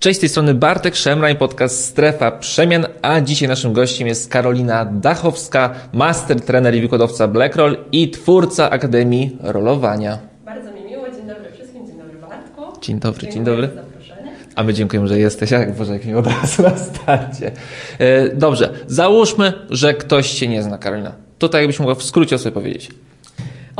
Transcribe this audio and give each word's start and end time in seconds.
Cześć, 0.00 0.16
z 0.16 0.20
tej 0.20 0.28
strony 0.28 0.54
Bartek 0.54 0.96
Szemraj, 0.96 1.36
podcast 1.36 1.84
Strefa 1.84 2.30
Przemian, 2.30 2.86
a 3.02 3.20
dzisiaj 3.20 3.48
naszym 3.48 3.72
gościem 3.72 4.08
jest 4.08 4.30
Karolina 4.30 4.84
Dachowska, 4.84 5.74
master, 5.92 6.40
trener 6.40 6.74
i 6.74 6.80
wykładowca 6.80 7.28
Blackroll 7.28 7.76
i 7.92 8.10
twórca 8.10 8.70
Akademii 8.70 9.36
Rolowania. 9.40 10.18
Bardzo 10.44 10.72
mi 10.72 10.84
miło, 10.84 11.10
dzień 11.10 11.26
dobry 11.26 11.52
wszystkim, 11.54 11.86
dzień 11.86 11.98
dobry 11.98 12.18
Bartku. 12.18 12.80
Dzień 12.80 13.00
dobry, 13.00 13.20
Dziękuję 13.20 13.32
dzień 13.34 13.44
dobry. 13.44 13.66
za 13.68 13.74
zaproszenie. 13.74 14.32
A 14.56 14.62
my 14.62 14.74
dziękujemy, 14.74 15.08
że 15.08 15.18
jesteś, 15.18 15.50
jak 15.50 15.76
Boże, 15.76 15.92
jak 15.92 16.04
mi 16.04 16.14
od 16.14 16.26
razu 16.26 16.62
na 16.62 16.78
starcie. 16.78 17.52
E, 17.98 18.28
Dobrze, 18.36 18.70
załóżmy, 18.86 19.52
że 19.70 19.94
ktoś 19.94 20.26
się 20.30 20.48
nie 20.48 20.62
zna, 20.62 20.78
Karolina. 20.78 21.12
Tutaj 21.38 21.62
jakbyś 21.62 21.78
mogła 21.78 21.94
w 21.94 22.02
skrócie 22.02 22.36
o 22.36 22.38
sobie 22.38 22.52
powiedzieć. 22.52 22.90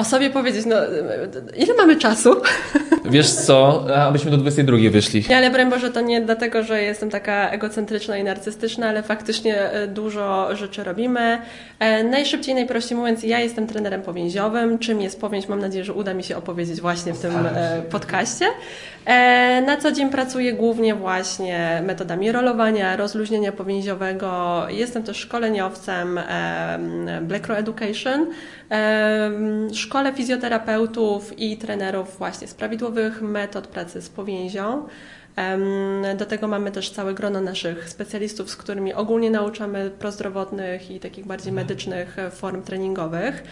O 0.01 0.05
sobie 0.05 0.31
powiedzieć, 0.31 0.67
no 0.67 0.77
ile 1.57 1.75
mamy 1.75 1.97
czasu? 1.97 2.37
Wiesz 3.05 3.31
co, 3.31 3.87
abyśmy 3.97 4.31
do 4.31 4.37
22 4.37 4.77
wyszli. 4.91 5.25
Nie, 5.29 5.37
ale 5.37 5.51
broń 5.51 5.71
Boże, 5.71 5.91
to 5.91 6.01
nie 6.01 6.21
dlatego, 6.21 6.63
że 6.63 6.83
jestem 6.83 7.11
taka 7.11 7.51
egocentryczna 7.51 8.19
i 8.19 8.25
narcystyczna, 8.25 8.89
ale 8.89 9.03
faktycznie 9.03 9.71
e, 9.71 9.87
dużo 9.87 10.57
rzeczy 10.57 10.85
robimy. 10.85 11.39
E, 11.79 12.05
Najszybciej, 12.05 12.55
najprościej 12.55 12.99
mówiąc, 12.99 13.23
ja 13.23 13.41
jestem 13.41 13.67
trenerem 13.67 14.03
powięziowym. 14.03 14.79
Czym 14.79 15.01
jest 15.01 15.21
powięź? 15.21 15.49
Mam 15.49 15.61
nadzieję, 15.61 15.85
że 15.85 15.93
uda 15.93 16.15
mi 16.15 16.25
się 16.25 16.37
opowiedzieć 16.37 16.81
właśnie 16.81 17.13
w 17.15 17.21
tym 17.21 17.33
e, 17.47 17.83
podcaście. 17.91 18.45
E, 19.07 19.63
Na 19.67 19.77
co 19.77 19.93
dzień 19.93 20.11
pracuję 20.11 20.53
głównie 20.53 20.95
właśnie 20.95 21.83
metodami 21.87 22.33
rolowania, 22.33 22.97
rozluźnienia 22.97 23.53
powięziowego. 23.53 24.63
Jestem 24.69 25.03
też 25.03 25.17
szkoleniowcem 25.17 26.19
em, 26.19 27.27
Black 27.27 27.51
Education. 27.51 28.27
Szkole 29.75 30.13
fizjoterapeutów 30.13 31.39
i 31.39 31.57
trenerów 31.57 32.19
właśnie 32.19 32.47
z 32.47 32.55
prawidłowych 32.55 33.23
metod 33.23 33.67
pracy 33.67 34.03
z 34.03 34.09
powięzią. 34.09 34.87
Do 36.17 36.27
tego 36.27 36.49
mamy 36.49 36.71
też 36.71 36.91
całe 36.91 37.15
grono 37.15 37.41
naszych 37.41 37.89
specjalistów, 37.89 38.51
z 38.51 38.57
którymi 38.57 38.95
ogólnie 38.95 39.31
nauczamy 39.31 39.91
prozdrowotnych 39.99 40.91
i 40.91 41.01
takich 41.01 41.27
bardziej 41.27 41.53
medycznych 41.53 42.17
form 42.31 42.63
treningowych. 42.63 43.43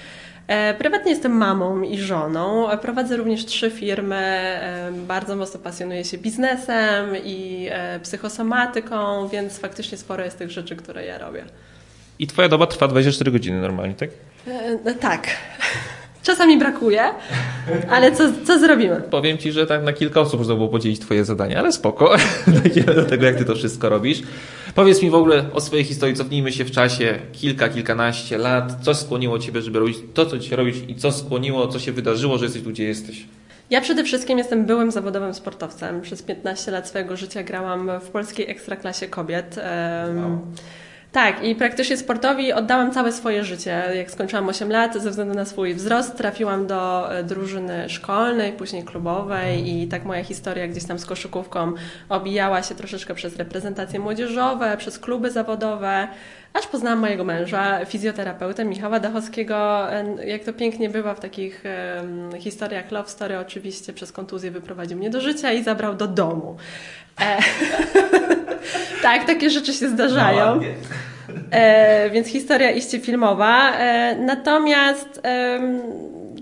E, 0.48 0.74
Prywatnie 0.74 1.10
jestem 1.12 1.32
mamą 1.32 1.82
i 1.82 1.98
żoną. 1.98 2.68
Prowadzę 2.82 3.16
również 3.16 3.44
trzy 3.44 3.70
firmy. 3.70 4.16
e, 4.16 4.92
Bardzo 5.06 5.36
mocno 5.36 5.60
pasjonuję 5.60 6.04
się 6.04 6.18
biznesem 6.18 7.06
i 7.24 7.68
e, 7.70 8.00
psychosomatyką, 8.00 9.28
więc 9.28 9.58
faktycznie 9.58 9.98
sporo 9.98 10.24
jest 10.24 10.38
tych 10.38 10.50
rzeczy, 10.50 10.76
które 10.76 11.04
ja 11.06 11.18
robię. 11.18 11.44
I 12.18 12.26
twoja 12.26 12.48
doba 12.48 12.66
trwa 12.66 12.88
24 12.88 13.30
godziny 13.30 13.60
normalnie, 13.60 13.94
tak? 13.94 14.10
No 14.84 14.94
Tak. 15.00 15.26
Czasami 16.22 16.58
brakuje, 16.58 17.02
ale 17.90 18.12
co, 18.12 18.24
co 18.46 18.58
zrobimy? 18.58 19.02
Powiem 19.10 19.38
ci, 19.38 19.52
że 19.52 19.66
tak 19.66 19.82
na 19.82 19.92
kilka 19.92 20.20
osób 20.20 20.40
można 20.40 20.54
było 20.54 20.68
podzielić 20.68 21.00
twoje 21.00 21.24
zadania, 21.24 21.58
ale 21.58 21.72
spoko. 21.72 22.16
Dojdziemy 22.62 22.94
do 22.94 23.04
tego, 23.04 23.26
jak 23.26 23.36
ty 23.36 23.44
to 23.44 23.54
wszystko 23.54 23.88
robisz. 23.88 24.22
Powiedz 24.78 25.02
mi 25.02 25.10
w 25.10 25.14
ogóle 25.14 25.44
o 25.52 25.60
swojej 25.60 25.84
historii, 25.84 26.16
cofnijmy 26.16 26.52
się 26.52 26.64
w 26.64 26.70
czasie 26.70 27.18
kilka, 27.32 27.68
kilkanaście 27.68 28.38
lat. 28.38 28.76
Co 28.82 28.94
skłoniło 28.94 29.38
ciebie, 29.38 29.62
żeby 29.62 29.78
robić 29.78 29.98
to, 30.14 30.26
co 30.26 30.38
dzisiaj 30.38 30.56
robisz 30.56 30.76
i 30.88 30.94
co 30.94 31.12
skłoniło, 31.12 31.68
co 31.68 31.78
się 31.78 31.92
wydarzyło, 31.92 32.38
że 32.38 32.44
jesteś 32.44 32.62
tu, 32.62 32.70
gdzie 32.70 32.84
jesteś? 32.84 33.24
Ja 33.70 33.80
przede 33.80 34.04
wszystkim 34.04 34.38
jestem 34.38 34.66
byłym 34.66 34.90
zawodowym 34.90 35.34
sportowcem. 35.34 36.00
Przez 36.00 36.22
15 36.22 36.70
lat 36.70 36.88
swojego 36.88 37.16
życia 37.16 37.42
grałam 37.42 37.90
w 38.00 38.08
polskiej 38.08 38.50
ekstraklasie 38.50 39.08
kobiet. 39.08 39.58
Em, 39.58 40.40
Tak, 41.12 41.44
i 41.44 41.54
praktycznie 41.54 41.96
sportowi 41.96 42.52
oddałam 42.52 42.92
całe 42.92 43.12
swoje 43.12 43.44
życie. 43.44 43.82
Jak 43.94 44.10
skończyłam 44.10 44.48
8 44.48 44.70
lat, 44.72 44.94
ze 45.02 45.10
względu 45.10 45.34
na 45.34 45.44
swój 45.44 45.74
wzrost, 45.74 46.16
trafiłam 46.16 46.66
do 46.66 47.12
e, 47.14 47.24
drużyny 47.24 47.88
szkolnej, 47.88 48.52
później 48.52 48.84
klubowej 48.84 49.70
i 49.70 49.88
tak 49.88 50.04
moja 50.04 50.24
historia 50.24 50.68
gdzieś 50.68 50.84
tam 50.84 50.98
z 50.98 51.06
koszykówką 51.06 51.72
obijała 52.08 52.62
się 52.62 52.74
troszeczkę 52.74 53.14
przez 53.14 53.36
reprezentacje 53.36 54.00
młodzieżowe, 54.00 54.76
przez 54.76 54.98
kluby 54.98 55.30
zawodowe, 55.30 56.08
aż 56.54 56.66
poznałam 56.66 56.98
mojego 56.98 57.24
męża, 57.24 57.84
fizjoterapeutę 57.84 58.64
Michała 58.64 59.00
Dachowskiego. 59.00 59.92
E, 59.92 60.26
Jak 60.26 60.44
to 60.44 60.52
pięknie 60.52 60.90
bywa 60.90 61.14
w 61.14 61.20
takich 61.20 61.64
historiach 62.38 62.90
love 62.90 63.08
story, 63.08 63.38
oczywiście 63.38 63.92
przez 63.92 64.12
kontuzję 64.12 64.50
wyprowadził 64.50 64.98
mnie 64.98 65.10
do 65.10 65.20
życia 65.20 65.52
i 65.52 65.62
zabrał 65.64 65.94
do 65.94 66.06
domu. 66.06 66.56
E, 67.20 67.38
tak, 69.02 69.24
takie 69.26 69.50
rzeczy 69.50 69.72
się 69.72 69.88
zdarzają. 69.88 70.60
E, 71.50 72.10
więc 72.10 72.28
historia 72.28 72.70
iście 72.70 73.00
filmowa. 73.00 73.72
E, 73.72 74.16
natomiast 74.16 75.22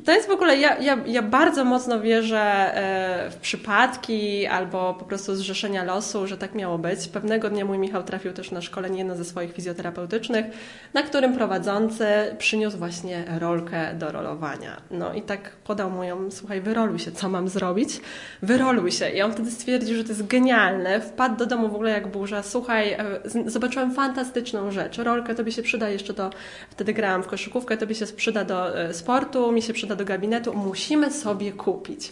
to 0.06 0.12
jest 0.12 0.28
w 0.28 0.30
ogóle, 0.30 0.56
ja, 0.56 0.78
ja, 0.78 0.98
ja 1.06 1.22
bardzo 1.22 1.64
mocno 1.64 2.00
wierzę 2.00 2.40
e, 2.40 3.30
w 3.30 3.36
przypadki 3.36 4.46
albo 4.46 4.94
po 4.94 5.04
prostu 5.04 5.34
zrzeszenia 5.34 5.84
losu, 5.84 6.26
że 6.26 6.36
tak 6.36 6.54
miało 6.54 6.78
być. 6.78 7.08
Pewnego 7.08 7.50
dnia 7.50 7.64
mój 7.64 7.78
Michał 7.78 8.02
trafił 8.02 8.32
też 8.32 8.50
na 8.50 8.62
szkolenie 8.62 8.98
jedno 8.98 9.16
ze 9.16 9.24
swoich 9.24 9.52
fizjoterapeutycznych, 9.52 10.46
na 10.94 11.02
którym 11.02 11.34
prowadzący 11.34 12.06
przyniósł 12.38 12.78
właśnie 12.78 13.24
rolkę 13.38 13.94
do 13.94 14.12
rolowania. 14.12 14.80
No 14.90 15.14
i 15.14 15.22
tak 15.22 15.50
podał 15.50 15.90
mu 15.90 16.04
ją, 16.04 16.30
słuchaj, 16.30 16.60
wyroluj 16.60 16.98
się, 16.98 17.12
co 17.12 17.28
mam 17.28 17.48
zrobić? 17.48 18.00
Wyroluj 18.42 18.92
się. 18.92 19.08
I 19.08 19.22
on 19.22 19.32
wtedy 19.32 19.50
stwierdził, 19.50 19.96
że 19.96 20.04
to 20.04 20.08
jest 20.08 20.26
genialne. 20.26 21.00
Wpadł 21.00 21.36
do 21.36 21.46
domu 21.46 21.68
w 21.68 21.74
ogóle 21.74 21.90
jak 21.90 22.06
burza. 22.08 22.42
Słuchaj, 22.42 22.92
e, 22.92 23.20
zobaczyłem 23.46 23.94
fantastyczną 23.94 24.70
rzecz. 24.70 24.98
Rolkę 24.98 25.34
tobie 25.34 25.52
się 25.52 25.62
przyda 25.62 25.88
jeszcze 25.88 26.12
do, 26.12 26.30
wtedy 26.70 26.92
grałam 26.92 27.22
w 27.22 27.26
koszykówkę, 27.26 27.76
tobie 27.76 27.94
się 27.94 28.06
przyda 28.06 28.44
do 28.44 28.78
e, 28.78 28.94
sportu, 28.94 29.52
mi 29.52 29.62
się 29.62 29.72
przyda 29.72 29.95
do 29.96 30.04
gabinetu. 30.04 30.54
Musimy 30.54 31.12
sobie 31.12 31.52
kupić. 31.52 32.10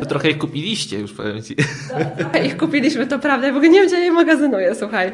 To 0.00 0.06
trochę 0.06 0.30
ich 0.30 0.38
kupiliście 0.38 0.98
już, 0.98 1.12
powiem 1.12 1.42
ci. 1.42 1.56
Trochę 2.18 2.46
ich 2.46 2.56
kupiliśmy, 2.56 3.06
to 3.06 3.18
prawda. 3.18 3.46
Ja 3.46 3.52
w 3.52 3.56
ogóle 3.56 3.70
nie 3.70 3.78
wiem, 3.80 3.88
gdzie 3.88 3.98
je 3.98 4.12
magazynuję, 4.12 4.74
słuchaj. 4.74 5.12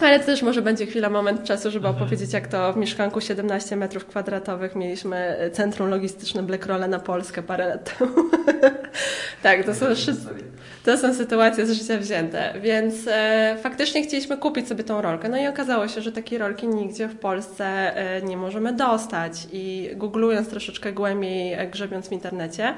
Ale 0.00 0.20
to 0.20 0.26
też 0.26 0.42
może 0.42 0.62
będzie 0.62 0.86
chwila, 0.86 1.10
moment 1.10 1.44
czasu, 1.44 1.70
żeby 1.70 1.88
opowiedzieć, 1.88 2.32
jak 2.32 2.48
to 2.48 2.72
w 2.72 2.76
mieszkanku 2.76 3.20
17 3.20 3.76
metrów 3.76 4.06
kwadratowych 4.06 4.76
mieliśmy 4.76 5.36
centrum 5.52 5.88
logistyczne 5.88 6.42
Blackrolla 6.42 6.88
na 6.88 6.98
Polskę 6.98 7.42
parę 7.42 7.68
lat 7.68 7.98
temu. 7.98 8.12
tak, 9.42 9.64
to 9.64 9.74
są, 9.74 9.94
szy- 9.94 10.16
to 10.84 10.98
są 10.98 11.14
sytuacje 11.14 11.66
z 11.66 11.72
życia 11.72 11.98
wzięte. 11.98 12.54
Więc 12.60 12.94
e, 13.06 13.56
faktycznie 13.62 14.02
chcieliśmy 14.02 14.36
kupić 14.36 14.68
sobie 14.68 14.84
tą 14.84 15.02
rolkę. 15.02 15.28
No 15.28 15.36
i 15.36 15.46
okazało 15.46 15.88
się, 15.88 16.02
że 16.02 16.12
takiej 16.12 16.38
rolki 16.38 16.68
nigdzie 16.68 17.08
w 17.08 17.18
Polsce 17.18 17.66
e, 17.96 18.22
nie 18.22 18.36
możemy 18.36 18.72
dostać. 18.72 19.32
I 19.52 19.90
googlując 19.94 20.48
troszeczkę 20.48 20.92
głębiej, 20.92 21.52
e, 21.52 21.66
grzebiąc 21.66 22.08
w 22.08 22.12
internecie, 22.12 22.74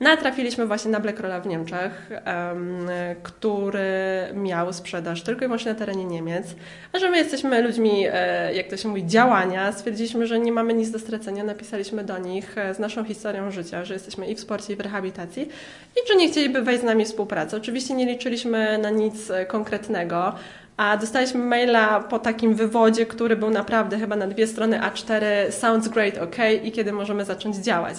Natrafiliśmy 0.00 0.66
właśnie 0.66 0.90
na 0.90 1.00
Blackrolla 1.00 1.40
w 1.40 1.46
Niemczech, 1.46 2.10
em, 2.10 2.88
który 3.22 3.90
miał 4.34 4.72
sprzedaż 4.72 5.22
tylko 5.22 5.44
i 5.44 5.48
wyłącznie 5.48 5.72
na 5.72 5.78
terenie 5.78 6.04
Niemiec. 6.04 6.46
A 6.92 6.98
że 6.98 7.10
my 7.10 7.16
jesteśmy 7.16 7.62
ludźmi, 7.62 8.06
e, 8.12 8.54
jak 8.54 8.66
to 8.66 8.76
się 8.76 8.88
mówi, 8.88 9.06
działania, 9.06 9.72
stwierdziliśmy, 9.72 10.26
że 10.26 10.38
nie 10.38 10.52
mamy 10.52 10.74
nic 10.74 10.90
do 10.90 10.98
stracenia. 10.98 11.44
Napisaliśmy 11.44 12.04
do 12.04 12.18
nich 12.18 12.58
e, 12.58 12.74
z 12.74 12.78
naszą 12.78 13.04
historią 13.04 13.50
życia, 13.50 13.84
że 13.84 13.94
jesteśmy 13.94 14.26
i 14.26 14.34
w 14.34 14.40
sporcie, 14.40 14.72
i 14.72 14.76
w 14.76 14.80
rehabilitacji 14.80 15.48
i 15.96 16.08
czy 16.08 16.16
nie 16.16 16.28
chcieliby 16.28 16.62
wejść 16.62 16.80
z 16.80 16.84
nami 16.84 17.04
w 17.04 17.08
współpracę. 17.08 17.56
Oczywiście 17.56 17.94
nie 17.94 18.06
liczyliśmy 18.06 18.78
na 18.78 18.90
nic 18.90 19.30
e, 19.30 19.46
konkretnego. 19.46 20.32
A 20.76 20.96
dostaliśmy 20.96 21.40
maila 21.40 22.00
po 22.00 22.18
takim 22.18 22.54
wywodzie, 22.54 23.06
który 23.06 23.36
był 23.36 23.50
naprawdę 23.50 23.98
chyba 23.98 24.16
na 24.16 24.26
dwie 24.26 24.46
strony 24.46 24.78
A4, 24.78 25.22
sounds 25.50 25.88
great, 25.88 26.18
ok, 26.18 26.36
i 26.62 26.72
kiedy 26.72 26.92
możemy 26.92 27.24
zacząć 27.24 27.56
działać. 27.56 27.96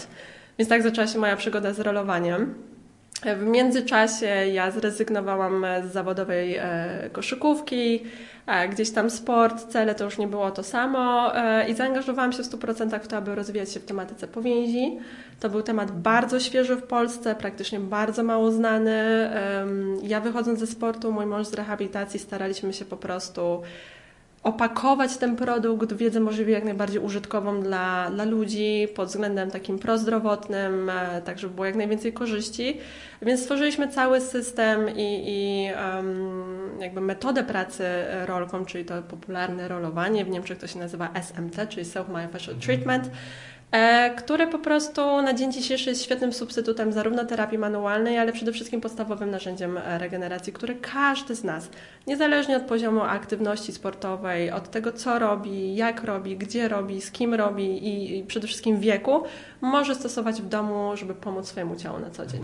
Więc 0.59 0.69
tak 0.69 0.83
zaczęła 0.83 1.07
się 1.07 1.19
moja 1.19 1.35
przygoda 1.35 1.73
z 1.73 1.79
rolowaniem. 1.79 2.55
W 3.25 3.45
międzyczasie 3.45 4.25
ja 4.25 4.71
zrezygnowałam 4.71 5.65
z 5.89 5.93
zawodowej 5.93 6.55
e, 6.55 7.09
koszykówki, 7.11 8.03
e, 8.47 8.69
gdzieś 8.69 8.91
tam 8.91 9.09
sport, 9.09 9.67
cele 9.67 9.95
to 9.95 10.03
już 10.03 10.17
nie 10.17 10.27
było 10.27 10.51
to 10.51 10.63
samo 10.63 11.35
e, 11.35 11.69
i 11.69 11.75
zaangażowałam 11.75 12.33
się 12.33 12.43
w 12.43 12.45
100% 12.45 12.99
w 12.99 13.07
to, 13.07 13.17
aby 13.17 13.35
rozwijać 13.35 13.71
się 13.71 13.79
w 13.79 13.85
tematyce 13.85 14.27
powięzi. 14.27 14.99
To 15.39 15.49
był 15.49 15.61
temat 15.61 15.91
bardzo 15.91 16.39
świeży 16.39 16.75
w 16.75 16.83
Polsce, 16.83 17.35
praktycznie 17.35 17.79
bardzo 17.79 18.23
mało 18.23 18.51
znany. 18.51 19.29
Ja 20.03 20.21
wychodząc 20.21 20.59
ze 20.59 20.67
sportu, 20.67 21.11
mój 21.11 21.25
mąż 21.25 21.47
z 21.47 21.53
rehabilitacji 21.53 22.19
staraliśmy 22.19 22.73
się 22.73 22.85
po 22.85 22.97
prostu 22.97 23.61
opakować 24.47 25.17
ten 25.17 25.35
produkt 25.35 25.93
w 25.93 25.97
wiedzę 25.97 26.19
możliwie 26.19 26.53
jak 26.53 26.63
najbardziej 26.63 27.01
użytkową 27.01 27.61
dla, 27.61 28.11
dla 28.11 28.23
ludzi 28.23 28.87
pod 28.95 29.07
względem 29.07 29.51
takim 29.51 29.79
prozdrowotnym, 29.79 30.89
e, 30.89 31.21
tak 31.21 31.39
żeby 31.39 31.53
było 31.53 31.65
jak 31.65 31.75
najwięcej 31.75 32.13
korzyści. 32.13 32.77
Więc 33.21 33.41
stworzyliśmy 33.41 33.87
cały 33.87 34.21
system 34.21 34.89
i, 34.89 35.23
i 35.27 35.65
em, 35.75 36.81
jakby 36.81 37.01
metodę 37.01 37.43
pracy 37.43 37.83
rolką, 38.25 38.65
czyli 38.65 38.85
to 38.85 39.01
popularne 39.01 39.67
rolowanie, 39.67 40.25
w 40.25 40.29
Niemczech 40.29 40.57
to 40.57 40.67
się 40.67 40.79
nazywa 40.79 41.09
SMT, 41.13 41.69
czyli 41.69 41.85
Self-Myofascial 41.85 42.55
Treatment, 42.65 43.05
e, 43.05 43.09
które 44.17 44.47
po 44.47 44.59
prostu 44.59 45.21
na 45.21 45.33
dzień 45.33 45.51
dzisiejszy 45.51 45.89
jest 45.89 46.03
świetnym 46.03 46.33
substytutem 46.33 46.93
zarówno 46.93 47.25
terapii 47.25 47.57
manualnej, 47.57 48.17
ale 48.17 48.33
przede 48.33 48.51
wszystkim 48.51 48.81
podstawowym 48.81 49.31
narzędziem 49.31 49.77
e, 49.77 49.97
regeneracji, 49.97 50.53
które 50.53 50.75
każdy 50.75 51.35
z 51.35 51.43
nas, 51.43 51.69
niezależnie 52.07 52.57
od 52.57 52.63
poziomu 52.63 53.01
aktywności 53.01 53.71
sportowej, 53.71 54.51
od 54.51 54.71
tego 54.71 54.91
co 54.91 55.19
robi, 55.19 55.75
jak 55.75 56.03
robi, 56.03 56.37
gdzie 56.37 56.67
robi, 56.67 57.01
z 57.01 57.11
kim 57.11 57.33
robi 57.33 57.87
i 58.17 58.23
przede 58.23 58.47
wszystkim 58.47 58.79
wieku, 58.79 59.23
może 59.61 59.95
stosować 59.95 60.41
w 60.41 60.47
domu, 60.47 60.91
żeby 60.95 61.15
pomóc 61.15 61.47
swojemu 61.47 61.75
ciału 61.75 61.99
na 61.99 62.09
co 62.09 62.25
dzień. 62.25 62.41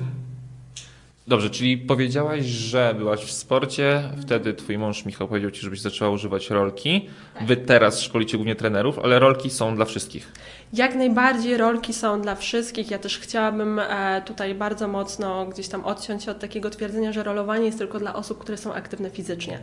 Dobrze, 1.27 1.49
czyli 1.49 1.77
powiedziałaś, 1.77 2.45
że 2.45 2.95
byłaś 2.97 3.19
w 3.19 3.31
sporcie, 3.31 4.03
wtedy 4.21 4.53
twój 4.53 4.77
mąż 4.77 5.05
Michał 5.05 5.27
powiedział 5.27 5.51
ci, 5.51 5.61
żebyś 5.61 5.81
zaczęła 5.81 6.11
używać 6.11 6.49
rolki. 6.49 7.09
Wy 7.47 7.57
teraz 7.57 8.01
szkolicie 8.01 8.37
głównie 8.37 8.55
trenerów, 8.55 8.99
ale 8.99 9.19
rolki 9.19 9.49
są 9.49 9.75
dla 9.75 9.85
wszystkich. 9.85 10.31
Jak 10.73 10.95
najbardziej 10.95 11.57
rolki 11.57 11.93
są 11.93 12.21
dla 12.21 12.35
wszystkich. 12.35 12.91
Ja 12.91 12.99
też 12.99 13.19
chciałabym 13.19 13.79
e, 13.79 14.21
tutaj 14.25 14.55
bardzo 14.55 14.87
mocno 14.87 15.45
gdzieś 15.45 15.67
tam 15.67 15.85
odciąć 15.85 16.23
się 16.23 16.31
od 16.31 16.39
takiego 16.39 16.69
twierdzenia, 16.69 17.11
że 17.13 17.23
rolowanie 17.23 17.65
jest 17.65 17.77
tylko 17.77 17.99
dla 17.99 18.13
osób, 18.13 18.39
które 18.39 18.57
są 18.57 18.73
aktywne 18.73 19.09
fizycznie. 19.09 19.59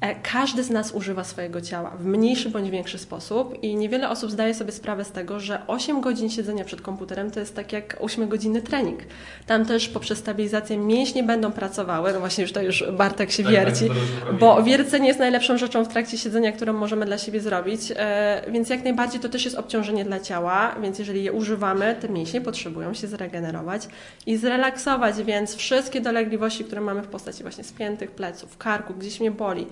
E, 0.00 0.14
każdy 0.14 0.62
z 0.62 0.70
nas 0.70 0.92
używa 0.92 1.24
swojego 1.24 1.60
ciała 1.60 1.90
w 1.90 2.04
mniejszy 2.04 2.50
bądź 2.50 2.70
większy 2.70 2.98
sposób 2.98 3.62
i 3.62 3.76
niewiele 3.76 4.10
osób 4.10 4.30
zdaje 4.30 4.54
sobie 4.54 4.72
sprawę 4.72 5.04
z 5.04 5.12
tego, 5.12 5.40
że 5.40 5.66
8 5.66 6.00
godzin 6.00 6.30
siedzenia 6.30 6.64
przed 6.64 6.80
komputerem 6.80 7.30
to 7.30 7.40
jest 7.40 7.56
tak 7.56 7.72
jak 7.72 8.00
8-godzinny 8.00 8.62
trening. 8.62 9.00
Tam 9.46 9.66
też 9.66 9.88
poprzez 9.88 10.18
stabilizację 10.18 10.78
mięśnie 10.78 11.22
będą 11.22 11.52
pracowały, 11.52 12.12
no 12.12 12.20
właśnie 12.20 12.42
już 12.42 12.52
to 12.52 12.62
już 12.62 12.84
Bartek 12.92 13.30
się 13.30 13.42
tak, 13.42 13.52
wierci, 13.52 13.88
tak, 13.88 14.38
bo 14.38 14.62
wiercenie 14.62 15.08
jest 15.08 15.20
najlepszą 15.20 15.58
rzeczą 15.58 15.84
w 15.84 15.88
trakcie 15.88 16.18
siedzenia, 16.18 16.52
którą 16.52 16.72
możemy 16.72 17.06
dla 17.06 17.18
siebie 17.18 17.40
zrobić, 17.40 17.92
e, 17.96 18.42
więc 18.50 18.70
jak 18.70 18.84
najbardziej 18.84 19.20
to 19.20 19.28
też 19.28 19.44
jest 19.44 19.56
obciążenie 19.56 20.04
dla 20.04 20.20
ciała, 20.20 20.74
więc 20.82 20.98
jeżeli 20.98 21.24
je 21.24 21.32
używamy, 21.32 21.96
te 22.00 22.08
mięśnie 22.08 22.40
potrzebują 22.40 22.94
się 22.94 23.06
zregenerować 23.06 23.88
i 24.26 24.36
zrelaksować, 24.36 25.22
więc 25.22 25.54
wszystkie 25.54 26.00
dolegliwości, 26.00 26.64
które 26.64 26.80
mamy 26.80 27.02
w 27.02 27.08
postaci 27.08 27.42
właśnie 27.42 27.64
spiętych 27.64 28.10
pleców, 28.10 28.58
karku, 28.58 28.94
gdzieś 28.94 29.20
mnie 29.20 29.30
boli, 29.30 29.66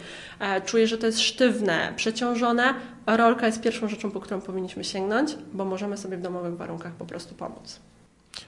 czuję, 0.67 0.87
że 0.87 0.99
to 0.99 1.07
jest 1.07 1.21
sztywne, 1.21 1.93
przeciążone, 1.97 2.75
rolka 3.07 3.47
jest 3.47 3.63
pierwszą 3.63 3.89
rzeczą, 3.89 4.11
po 4.11 4.21
którą 4.21 4.41
powinniśmy 4.41 4.85
sięgnąć, 4.85 5.31
bo 5.53 5.65
możemy 5.65 5.97
sobie 5.97 6.17
w 6.17 6.21
domowych 6.21 6.57
warunkach 6.57 6.93
po 6.93 7.05
prostu 7.05 7.35
pomóc. 7.35 7.81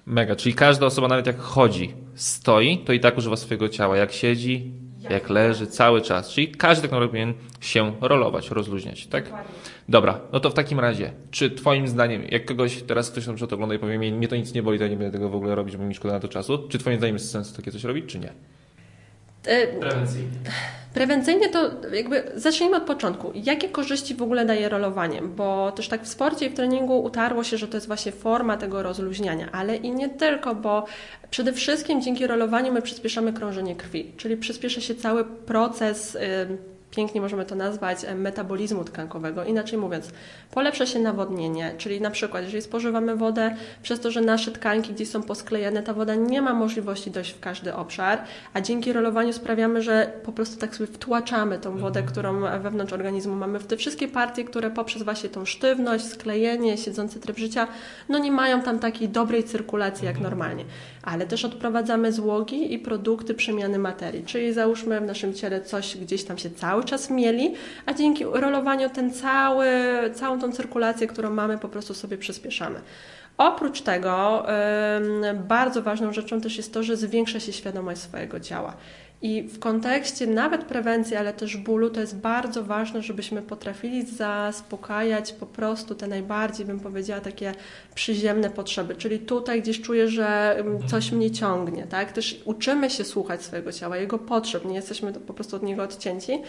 Mega, 0.06 0.36
czyli 0.36 0.54
każda 0.54 0.86
osoba 0.86 1.08
nawet 1.08 1.26
jak 1.26 1.38
chodzi, 1.38 1.94
stoi, 2.14 2.78
to 2.78 2.92
i 2.92 3.00
tak 3.00 3.18
używa 3.18 3.36
swojego 3.36 3.68
ciała. 3.68 3.96
Jak 3.96 4.12
siedzi, 4.12 4.72
jak 5.10 5.30
leży, 5.30 5.66
cały 5.66 6.02
czas. 6.02 6.30
Czyli 6.30 6.48
każdy 6.48 6.82
tak 6.82 6.90
naprawdę 6.90 7.08
powinien 7.08 7.34
się 7.60 7.92
rolować, 8.00 8.50
rozluźniać, 8.50 9.06
tak? 9.06 9.32
Dobra, 9.88 10.20
no 10.32 10.40
to 10.40 10.50
w 10.50 10.54
takim 10.54 10.80
razie, 10.80 11.12
czy 11.30 11.50
twoim 11.50 11.88
zdaniem, 11.88 12.24
jak 12.30 12.44
kogoś, 12.44 12.82
teraz 12.82 13.10
ktoś 13.10 13.26
na 13.26 13.32
przykład 13.32 13.52
ogląda 13.52 13.74
i 13.74 13.78
powie, 13.78 13.98
mnie 13.98 14.28
to 14.28 14.36
nic 14.36 14.54
nie 14.54 14.62
boli, 14.62 14.78
to 14.78 14.84
ja 14.84 14.90
nie 14.90 14.96
będę 14.96 15.12
tego 15.12 15.28
w 15.28 15.34
ogóle 15.34 15.54
robić, 15.54 15.76
bo 15.76 15.84
mi 15.84 15.94
szkoda 15.94 16.14
na 16.14 16.20
to 16.20 16.28
czasu, 16.28 16.68
czy 16.68 16.78
twoim 16.78 16.98
zdaniem 16.98 17.16
jest 17.16 17.30
sens 17.30 17.52
takie 17.52 17.72
coś 17.72 17.84
robić, 17.84 18.06
czy 18.06 18.18
nie? 18.18 18.32
E, 19.46 19.66
Prewencyjnie. 19.66 20.28
Prewencyjnie 20.94 21.48
to 21.48 21.70
jakby 21.92 22.32
zacznijmy 22.34 22.76
od 22.76 22.82
początku. 22.82 23.32
Jakie 23.34 23.68
korzyści 23.68 24.14
w 24.14 24.22
ogóle 24.22 24.44
daje 24.44 24.68
rolowanie? 24.68 25.22
Bo 25.22 25.72
też 25.72 25.88
tak 25.88 26.02
w 26.02 26.08
sporcie 26.08 26.46
i 26.46 26.50
w 26.50 26.54
treningu 26.54 27.02
utarło 27.02 27.44
się, 27.44 27.58
że 27.58 27.68
to 27.68 27.76
jest 27.76 27.86
właśnie 27.86 28.12
forma 28.12 28.56
tego 28.56 28.82
rozluźniania, 28.82 29.48
ale 29.52 29.76
i 29.76 29.90
nie 29.90 30.08
tylko, 30.08 30.54
bo 30.54 30.86
przede 31.30 31.52
wszystkim 31.52 32.02
dzięki 32.02 32.26
rolowaniu 32.26 32.72
my 32.72 32.82
przyspieszamy 32.82 33.32
krążenie 33.32 33.76
krwi, 33.76 34.12
czyli 34.16 34.36
przyspiesza 34.36 34.80
się 34.80 34.94
cały 34.94 35.24
proces. 35.24 36.14
Yy, 36.14 36.79
pięknie 36.90 37.20
możemy 37.20 37.44
to 37.44 37.54
nazwać, 37.54 37.98
metabolizmu 38.14 38.84
tkankowego. 38.84 39.44
Inaczej 39.44 39.78
mówiąc, 39.78 40.10
polepsza 40.50 40.86
się 40.86 40.98
nawodnienie, 40.98 41.74
czyli 41.78 42.00
na 42.00 42.10
przykład, 42.10 42.44
jeżeli 42.44 42.62
spożywamy 42.62 43.16
wodę, 43.16 43.56
przez 43.82 44.00
to, 44.00 44.10
że 44.10 44.20
nasze 44.20 44.50
tkanki 44.50 44.92
gdzieś 44.92 45.08
są 45.08 45.22
posklejane, 45.22 45.82
ta 45.82 45.94
woda 45.94 46.14
nie 46.14 46.42
ma 46.42 46.54
możliwości 46.54 47.10
dojść 47.10 47.32
w 47.32 47.40
każdy 47.40 47.74
obszar, 47.74 48.24
a 48.54 48.60
dzięki 48.60 48.92
rolowaniu 48.92 49.32
sprawiamy, 49.32 49.82
że 49.82 50.12
po 50.22 50.32
prostu 50.32 50.60
tak 50.60 50.76
sobie 50.76 50.92
wtłaczamy 50.92 51.58
tą 51.58 51.78
wodę, 51.78 52.00
mhm. 52.00 52.06
którą 52.06 52.40
wewnątrz 52.62 52.92
organizmu 52.92 53.36
mamy 53.36 53.58
w 53.58 53.66
te 53.66 53.76
wszystkie 53.76 54.08
partie, 54.08 54.44
które 54.44 54.70
poprzez 54.70 55.02
właśnie 55.02 55.30
tą 55.30 55.44
sztywność, 55.44 56.04
sklejenie, 56.04 56.78
siedzący 56.78 57.20
tryb 57.20 57.38
życia, 57.38 57.68
no 58.08 58.18
nie 58.18 58.32
mają 58.32 58.62
tam 58.62 58.78
takiej 58.78 59.08
dobrej 59.08 59.44
cyrkulacji 59.44 60.06
jak 60.06 60.16
mhm. 60.16 60.30
normalnie. 60.30 60.64
Ale 61.02 61.26
też 61.26 61.44
odprowadzamy 61.44 62.12
złogi 62.12 62.74
i 62.74 62.78
produkty 62.78 63.34
przemiany 63.34 63.78
materii, 63.78 64.24
czyli 64.24 64.52
załóżmy 64.52 65.00
w 65.00 65.04
naszym 65.04 65.34
ciele 65.34 65.60
coś 65.60 65.96
gdzieś 65.96 66.24
tam 66.24 66.38
się 66.38 66.50
cały 66.50 66.79
cały 66.80 66.90
czas 66.90 67.10
mieli, 67.10 67.54
a 67.86 67.94
dzięki 67.94 68.24
rolowaniu 68.24 68.90
ten 68.90 69.12
cały, 69.12 69.66
całą 70.14 70.40
tą 70.40 70.52
cyrkulację, 70.52 71.06
którą 71.06 71.30
mamy, 71.30 71.58
po 71.58 71.68
prostu 71.68 71.94
sobie 71.94 72.18
przyspieszamy. 72.18 72.80
Oprócz 73.38 73.80
tego 73.80 74.46
bardzo 75.34 75.82
ważną 75.82 76.12
rzeczą 76.12 76.40
też 76.40 76.56
jest 76.56 76.74
to, 76.74 76.82
że 76.82 76.96
zwiększa 76.96 77.40
się 77.40 77.52
świadomość 77.52 78.00
swojego 78.00 78.40
ciała. 78.40 78.76
I 79.22 79.42
w 79.42 79.58
kontekście 79.58 80.26
nawet 80.26 80.64
prewencji, 80.64 81.16
ale 81.16 81.32
też 81.32 81.56
bólu, 81.56 81.90
to 81.90 82.00
jest 82.00 82.16
bardzo 82.16 82.64
ważne, 82.64 83.02
żebyśmy 83.02 83.42
potrafili 83.42 84.06
zaspokajać 84.06 85.32
po 85.32 85.46
prostu 85.46 85.94
te 85.94 86.06
najbardziej, 86.06 86.66
bym 86.66 86.80
powiedziała, 86.80 87.20
takie 87.20 87.54
przyziemne 87.94 88.50
potrzeby. 88.50 88.96
Czyli 88.96 89.18
tutaj 89.18 89.62
gdzieś 89.62 89.80
czuję, 89.80 90.08
że 90.08 90.56
coś 90.86 91.12
mnie 91.12 91.30
ciągnie, 91.30 91.86
tak? 91.86 92.12
Też 92.12 92.42
uczymy 92.44 92.90
się 92.90 93.04
słuchać 93.04 93.42
swojego 93.42 93.72
ciała, 93.72 93.96
jego 93.96 94.18
potrzeb, 94.18 94.64
nie 94.64 94.74
jesteśmy 94.74 95.12
po 95.12 95.34
prostu 95.34 95.56
od 95.56 95.62
niego 95.62 95.82
odcięci. 95.82 96.42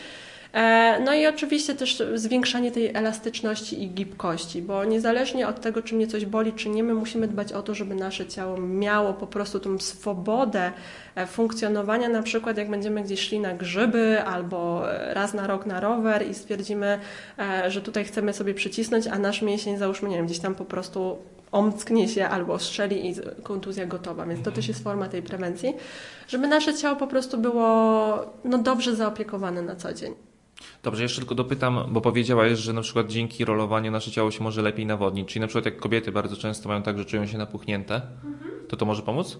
E, 0.53 0.99
no 1.05 1.13
i 1.13 1.27
oczywiście 1.27 1.75
też 1.75 2.03
zwiększanie 2.15 2.71
tej 2.71 2.95
elastyczności 2.95 3.83
i 3.83 3.89
gibkości, 3.89 4.61
bo 4.61 4.85
niezależnie 4.85 5.47
od 5.47 5.61
tego, 5.61 5.81
czy 5.81 5.95
mnie 5.95 6.07
coś 6.07 6.25
boli, 6.25 6.53
czy 6.53 6.69
nie, 6.69 6.83
my 6.83 6.93
musimy 6.93 7.27
dbać 7.27 7.53
o 7.53 7.61
to, 7.63 7.75
żeby 7.75 7.95
nasze 7.95 8.25
ciało 8.25 8.57
miało 8.57 9.13
po 9.13 9.27
prostu 9.27 9.59
tą 9.59 9.79
swobodę 9.79 10.71
e, 11.15 11.27
funkcjonowania, 11.27 12.09
na 12.09 12.23
przykład 12.23 12.57
jak 12.57 12.69
będziemy 12.69 13.03
gdzieś 13.03 13.19
szli 13.19 13.39
na 13.39 13.53
grzyby 13.53 14.23
albo 14.23 14.83
raz 15.13 15.33
na 15.33 15.47
rok 15.47 15.65
na 15.65 15.79
rower 15.79 16.29
i 16.29 16.33
stwierdzimy, 16.33 16.99
e, 17.39 17.71
że 17.71 17.81
tutaj 17.81 18.05
chcemy 18.05 18.33
sobie 18.33 18.53
przycisnąć, 18.53 19.07
a 19.07 19.19
nasz 19.19 19.41
mięsień 19.41 19.77
załóżmy, 19.77 20.09
nie 20.09 20.17
wiem, 20.17 20.25
gdzieś 20.25 20.39
tam 20.39 20.55
po 20.55 20.65
prostu 20.65 21.17
omcknie 21.51 22.07
się 22.07 22.27
albo 22.27 22.59
strzeli 22.59 23.09
i 23.09 23.15
kontuzja 23.43 23.85
gotowa, 23.85 24.25
więc 24.25 24.45
to 24.45 24.51
też 24.51 24.67
jest 24.67 24.83
forma 24.83 25.07
tej 25.07 25.21
prewencji, 25.21 25.73
żeby 26.27 26.47
nasze 26.47 26.73
ciało 26.73 26.95
po 26.95 27.07
prostu 27.07 27.37
było 27.37 27.63
no, 28.43 28.57
dobrze 28.57 28.95
zaopiekowane 28.95 29.61
na 29.61 29.75
co 29.75 29.93
dzień. 29.93 30.30
Dobrze, 30.83 31.03
jeszcze 31.03 31.19
tylko 31.19 31.35
dopytam, 31.35 31.79
bo 31.89 32.01
powiedziałaś, 32.01 32.59
że 32.59 32.73
na 32.73 32.81
przykład 32.81 33.07
dzięki 33.07 33.45
rolowaniu 33.45 33.91
nasze 33.91 34.11
ciało 34.11 34.31
się 34.31 34.43
może 34.43 34.61
lepiej 34.61 34.85
nawodnić. 34.85 35.29
Czyli 35.29 35.41
na 35.41 35.47
przykład 35.47 35.65
jak 35.65 35.77
kobiety 35.77 36.11
bardzo 36.11 36.37
często 36.37 36.69
mają 36.69 36.83
tak, 36.83 36.97
że 36.97 37.05
czują 37.05 37.27
się 37.27 37.37
napuchnięte, 37.37 37.95
mhm. 37.95 38.51
to 38.67 38.77
to 38.77 38.85
może 38.85 39.01
pomóc? 39.01 39.37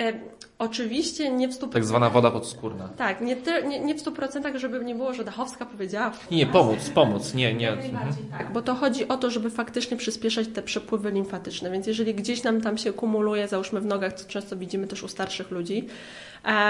E, 0.00 0.12
oczywiście 0.58 1.30
nie 1.30 1.48
w 1.48 1.52
100%. 1.52 1.68
Tak 1.68 1.84
zwana 1.84 2.10
woda 2.10 2.30
podskórna. 2.30 2.88
Tak, 2.88 3.20
nie, 3.20 3.36
nie, 3.68 3.80
nie 3.80 3.94
w 3.94 4.04
100%, 4.04 4.58
żeby 4.58 4.84
nie 4.84 4.94
było, 4.94 5.14
że 5.14 5.24
Dachowska 5.24 5.66
powiedziała. 5.66 6.12
Nie, 6.30 6.46
pomóc, 6.46 6.90
pomóc, 6.90 7.34
nie, 7.34 7.54
nie. 7.54 7.72
Mhm. 7.72 8.12
Tak, 8.30 8.52
bo 8.52 8.62
to 8.62 8.74
chodzi 8.74 9.08
o 9.08 9.16
to, 9.16 9.30
żeby 9.30 9.50
faktycznie 9.50 9.96
przyspieszać 9.96 10.48
te 10.48 10.62
przepływy 10.62 11.10
limfatyczne. 11.10 11.70
Więc 11.70 11.86
jeżeli 11.86 12.14
gdzieś 12.14 12.42
nam 12.42 12.60
tam 12.60 12.78
się 12.78 12.92
kumuluje, 12.92 13.48
załóżmy 13.48 13.80
w 13.80 13.86
nogach, 13.86 14.12
co 14.12 14.28
często 14.28 14.56
widzimy 14.56 14.86
też 14.86 15.02
u 15.02 15.08
starszych 15.08 15.50
ludzi, 15.50 15.86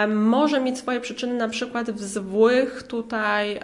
może 0.09 0.61
mieć 0.61 0.79
swoje 0.79 1.01
przyczyny 1.01 1.35
na 1.35 1.49
przykład 1.49 1.91
w 1.91 2.05
złych 2.05 2.83
tutaj, 2.83 3.61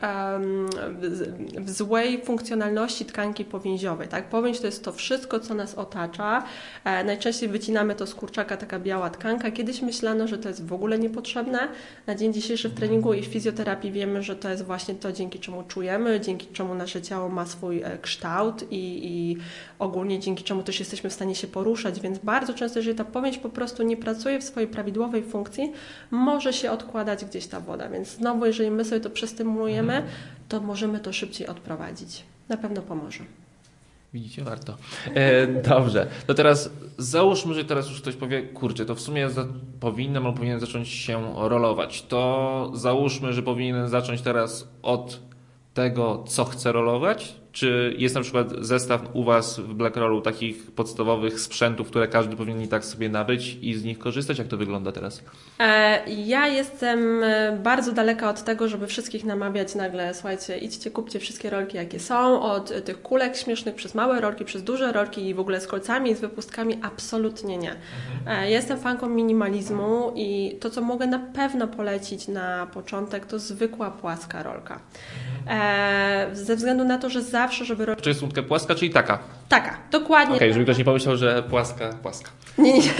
w 1.59 1.71
złej 1.71 2.25
funkcjonalności 2.25 3.05
tkanki 3.05 3.45
powięziowej. 3.45 4.09
Tak? 4.09 4.29
Powięź 4.29 4.61
to 4.61 4.67
jest 4.67 4.85
to 4.85 4.93
wszystko, 4.93 5.41
co 5.41 5.55
nas 5.55 5.75
otacza. 5.75 6.45
E, 6.85 7.05
najczęściej 7.05 7.49
wycinamy 7.49 7.95
to 7.95 8.07
z 8.07 8.15
kurczaka, 8.15 8.57
taka 8.57 8.79
biała 8.79 9.11
tkanka. 9.11 9.51
Kiedyś 9.51 9.83
myślano, 9.83 10.29
że 10.29 10.39
to 10.39 10.49
jest 10.49 10.67
w 10.67 10.73
ogóle 10.73 10.99
niepotrzebne. 10.99 11.69
Na 12.07 12.15
dzień 12.15 12.33
dzisiejszy 12.33 12.69
w 12.69 12.75
treningu 12.75 13.15
i 13.15 13.23
w 13.23 13.27
fizjoterapii 13.27 13.93
wiemy, 13.93 14.23
że 14.23 14.37
to 14.37 14.49
jest 14.49 14.65
właśnie 14.65 14.95
to, 14.95 15.13
dzięki 15.13 15.39
czemu 15.39 15.63
czujemy, 15.63 16.21
dzięki 16.21 16.47
czemu 16.47 16.75
nasze 16.75 17.03
ciało 17.03 17.29
ma 17.29 17.47
swój 17.47 17.83
e, 17.83 17.99
kształt 17.99 18.65
i, 18.71 19.01
i 19.03 19.37
ogólnie 19.79 20.21
dzięki 20.21 20.45
czemu 20.45 20.63
też 20.63 20.81
jesteśmy 20.81 21.11
w 21.11 21.13
stanie 21.13 21.35
się 21.35 21.47
poruszać, 21.47 22.01
więc 22.01 22.19
bardzo 22.19 22.55
często, 22.55 22.79
jeżeli 22.79 22.99
ta 22.99 23.05
powięź 23.05 23.39
po 23.39 23.49
prostu 23.49 23.83
nie 23.83 23.97
pracuje 23.97 24.39
w 24.39 24.45
swojej 24.45 24.69
prawidłowej 24.69 25.23
funkcji, 25.23 25.73
może 26.11 26.53
się 26.53 26.71
odkładać 26.71 27.25
gdzieś 27.25 27.47
ta 27.47 27.61
woda. 27.61 27.89
Więc 27.89 28.09
znowu, 28.09 28.47
jeżeli 28.47 28.71
my 28.71 28.85
sobie 28.85 29.01
to 29.01 29.11
przestymulujemy, 29.11 29.95
mhm. 29.95 30.15
to 30.49 30.61
możemy 30.61 31.01
to 31.01 31.13
szybciej 31.13 31.47
odprowadzić. 31.47 32.23
Na 32.49 32.57
pewno 32.57 32.83
pomoże. 32.83 33.25
Widzicie, 34.15 34.45
warto. 34.45 34.77
E, 35.15 35.47
dobrze, 35.47 36.07
to 36.27 36.35
teraz 36.35 36.71
załóżmy, 36.99 37.55
że 37.55 37.65
teraz 37.65 37.89
już 37.89 38.01
ktoś 38.01 38.17
powie, 38.17 38.43
kurczę, 38.43 38.85
to 38.85 38.95
w 38.95 39.01
sumie 39.01 39.31
za, 39.31 39.47
powinnam 39.81 40.27
albo 40.27 40.39
powinien 40.39 40.61
zacząć 40.61 40.89
się 40.89 41.35
rolować. 41.37 42.03
To 42.03 42.71
załóżmy, 42.75 43.33
że 43.33 43.43
powinien 43.43 43.89
zacząć 43.89 44.23
teraz 44.23 44.69
od 44.83 45.21
tego, 45.75 46.25
co 46.27 46.45
chcę 46.45 46.73
rolować, 46.73 47.35
czy 47.53 47.95
jest 47.99 48.15
na 48.15 48.21
przykład 48.21 48.53
zestaw 48.61 49.01
u 49.13 49.25
Was 49.25 49.61
w 49.61 49.75
BlackRollu 49.75 50.21
takich 50.21 50.71
podstawowych 50.71 51.41
sprzętów, 51.41 51.89
które 51.89 52.09
każdy 52.09 52.37
powinien 52.37 52.63
i 52.63 52.69
tak 52.69 52.85
sobie 52.85 53.09
nabyć 53.09 53.59
i 53.63 53.75
z 53.75 53.85
nich 53.85 53.99
korzystać? 53.99 54.39
Jak 54.39 54.49
to 54.49 54.57
wygląda 54.57 54.93
teraz? 54.93 55.23
E, 55.59 56.11
ja 56.11 56.49
jestem 56.49 57.23
e, 57.25 57.59
bardzo 57.63 57.93
daleka 57.93 58.31
od 58.31 58.45
tego, 58.45 58.69
żeby 58.69 58.87
wszystkich 58.87 59.25
namawiać 59.25 59.75
nagle, 59.75 60.15
słuchajcie, 60.15 60.59
idźcie, 60.59 60.91
kupcie 60.91 61.21
wszystkie 61.21 61.51
rolki, 61.51 61.77
jakie 61.77 62.01
są, 62.01 62.43
od 62.43 62.85
tych 62.85 63.03
kulek 63.03 63.37
śmiesznych 63.37 63.75
przez 63.75 63.95
małe 63.95 64.21
rolki, 64.21 64.45
przez 64.45 64.63
duże 64.63 64.93
rolki 64.93 65.29
i 65.29 65.35
w 65.35 65.41
ogóle 65.41 65.61
z 65.61 65.67
kolcami, 65.67 66.15
z 66.15 66.21
wypustkami, 66.21 66.79
absolutnie 66.83 67.59
nie. 67.59 67.77
Mhm. 68.21 68.51
Jestem 68.51 68.79
fanką 68.79 69.09
minimalizmu 69.09 70.13
i 70.17 70.57
to, 70.61 70.71
co 70.71 70.81
mogę 70.81 71.07
na 71.07 71.19
pewno 71.19 71.69
polecić 71.69 72.29
na 72.29 72.67
początek, 72.67 73.27
to 73.27 73.39
zwykła 73.39 73.91
płaska 73.91 74.43
rolka. 74.43 74.81
E, 75.49 76.31
ze 76.33 76.57
względu 76.57 76.85
na 76.85 76.99
to, 76.99 77.11
że 77.11 77.23
zawsze, 77.43 77.65
żeby 77.65 77.87
robić... 77.87 78.05
Czy 78.05 78.11
jest 78.11 78.23
łódka 78.23 78.43
płaska, 78.43 78.75
czyli 78.75 78.91
taka? 78.91 79.19
Taka, 79.49 79.77
dokładnie. 79.91 80.37
Okej, 80.37 80.49
okay, 80.49 80.53
żeby 80.53 80.65
ktoś 80.65 80.79
nie 80.79 80.85
pomyślał, 80.85 81.17
że 81.17 81.43
płaska, 81.43 81.91
płaska. 82.03 82.31
Nie, 82.59 82.73
nie. 82.73 82.91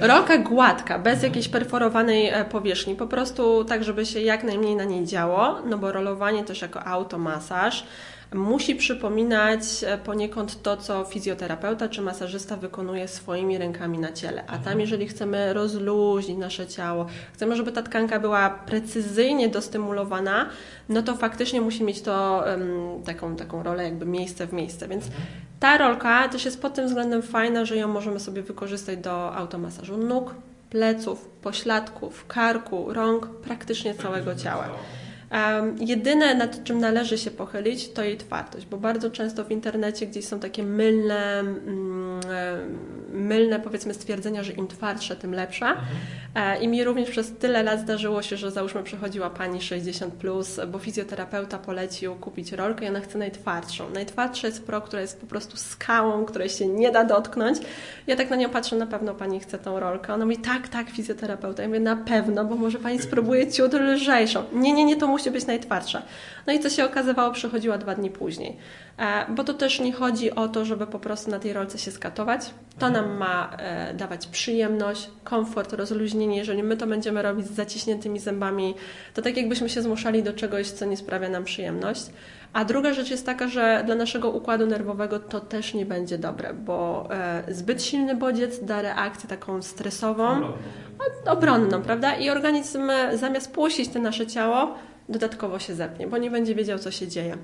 Rolka 0.08 0.38
gładka, 0.38 0.98
bez 0.98 1.22
jakiejś 1.22 1.48
perforowanej 1.48 2.28
e, 2.28 2.44
powierzchni, 2.44 2.94
po 2.94 3.06
prostu 3.06 3.64
tak, 3.64 3.84
żeby 3.84 4.06
się 4.06 4.20
jak 4.20 4.44
najmniej 4.44 4.76
na 4.76 4.84
niej 4.84 5.06
działo, 5.06 5.58
no 5.66 5.78
bo 5.78 5.92
rolowanie 5.92 6.44
też 6.44 6.62
jako 6.62 6.84
automasaż 6.84 7.86
musi 8.34 8.74
przypominać 8.74 9.62
e, 9.86 9.98
poniekąd 9.98 10.62
to, 10.62 10.76
co 10.76 11.04
fizjoterapeuta 11.04 11.88
czy 11.88 12.02
masażysta 12.02 12.56
wykonuje 12.56 13.08
swoimi 13.08 13.58
rękami 13.58 13.98
na 13.98 14.12
ciele. 14.12 14.44
A 14.46 14.58
tam, 14.58 14.80
jeżeli 14.80 15.08
chcemy 15.08 15.52
rozluźnić 15.52 16.38
nasze 16.38 16.66
ciało, 16.66 17.06
chcemy, 17.32 17.56
żeby 17.56 17.72
ta 17.72 17.82
tkanka 17.82 18.20
była 18.20 18.50
precyzyjnie 18.50 19.48
dostymulowana, 19.48 20.48
no 20.88 21.02
to 21.02 21.16
faktycznie 21.16 21.60
musi 21.60 21.84
mieć 21.84 22.02
to 22.02 22.44
um, 22.46 23.02
taką, 23.04 23.36
taką 23.36 23.62
rolę, 23.62 23.84
jakby 23.84 24.06
miejsce 24.06 24.46
w 24.46 24.52
miejsce. 24.52 24.88
Więc 24.88 25.04
ta 25.60 25.78
rolka 25.78 26.28
też 26.28 26.44
jest 26.44 26.62
pod 26.62 26.74
tym 26.74 26.86
względem 26.86 27.22
fajna, 27.22 27.64
że 27.64 27.76
ją 27.76 27.88
możemy 27.88 28.20
sobie 28.20 28.42
wykorzystać 28.42 28.98
do 28.98 29.34
automasażu 29.36 29.96
nóg, 29.96 30.34
pleców, 30.70 31.28
pośladków, 31.42 32.26
karku, 32.26 32.92
rąk, 32.92 33.26
praktycznie 33.26 33.94
całego 33.94 34.34
ciała. 34.34 34.68
Um, 35.34 35.76
jedyne, 35.80 36.34
nad 36.34 36.64
czym 36.64 36.78
należy 36.78 37.18
się 37.18 37.30
pochylić, 37.30 37.92
to 37.92 38.02
jej 38.02 38.16
twardość, 38.16 38.66
bo 38.66 38.76
bardzo 38.76 39.10
często 39.10 39.44
w 39.44 39.50
internecie 39.50 40.06
gdzieś 40.06 40.24
są 40.24 40.40
takie 40.40 40.62
mylne, 40.62 41.40
mm, 41.40 42.20
mylne 43.12 43.60
powiedzmy 43.60 43.94
stwierdzenia, 43.94 44.42
że 44.42 44.52
im 44.52 44.68
twardsza, 44.68 45.16
tym 45.16 45.34
lepsza. 45.34 45.70
Mhm. 45.70 45.86
E, 46.34 46.62
I 46.62 46.68
mi 46.68 46.84
również 46.84 47.10
przez 47.10 47.32
tyle 47.32 47.62
lat 47.62 47.80
zdarzyło 47.80 48.22
się, 48.22 48.36
że 48.36 48.50
załóżmy 48.50 48.82
przychodziła 48.82 49.30
pani 49.30 49.62
60, 49.62 50.14
plus, 50.14 50.60
bo 50.68 50.78
fizjoterapeuta 50.78 51.58
polecił 51.58 52.14
kupić 52.14 52.52
rolkę 52.52 52.84
i 52.84 52.88
ona 52.88 53.00
chce 53.00 53.18
najtwardszą. 53.18 53.90
Najtwardsza 53.90 54.46
jest 54.46 54.66
pro, 54.66 54.80
która 54.80 55.02
jest 55.02 55.20
po 55.20 55.26
prostu 55.26 55.56
skałą, 55.56 56.24
której 56.24 56.48
się 56.48 56.66
nie 56.66 56.90
da 56.90 57.04
dotknąć. 57.04 57.58
Ja 58.06 58.16
tak 58.16 58.30
na 58.30 58.36
nią 58.36 58.50
patrzę, 58.50 58.76
na 58.76 58.86
pewno 58.86 59.14
pani 59.14 59.40
chce 59.40 59.58
tą 59.58 59.80
rolkę. 59.80 60.14
Ona 60.14 60.24
mówi, 60.24 60.38
tak, 60.38 60.68
tak, 60.68 60.90
fizjoterapeuta. 60.90 61.62
Ja 61.62 61.68
mówię, 61.68 61.80
na 61.80 61.96
pewno, 61.96 62.44
bo 62.44 62.56
może 62.56 62.78
pani 62.78 62.98
spróbuje 62.98 63.52
ciut 63.52 63.72
lżejszą. 63.72 64.44
Nie, 64.52 64.72
nie, 64.72 64.84
nie, 64.84 64.96
to 64.96 65.06
musi 65.06 65.23
być 65.30 65.46
najtwardsza. 65.46 66.02
No 66.46 66.52
i 66.52 66.60
co 66.60 66.70
się 66.70 66.84
okazywało, 66.84 67.32
przychodziła 67.32 67.78
dwa 67.78 67.94
dni 67.94 68.10
później. 68.10 68.56
E, 68.98 69.26
bo 69.32 69.44
to 69.44 69.54
też 69.54 69.80
nie 69.80 69.92
chodzi 69.92 70.34
o 70.34 70.48
to, 70.48 70.64
żeby 70.64 70.86
po 70.86 70.98
prostu 70.98 71.30
na 71.30 71.38
tej 71.38 71.52
rolce 71.52 71.78
się 71.78 71.90
skatować. 71.90 72.40
To 72.78 72.90
nam 72.90 73.16
ma 73.16 73.56
e, 73.58 73.94
dawać 73.94 74.26
przyjemność, 74.26 75.10
komfort, 75.24 75.72
rozluźnienie. 75.72 76.36
Jeżeli 76.36 76.62
my 76.62 76.76
to 76.76 76.86
będziemy 76.86 77.22
robić 77.22 77.46
z 77.46 77.50
zaciśniętymi 77.50 78.18
zębami, 78.18 78.74
to 79.14 79.22
tak 79.22 79.36
jakbyśmy 79.36 79.68
się 79.68 79.82
zmuszali 79.82 80.22
do 80.22 80.32
czegoś, 80.32 80.70
co 80.70 80.84
nie 80.84 80.96
sprawia 80.96 81.28
nam 81.28 81.44
przyjemność. 81.44 82.06
A 82.52 82.64
druga 82.64 82.92
rzecz 82.92 83.10
jest 83.10 83.26
taka, 83.26 83.48
że 83.48 83.82
dla 83.86 83.94
naszego 83.94 84.30
układu 84.30 84.66
nerwowego 84.66 85.18
to 85.18 85.40
też 85.40 85.74
nie 85.74 85.86
będzie 85.86 86.18
dobre, 86.18 86.54
bo 86.54 87.08
e, 87.10 87.54
zbyt 87.54 87.82
silny 87.82 88.16
bodziec 88.16 88.64
da 88.64 88.82
reakcję 88.82 89.28
taką 89.28 89.62
stresową, 89.62 90.52
obronną, 91.26 91.82
prawda? 91.82 92.14
I 92.14 92.30
organizm 92.30 92.90
zamiast 93.14 93.52
puścić 93.52 93.88
te 93.88 93.98
nasze 93.98 94.26
ciało, 94.26 94.74
dodatkowo 95.08 95.58
się 95.58 95.74
zepnie, 95.74 96.06
bo 96.06 96.18
nie 96.18 96.30
będzie 96.30 96.54
wiedział, 96.54 96.78
co 96.78 96.90
się 96.90 97.08
dzieje. 97.08 97.36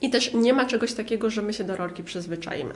I 0.00 0.10
też 0.10 0.34
nie 0.34 0.52
ma 0.52 0.64
czegoś 0.64 0.92
takiego, 0.92 1.30
że 1.30 1.42
my 1.42 1.52
się 1.52 1.64
do 1.64 1.76
rolki 1.76 2.04
przyzwyczaimy. 2.04 2.74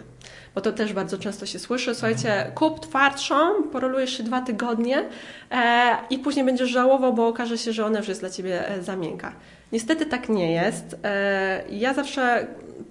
Bo 0.55 0.61
to 0.61 0.73
też 0.73 0.93
bardzo 0.93 1.19
często 1.19 1.47
się 1.47 1.59
słyszy. 1.59 1.95
Słuchajcie, 1.95 2.53
kup 2.55 2.81
twardszą, 2.81 3.63
porolujesz 3.63 4.17
się 4.17 4.23
dwa 4.23 4.41
tygodnie 4.41 5.05
e, 5.51 5.97
i 6.11 6.19
później 6.19 6.45
będziesz 6.47 6.71
żałował, 6.71 7.15
bo 7.15 7.29
okaże 7.29 7.59
się, 7.59 7.73
że 7.73 7.87
ona 7.87 7.99
już 7.99 8.09
jest 8.09 8.21
dla 8.21 8.31
ciebie 8.31 8.69
e, 8.69 8.83
za 8.83 8.97
miękka. 8.97 9.33
Niestety 9.73 10.07
tak 10.07 10.29
nie 10.29 10.53
jest. 10.53 10.97
E, 11.05 11.65
ja 11.71 11.95
zawsze 11.95 12.47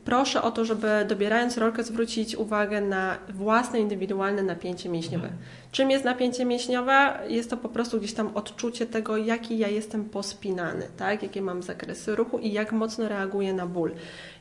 proszę 0.05 0.41
o 0.41 0.51
to, 0.51 0.65
żeby 0.65 1.05
dobierając 1.07 1.57
rolkę 1.57 1.83
zwrócić 1.83 2.35
uwagę 2.35 2.81
na 2.81 3.17
własne 3.29 3.79
indywidualne 3.79 4.43
napięcie 4.43 4.89
mięśniowe. 4.89 5.29
Czym 5.71 5.91
jest 5.91 6.05
napięcie 6.05 6.45
mięśniowe? 6.45 7.19
Jest 7.27 7.49
to 7.49 7.57
po 7.57 7.69
prostu 7.69 7.99
gdzieś 7.99 8.13
tam 8.13 8.31
odczucie 8.33 8.85
tego, 8.85 9.17
jaki 9.17 9.57
ja 9.57 9.67
jestem 9.67 10.05
pospinany, 10.05 10.87
tak? 10.97 11.23
jakie 11.23 11.41
mam 11.41 11.63
zakresy 11.63 12.15
ruchu 12.15 12.39
i 12.39 12.51
jak 12.51 12.71
mocno 12.71 13.07
reaguję 13.07 13.53
na 13.53 13.65
ból. 13.65 13.91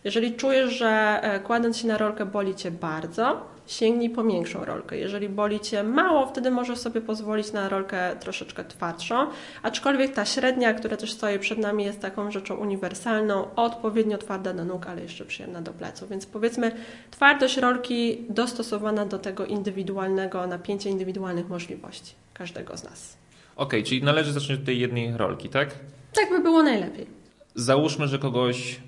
Jeżeli 0.04 0.34
czujesz, 0.34 0.72
że 0.72 1.20
e, 1.22 1.40
kładąc 1.40 1.76
się 1.76 1.88
na 1.88 1.98
rolkę 1.98 2.26
boli 2.26 2.54
Cię 2.54 2.70
bardzo, 2.70 3.49
sięgnij 3.66 4.10
po 4.10 4.24
większą 4.24 4.64
rolkę. 4.64 4.98
Jeżeli 4.98 5.28
boli 5.28 5.60
Cię 5.60 5.82
mało, 5.82 6.26
wtedy 6.26 6.50
możesz 6.50 6.78
sobie 6.78 7.00
pozwolić 7.00 7.52
na 7.52 7.68
rolkę 7.68 8.16
troszeczkę 8.20 8.64
twardszą, 8.64 9.26
aczkolwiek 9.62 10.14
ta 10.14 10.24
średnia, 10.24 10.74
która 10.74 10.96
też 10.96 11.12
stoi 11.12 11.38
przed 11.38 11.58
nami 11.58 11.84
jest 11.84 12.00
taką 12.00 12.30
rzeczą 12.30 12.56
uniwersalną, 12.56 13.54
odpowiednio 13.56 14.18
twarda 14.18 14.52
do 14.52 14.64
nóg, 14.64 14.86
ale 14.86 15.02
jeszcze 15.02 15.24
przyjemna 15.24 15.62
do 15.62 15.72
pleców. 15.72 16.08
Więc 16.08 16.26
powiedzmy 16.26 16.72
twardość 17.10 17.56
rolki 17.56 18.24
dostosowana 18.28 19.06
do 19.06 19.18
tego 19.18 19.46
indywidualnego 19.46 20.46
napięcia, 20.46 20.90
indywidualnych 20.90 21.48
możliwości 21.48 22.14
każdego 22.34 22.76
z 22.76 22.84
nas. 22.84 23.16
Okej, 23.56 23.80
okay, 23.80 23.88
czyli 23.88 24.02
należy 24.02 24.32
zacząć 24.32 24.60
od 24.60 24.66
tej 24.66 24.80
jednej 24.80 25.16
rolki, 25.16 25.48
tak? 25.48 25.68
Tak 26.14 26.30
by 26.30 26.40
było 26.42 26.62
najlepiej. 26.62 27.06
Załóżmy, 27.54 28.08
że 28.08 28.18
kogoś 28.18 28.80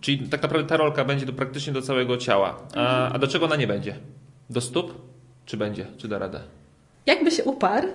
czyli 0.00 0.28
tak 0.28 0.42
naprawdę 0.42 0.68
ta 0.68 0.76
rolka 0.76 1.04
będzie 1.04 1.26
do, 1.26 1.32
praktycznie 1.32 1.72
do 1.72 1.82
całego 1.82 2.16
ciała. 2.16 2.56
A, 2.76 3.12
a 3.12 3.18
do 3.18 3.26
czego 3.26 3.44
ona 3.46 3.56
nie 3.56 3.66
będzie? 3.66 3.94
Do 4.50 4.60
stóp? 4.60 4.94
Czy 5.46 5.56
będzie? 5.56 5.86
Czy 5.98 6.08
da 6.08 6.18
radę? 6.18 6.40
Jakby 7.06 7.30
się 7.30 7.44
uparł, 7.44 7.88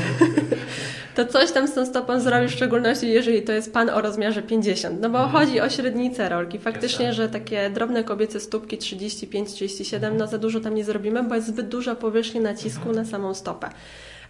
to 1.16 1.26
coś 1.26 1.52
tam 1.52 1.68
z 1.68 1.74
tą 1.74 1.86
stopą 1.86 2.20
zrobi, 2.20 2.48
w 2.48 2.52
szczególności 2.52 3.08
jeżeli 3.08 3.42
to 3.42 3.52
jest 3.52 3.72
pan 3.72 3.90
o 3.90 4.00
rozmiarze 4.00 4.42
50. 4.42 5.00
No 5.00 5.10
bo 5.10 5.24
mhm. 5.24 5.32
chodzi 5.32 5.60
o 5.60 5.70
średnicę 5.70 6.28
rolki. 6.28 6.58
Faktycznie, 6.58 7.12
że 7.12 7.28
takie 7.28 7.70
drobne 7.70 8.04
kobiece 8.04 8.40
stópki 8.40 8.78
35-37, 8.78 10.14
no 10.18 10.26
za 10.26 10.38
dużo 10.38 10.60
tam 10.60 10.74
nie 10.74 10.84
zrobimy, 10.84 11.22
bo 11.22 11.34
jest 11.34 11.46
zbyt 11.46 11.68
duża 11.68 11.94
powierzchnia 11.94 12.40
nacisku 12.40 12.92
na 12.92 13.04
samą 13.04 13.34
stopę. 13.34 13.70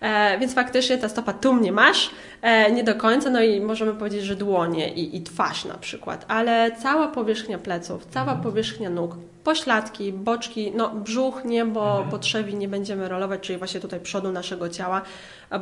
E, 0.00 0.38
więc 0.38 0.54
faktycznie 0.54 0.98
ta 0.98 1.08
stopa 1.08 1.32
tu 1.32 1.52
mnie 1.52 1.72
masz, 1.72 2.10
e, 2.42 2.72
nie 2.72 2.84
do 2.84 2.94
końca, 2.94 3.30
no 3.30 3.42
i 3.42 3.60
możemy 3.60 3.94
powiedzieć, 3.94 4.22
że 4.22 4.36
dłonie 4.36 4.92
i, 4.94 5.16
i 5.16 5.22
twarz 5.22 5.64
na 5.64 5.74
przykład, 5.74 6.24
ale 6.28 6.70
cała 6.82 7.08
powierzchnia 7.08 7.58
pleców, 7.58 8.06
cała 8.06 8.32
mhm. 8.32 8.42
powierzchnia 8.42 8.90
nóg, 8.90 9.16
pośladki, 9.44 10.12
boczki, 10.12 10.72
no 10.76 10.90
brzuch 10.90 11.44
nie, 11.44 11.64
bo 11.64 11.90
mhm. 11.90 12.10
potrzebi 12.10 12.54
nie 12.54 12.68
będziemy 12.68 13.08
rolować, 13.08 13.40
czyli 13.40 13.58
właśnie 13.58 13.80
tutaj 13.80 14.00
przodu 14.00 14.32
naszego 14.32 14.68
ciała, 14.68 15.02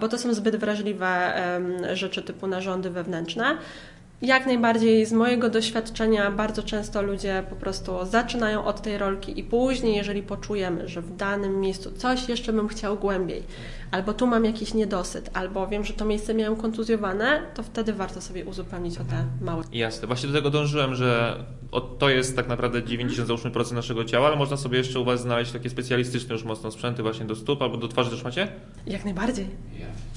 bo 0.01 0.09
to 0.09 0.19
są 0.19 0.35
zbyt 0.35 0.57
wrażliwe 0.57 1.33
rzeczy 1.93 2.23
typu 2.23 2.47
narządy 2.47 2.91
wewnętrzne. 2.91 3.59
Jak 4.23 4.47
najbardziej 4.47 5.07
z 5.07 5.13
mojego 5.13 5.51
doświadczenia 5.51 6.31
bardzo 6.31 6.63
często 6.63 7.03
ludzie 7.03 7.45
po 7.51 7.57
prostu 7.57 7.93
zaczynają 8.07 8.65
od 8.65 8.83
tej 8.83 8.99
rolki 8.99 9.41
i 9.41 9.45
później, 9.45 9.97
jeżeli 9.97 10.23
poczujemy, 10.23 10.89
że 10.89 11.03
w 11.03 11.17
danym 11.17 11.61
miejscu 11.61 11.93
coś 11.93 12.29
jeszcze 12.29 12.53
bym 12.53 12.69
chciał 12.69 12.97
głębiej, 12.97 13.43
albo 13.91 14.15
tu 14.15 14.27
mam 14.27 14.45
jakiś 14.45 14.75
niedosyt, 14.75 15.31
albo 15.35 15.67
wiem, 15.67 15.85
że 15.85 15.93
to 15.93 16.05
miejsce 16.05 16.35
miałem 16.35 16.57
kontuzjowane, 16.57 17.43
to 17.55 17.63
wtedy 17.63 17.93
warto 17.93 18.21
sobie 18.21 18.45
uzupełnić 18.45 18.99
o 18.99 19.05
te 19.05 19.25
małe. 19.41 19.63
Jasne. 19.73 20.07
Właśnie 20.07 20.29
do 20.29 20.35
tego 20.35 20.51
dążyłem, 20.51 20.95
że 20.95 21.37
to 21.99 22.09
jest 22.09 22.37
tak 22.37 22.49
naprawdę 22.49 22.83
90% 22.83 23.73
naszego 23.73 24.05
ciała, 24.05 24.27
ale 24.27 24.37
można 24.37 24.57
sobie 24.57 24.79
jeszcze 24.79 25.01
u 25.01 25.05
Was 25.05 25.21
znaleźć 25.21 25.53
takie 25.53 25.71
specjalistyczne 25.71 26.35
już 26.35 26.45
mocno 26.45 26.71
sprzęty 26.71 27.03
właśnie 27.03 27.27
do 27.27 27.37
stóp 27.37 27.63
albo 27.63 27.77
do 27.77 27.89
twarzy 27.89 28.11
też 28.11 28.25
macie? 28.25 28.49
Jak 28.87 29.05
najbardziej. 29.05 29.47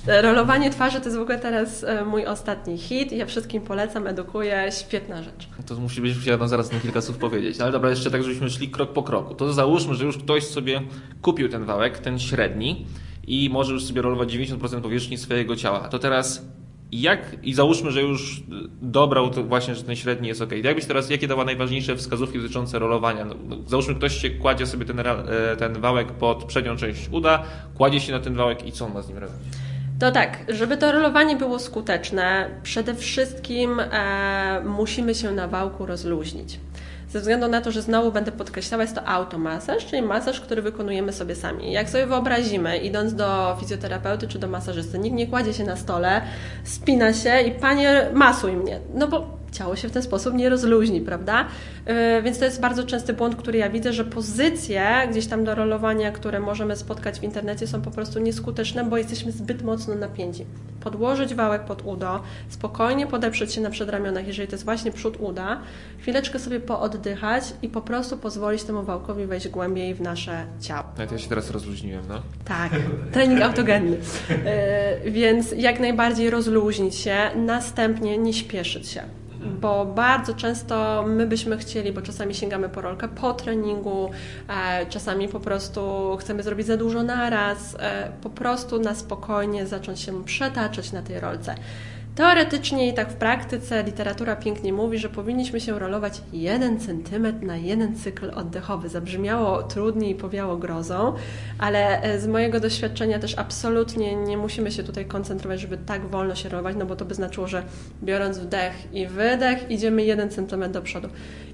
Rolowanie 0.07 0.69
twarzy 0.69 0.99
to 0.99 1.05
jest 1.05 1.17
w 1.17 1.21
ogóle 1.21 1.39
teraz 1.39 1.83
e, 1.83 2.05
mój 2.05 2.25
ostatni 2.25 2.77
hit. 2.77 3.11
Ja 3.11 3.25
wszystkim 3.25 3.61
polecam, 3.61 4.07
edukuję. 4.07 4.69
Świetna 4.79 5.23
rzecz. 5.23 5.47
To 5.67 5.75
musi 5.75 6.01
być, 6.01 6.15
musiała 6.15 6.47
zaraz 6.47 6.71
na 6.71 6.79
kilka 6.79 7.01
słów 7.01 7.17
powiedzieć. 7.17 7.61
Ale 7.61 7.71
dobra, 7.71 7.89
jeszcze 7.89 8.11
tak, 8.11 8.23
żebyśmy 8.23 8.49
szli 8.49 8.69
krok 8.69 8.93
po 8.93 9.03
kroku. 9.03 9.35
To 9.35 9.53
załóżmy, 9.53 9.95
że 9.95 10.05
już 10.05 10.17
ktoś 10.17 10.43
sobie 10.43 10.81
kupił 11.21 11.49
ten 11.49 11.65
wałek, 11.65 11.99
ten 11.99 12.19
średni 12.19 12.85
i 13.27 13.49
może 13.49 13.73
już 13.73 13.85
sobie 13.85 14.01
rolować 14.01 14.33
90% 14.33 14.81
powierzchni 14.81 15.17
swojego 15.17 15.55
ciała. 15.55 15.79
To 15.79 15.99
teraz 15.99 16.45
jak, 16.91 17.35
i 17.43 17.53
załóżmy, 17.53 17.91
że 17.91 18.01
już 18.01 18.43
dobrał 18.81 19.29
to 19.29 19.43
właśnie, 19.43 19.75
że 19.75 19.83
ten 19.83 19.95
średni 19.95 20.27
jest 20.27 20.41
ok. 20.41 20.51
Jakbyś 20.63 20.85
teraz, 20.85 21.09
jakie 21.09 21.27
dała 21.27 21.45
najważniejsze 21.45 21.95
wskazówki 21.95 22.37
dotyczące 22.37 22.79
rolowania? 22.79 23.25
No, 23.25 23.35
załóżmy, 23.67 23.95
ktoś 23.95 24.21
się 24.21 24.29
kładzie 24.29 24.67
sobie 24.67 24.85
ten, 24.85 24.99
e, 24.99 25.05
ten 25.57 25.81
wałek 25.81 26.11
pod 26.11 26.43
przednią 26.43 26.75
część 26.75 27.09
uda, 27.11 27.43
kładzie 27.75 27.99
się 27.99 28.11
na 28.11 28.19
ten 28.19 28.35
wałek 28.35 28.67
i 28.67 28.71
co 28.71 28.85
on 28.85 28.93
ma 28.93 29.01
z 29.01 29.09
nim 29.09 29.17
robić? 29.17 29.37
To 30.01 30.11
tak, 30.11 30.37
żeby 30.47 30.77
to 30.77 30.91
rolowanie 30.91 31.35
było 31.35 31.59
skuteczne, 31.59 32.49
przede 32.63 32.95
wszystkim 32.95 33.79
e, 33.79 34.61
musimy 34.65 35.15
się 35.15 35.31
na 35.31 35.47
wałku 35.47 35.85
rozluźnić. 35.85 36.59
Ze 37.09 37.19
względu 37.19 37.47
na 37.47 37.61
to, 37.61 37.71
że 37.71 37.81
znowu 37.81 38.11
będę 38.11 38.31
podkreślała, 38.31 38.83
jest 38.83 38.95
to 38.95 39.07
automasaż, 39.07 39.85
czyli 39.85 40.01
masaż, 40.01 40.41
który 40.41 40.61
wykonujemy 40.61 41.13
sobie 41.13 41.35
sami. 41.35 41.71
Jak 41.71 41.89
sobie 41.89 42.05
wyobrazimy, 42.05 42.77
idąc 42.77 43.15
do 43.15 43.57
fizjoterapeuty 43.59 44.27
czy 44.27 44.39
do 44.39 44.47
masażysty, 44.47 44.99
nikt 44.99 45.15
nie 45.15 45.27
kładzie 45.27 45.53
się 45.53 45.63
na 45.63 45.75
stole, 45.75 46.21
spina 46.63 47.13
się 47.13 47.41
i 47.41 47.51
panie, 47.51 48.09
masuj 48.13 48.51
mnie. 48.51 48.79
No 48.93 49.07
bo 49.07 49.40
ciało 49.51 49.75
się 49.75 49.89
w 49.89 49.91
ten 49.91 50.03
sposób 50.03 50.33
nie 50.33 50.49
rozluźni, 50.49 51.01
prawda? 51.01 51.45
Yy, 51.85 52.21
więc 52.21 52.39
to 52.39 52.45
jest 52.45 52.61
bardzo 52.61 52.83
częsty 52.83 53.13
błąd, 53.13 53.35
który 53.35 53.57
ja 53.57 53.69
widzę, 53.69 53.93
że 53.93 54.05
pozycje 54.05 55.07
gdzieś 55.11 55.27
tam 55.27 55.43
do 55.43 55.55
rolowania, 55.55 56.11
które 56.11 56.39
możemy 56.39 56.75
spotkać 56.75 57.19
w 57.19 57.23
internecie 57.23 57.67
są 57.67 57.81
po 57.81 57.91
prostu 57.91 58.19
nieskuteczne, 58.19 58.83
bo 58.83 58.97
jesteśmy 58.97 59.31
zbyt 59.31 59.63
mocno 59.63 59.95
napięci. 59.95 60.45
Podłożyć 60.81 61.35
wałek 61.35 61.65
pod 61.65 61.81
udo, 61.85 62.21
spokojnie 62.49 63.07
podeprzeć 63.07 63.53
się 63.53 63.61
na 63.61 63.69
przedramionach, 63.69 64.27
jeżeli 64.27 64.47
to 64.47 64.55
jest 64.55 64.65
właśnie 64.65 64.91
przód 64.91 65.17
uda, 65.19 65.61
chwileczkę 65.99 66.39
sobie 66.39 66.59
pooddychać 66.59 67.43
i 67.61 67.69
po 67.69 67.81
prostu 67.81 68.17
pozwolić 68.17 68.63
temu 68.63 68.83
wałkowi 68.83 69.25
wejść 69.25 69.47
głębiej 69.47 69.95
w 69.95 70.01
nasze 70.01 70.45
ciało. 70.61 70.83
Nawet 70.97 71.11
ja 71.11 71.17
się 71.17 71.29
teraz 71.29 71.51
rozluźniłem, 71.51 72.03
no. 72.09 72.21
Tak, 72.45 72.71
trening 73.11 73.41
autogenny. 73.41 73.97
Yy, 75.03 75.11
więc 75.11 75.51
jak 75.51 75.79
najbardziej 75.79 76.29
rozluźnić 76.29 76.95
się, 76.95 77.17
następnie 77.35 78.17
nie 78.17 78.33
śpieszyć 78.33 78.87
się 78.87 79.20
bo 79.41 79.85
bardzo 79.85 80.33
często 80.33 81.03
my 81.07 81.27
byśmy 81.27 81.57
chcieli, 81.57 81.91
bo 81.91 82.01
czasami 82.01 82.35
sięgamy 82.35 82.69
po 82.69 82.81
rolkę 82.81 83.07
po 83.07 83.33
treningu, 83.33 84.09
e, 84.47 84.85
czasami 84.85 85.27
po 85.27 85.39
prostu 85.39 85.81
chcemy 86.19 86.43
zrobić 86.43 86.67
za 86.67 86.77
dużo 86.77 87.03
naraz, 87.03 87.75
e, 87.79 88.11
po 88.21 88.29
prostu 88.29 88.79
na 88.79 88.95
spokojnie 88.95 89.67
zacząć 89.67 89.99
się 89.99 90.23
przetaczać 90.23 90.91
na 90.91 91.01
tej 91.01 91.19
rolce. 91.19 91.55
Teoretycznie 92.15 92.87
i 92.87 92.93
tak 92.93 93.11
w 93.11 93.15
praktyce 93.15 93.83
literatura 93.83 94.35
pięknie 94.35 94.73
mówi, 94.73 94.97
że 94.97 95.09
powinniśmy 95.09 95.59
się 95.59 95.79
rolować 95.79 96.21
1 96.33 96.79
cm 96.79 97.45
na 97.45 97.57
jeden 97.57 97.95
cykl 97.95 98.31
oddechowy. 98.35 98.89
Zabrzmiało 98.89 99.63
trudniej 99.63 100.11
i 100.11 100.15
powiało 100.15 100.57
grozą, 100.57 101.13
ale 101.59 102.01
e, 102.01 102.19
z 102.19 102.27
mojego 102.27 102.59
doświadczenia 102.59 103.19
też 103.19 103.37
absolutnie 103.37 104.15
nie 104.15 104.37
musimy 104.37 104.71
się 104.71 104.83
tutaj 104.83 105.05
koncentrować, 105.05 105.59
żeby 105.59 105.77
tak 105.77 106.07
wolno 106.07 106.35
się 106.35 106.49
rolować, 106.49 106.75
no 106.79 106.85
bo 106.85 106.95
to 106.95 107.05
by 107.05 107.15
znaczyło, 107.15 107.47
że 107.47 107.63
biorąc 108.03 108.37
wdech 108.37 108.93
i 108.93 109.07
wydech 109.07 109.71
idziemy 109.71 110.03
1 110.03 110.29
cm 110.29 110.71
do 110.71 110.81
przodu. 110.81 111.09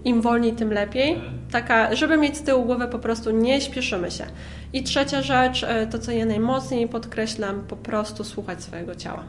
Im 0.05 0.21
wolniej, 0.21 0.53
tym 0.53 0.73
lepiej. 0.73 1.21
Taka, 1.51 1.95
żeby 1.95 2.17
mieć 2.17 2.37
z 2.37 2.41
tyłu 2.41 2.65
głowę, 2.65 2.87
po 2.87 2.99
prostu 2.99 3.31
nie 3.31 3.61
śpieszymy 3.61 4.11
się. 4.11 4.25
I 4.73 4.83
trzecia 4.83 5.21
rzecz, 5.21 5.63
e, 5.63 5.87
to 5.87 5.99
co 5.99 6.11
ja 6.11 6.25
najmocniej 6.25 6.87
podkreślam, 6.87 7.63
po 7.67 7.75
prostu 7.75 8.23
słuchać 8.23 8.63
swojego 8.63 8.95
ciała. 8.95 9.23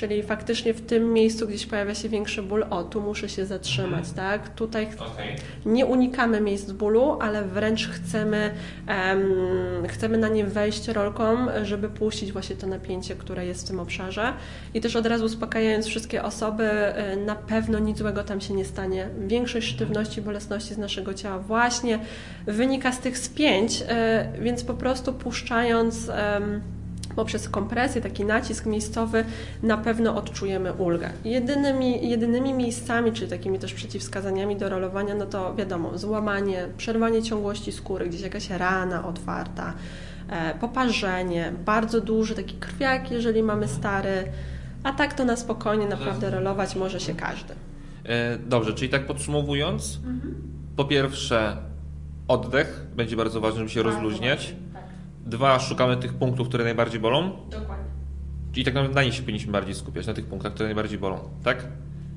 Czyli 0.00 0.22
faktycznie 0.22 0.74
w 0.74 0.80
tym 0.80 1.12
miejscu 1.12 1.48
gdzieś 1.48 1.66
pojawia 1.66 1.94
się 1.94 2.08
większy 2.08 2.42
ból, 2.42 2.64
o 2.70 2.84
tu 2.84 3.00
muszę 3.00 3.28
się 3.28 3.46
zatrzymać, 3.46 4.08
mhm. 4.08 4.14
tak? 4.14 4.54
Tutaj 4.54 4.86
okay. 4.86 5.26
nie 5.66 5.86
unikamy 5.86 6.40
miejsc 6.40 6.70
bólu, 6.70 7.18
ale 7.20 7.44
wręcz 7.44 7.88
chcemy, 7.88 8.50
um, 8.88 9.88
chcemy 9.88 10.18
na 10.18 10.28
nie 10.28 10.44
wejść 10.44 10.88
rolką, 10.88 11.46
żeby 11.62 11.88
puścić 11.88 12.32
właśnie 12.32 12.56
to 12.56 12.66
napięcie, 12.66 13.14
które 13.14 13.46
jest 13.46 13.64
w 13.64 13.68
tym 13.68 13.80
obszarze. 13.80 14.32
I 14.74 14.80
też 14.80 14.96
od 14.96 15.06
razu 15.06 15.24
uspokajając 15.24 15.86
wszystkie 15.86 16.22
osoby, 16.22 16.64
e, 16.64 17.16
na 17.16 17.34
pewno 17.34 17.78
nic 17.78 17.98
złego 17.98 18.24
tam 18.24 18.40
się 18.40 18.54
nie 18.54 18.64
stanie. 18.64 19.08
Większość 19.26 19.68
sztywności, 19.68 20.22
bolesności 20.22 20.74
z 20.74 20.78
naszego 20.78 21.14
ciała 21.14 21.38
właśnie 21.38 21.98
wynika 22.46 22.92
z 22.92 22.98
tych 22.98 23.18
spięć, 23.18 23.84
e, 23.88 24.32
więc 24.40 24.64
po 24.64 24.74
prostu 24.74 25.12
puszczając 25.12 26.08
um, 26.08 26.79
poprzez 27.20 27.48
kompresję, 27.48 28.00
taki 28.00 28.24
nacisk 28.24 28.66
miejscowy, 28.66 29.24
na 29.62 29.76
pewno 29.76 30.16
odczujemy 30.16 30.72
ulgę. 30.72 31.10
Jedynymi, 31.24 32.08
jedynymi 32.08 32.54
miejscami, 32.54 33.12
czyli 33.12 33.30
takimi 33.30 33.58
też 33.58 33.74
przeciwwskazaniami 33.74 34.56
do 34.56 34.68
rolowania, 34.68 35.14
no 35.14 35.26
to 35.26 35.54
wiadomo, 35.54 35.98
złamanie, 35.98 36.68
przerwanie 36.76 37.22
ciągłości 37.22 37.72
skóry, 37.72 38.08
gdzieś 38.08 38.20
jakaś 38.20 38.50
rana 38.50 39.06
otwarta, 39.06 39.72
e, 40.28 40.54
poparzenie, 40.54 41.52
bardzo 41.64 42.00
duży 42.00 42.34
taki 42.34 42.54
krwiak, 42.54 43.10
jeżeli 43.10 43.42
mamy 43.42 43.68
stary, 43.68 44.24
a 44.82 44.92
tak 44.92 45.14
to 45.14 45.24
na 45.24 45.36
spokojnie 45.36 45.86
naprawdę 45.86 46.30
rolować 46.30 46.76
może 46.76 47.00
się 47.00 47.14
każdy. 47.14 47.54
E, 48.04 48.38
dobrze, 48.38 48.74
czyli 48.74 48.90
tak 48.90 49.06
podsumowując, 49.06 49.96
mhm. 49.96 50.34
po 50.76 50.84
pierwsze 50.84 51.56
oddech 52.28 52.86
będzie 52.96 53.16
bardzo 53.16 53.40
ważny, 53.40 53.58
żeby 53.58 53.70
się 53.70 53.82
bardzo 53.82 54.00
rozluźniać. 54.00 54.54
Dwa, 55.30 55.58
szukamy 55.58 55.96
tych 55.96 56.14
punktów, 56.14 56.48
które 56.48 56.64
najbardziej 56.64 57.00
bolą. 57.00 57.30
Dokładnie. 57.50 57.84
I 58.56 58.64
tak 58.64 58.74
naprawdę 58.74 58.94
na 58.94 59.02
nich 59.02 59.14
się 59.14 59.22
powinniśmy 59.22 59.52
bardziej 59.52 59.74
skupiać, 59.74 60.06
na 60.06 60.14
tych 60.14 60.26
punktach, 60.26 60.54
które 60.54 60.66
najbardziej 60.66 60.98
bolą, 60.98 61.18
tak? 61.44 61.66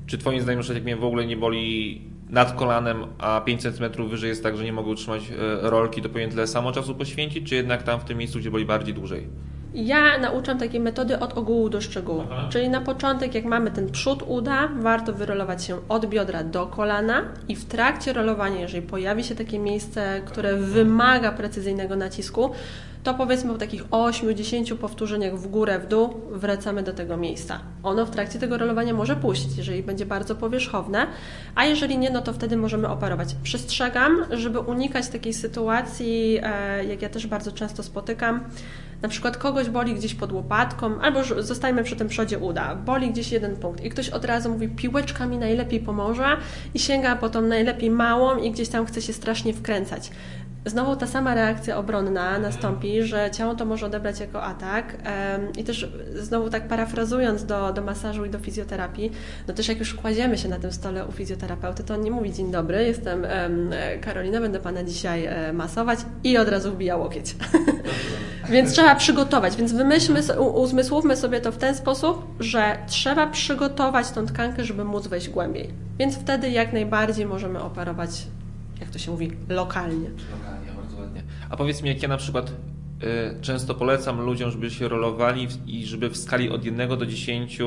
Czy 0.06 0.18
Twoim 0.18 0.40
zdaniem, 0.40 0.62
że 0.62 0.74
jak 0.74 0.84
mnie 0.84 0.96
w 0.96 1.04
ogóle 1.04 1.26
nie 1.26 1.36
boli 1.36 2.02
nad 2.30 2.52
kolanem, 2.52 3.06
a 3.18 3.40
5 3.40 3.62
cm 3.62 4.08
wyżej 4.08 4.28
jest 4.28 4.42
tak, 4.42 4.56
że 4.56 4.64
nie 4.64 4.72
mogę 4.72 4.90
utrzymać 4.90 5.22
e, 5.30 5.70
rolki, 5.70 6.02
to 6.02 6.08
powinien 6.08 6.30
tyle 6.30 6.46
samo 6.46 6.72
czasu 6.72 6.94
poświęcić, 6.94 7.48
czy 7.48 7.54
jednak 7.54 7.82
tam 7.82 8.00
w 8.00 8.04
tym 8.04 8.18
miejscu, 8.18 8.38
gdzie 8.38 8.50
boli 8.50 8.64
bardziej 8.64 8.94
dłużej? 8.94 9.28
Ja 9.74 10.18
nauczam 10.18 10.58
takiej 10.58 10.80
metody 10.80 11.18
od 11.18 11.38
ogółu 11.38 11.68
do 11.68 11.80
szczegółu. 11.80 12.24
Aha. 12.32 12.48
Czyli 12.50 12.68
na 12.68 12.80
początek, 12.80 13.34
jak 13.34 13.44
mamy 13.44 13.70
ten 13.70 13.90
przód 13.90 14.22
uda, 14.26 14.68
warto 14.80 15.12
wyrolować 15.12 15.64
się 15.64 15.76
od 15.88 16.06
biodra 16.06 16.44
do 16.44 16.66
kolana 16.66 17.22
i 17.48 17.56
w 17.56 17.64
trakcie 17.64 18.12
rolowania, 18.12 18.60
jeżeli 18.60 18.86
pojawi 18.86 19.24
się 19.24 19.34
takie 19.34 19.58
miejsce, 19.58 20.22
które 20.26 20.56
wymaga 20.56 21.32
precyzyjnego 21.32 21.96
nacisku, 21.96 22.50
to 23.04 23.14
powiedzmy 23.14 23.52
po 23.52 23.58
takich 23.58 23.84
8-10 23.84 24.76
powtórzeniach 24.76 25.38
w 25.38 25.46
górę, 25.46 25.78
w 25.78 25.86
dół 25.86 26.20
wracamy 26.30 26.82
do 26.82 26.92
tego 26.92 27.16
miejsca. 27.16 27.60
Ono 27.82 28.06
w 28.06 28.10
trakcie 28.10 28.38
tego 28.38 28.58
rolowania 28.58 28.94
może 28.94 29.16
puścić, 29.16 29.56
jeżeli 29.56 29.82
będzie 29.82 30.06
bardzo 30.06 30.34
powierzchowne, 30.34 31.06
a 31.54 31.64
jeżeli 31.64 31.98
nie, 31.98 32.10
no 32.10 32.22
to 32.22 32.32
wtedy 32.32 32.56
możemy 32.56 32.88
operować. 32.88 33.36
Przestrzegam, 33.42 34.24
żeby 34.30 34.60
unikać 34.60 35.08
takiej 35.08 35.34
sytuacji, 35.34 36.38
e, 36.42 36.84
jak 36.84 37.02
ja 37.02 37.08
też 37.08 37.26
bardzo 37.26 37.52
często 37.52 37.82
spotykam, 37.82 38.44
na 39.02 39.08
przykład 39.08 39.36
kogoś 39.36 39.70
boli 39.70 39.94
gdzieś 39.94 40.14
pod 40.14 40.32
łopatką, 40.32 41.00
albo 41.00 41.24
zostajmy 41.24 41.84
przy 41.84 41.96
tym 41.96 42.08
przodzie 42.08 42.38
uda, 42.38 42.74
boli 42.74 43.10
gdzieś 43.10 43.32
jeden 43.32 43.56
punkt 43.56 43.84
i 43.84 43.90
ktoś 43.90 44.08
od 44.08 44.24
razu 44.24 44.50
mówi, 44.50 44.68
piłeczka 44.68 45.26
mi 45.26 45.38
najlepiej 45.38 45.80
pomoże 45.80 46.36
i 46.74 46.78
sięga 46.78 47.16
po 47.16 47.28
tą 47.28 47.42
najlepiej 47.42 47.90
małą 47.90 48.36
i 48.36 48.50
gdzieś 48.50 48.68
tam 48.68 48.86
chce 48.86 49.02
się 49.02 49.12
strasznie 49.12 49.54
wkręcać 49.54 50.10
znowu 50.66 50.96
ta 50.96 51.06
sama 51.06 51.34
reakcja 51.34 51.76
obronna 51.76 52.38
nastąpi, 52.38 53.02
że 53.02 53.30
ciało 53.30 53.54
to 53.54 53.64
może 53.64 53.86
odebrać 53.86 54.20
jako 54.20 54.42
atak. 54.42 54.96
I 55.58 55.64
też 55.64 55.88
znowu 56.14 56.50
tak 56.50 56.68
parafrazując 56.68 57.44
do, 57.44 57.72
do 57.72 57.82
masażu 57.82 58.24
i 58.24 58.30
do 58.30 58.38
fizjoterapii, 58.38 59.12
no 59.48 59.54
też 59.54 59.68
jak 59.68 59.78
już 59.78 59.94
kładziemy 59.94 60.38
się 60.38 60.48
na 60.48 60.58
tym 60.58 60.72
stole 60.72 61.06
u 61.06 61.12
fizjoterapeuty, 61.12 61.84
to 61.84 61.94
on 61.94 62.00
nie 62.00 62.10
mówi 62.10 62.32
dzień 62.32 62.50
dobry, 62.50 62.84
jestem 62.84 63.26
Karolina, 64.00 64.40
będę 64.40 64.60
Pana 64.60 64.82
dzisiaj 64.82 65.24
e, 65.24 65.52
masować 65.52 65.98
i 66.24 66.38
od 66.38 66.48
razu 66.48 66.72
wbija 66.72 66.96
łokieć. 66.96 67.36
więc 68.50 68.72
trzeba 68.72 68.94
przygotować, 68.94 69.56
więc 69.56 69.72
wymyślmy, 69.72 70.20
uzmysłówmy 70.40 71.16
sobie 71.16 71.40
to 71.40 71.52
w 71.52 71.56
ten 71.56 71.74
sposób, 71.74 72.26
że 72.40 72.78
trzeba 72.86 73.26
przygotować 73.26 74.10
tą 74.10 74.26
tkankę, 74.26 74.64
żeby 74.64 74.84
móc 74.84 75.06
wejść 75.06 75.28
głębiej. 75.28 75.70
Więc 75.98 76.16
wtedy 76.16 76.50
jak 76.50 76.72
najbardziej 76.72 77.26
możemy 77.26 77.62
operować 77.62 78.10
jak 78.80 78.90
to 78.90 78.98
się 78.98 79.10
mówi, 79.10 79.32
lokalnie. 79.48 80.10
Lokalnie, 80.38 80.72
bardzo 80.76 80.96
ładnie. 80.96 81.22
A 81.50 81.56
powiedz 81.56 81.82
mi, 81.82 81.88
jak 81.88 82.02
ja 82.02 82.08
na 82.08 82.16
przykład 82.16 82.50
y, 82.50 83.40
często 83.40 83.74
polecam 83.74 84.20
ludziom, 84.20 84.50
żeby 84.50 84.70
się 84.70 84.88
rolowali 84.88 85.48
i 85.66 85.86
żeby 85.86 86.10
w 86.10 86.16
skali 86.16 86.50
od 86.50 86.64
1 86.64 86.88
do 86.98 87.06
10 87.06 87.60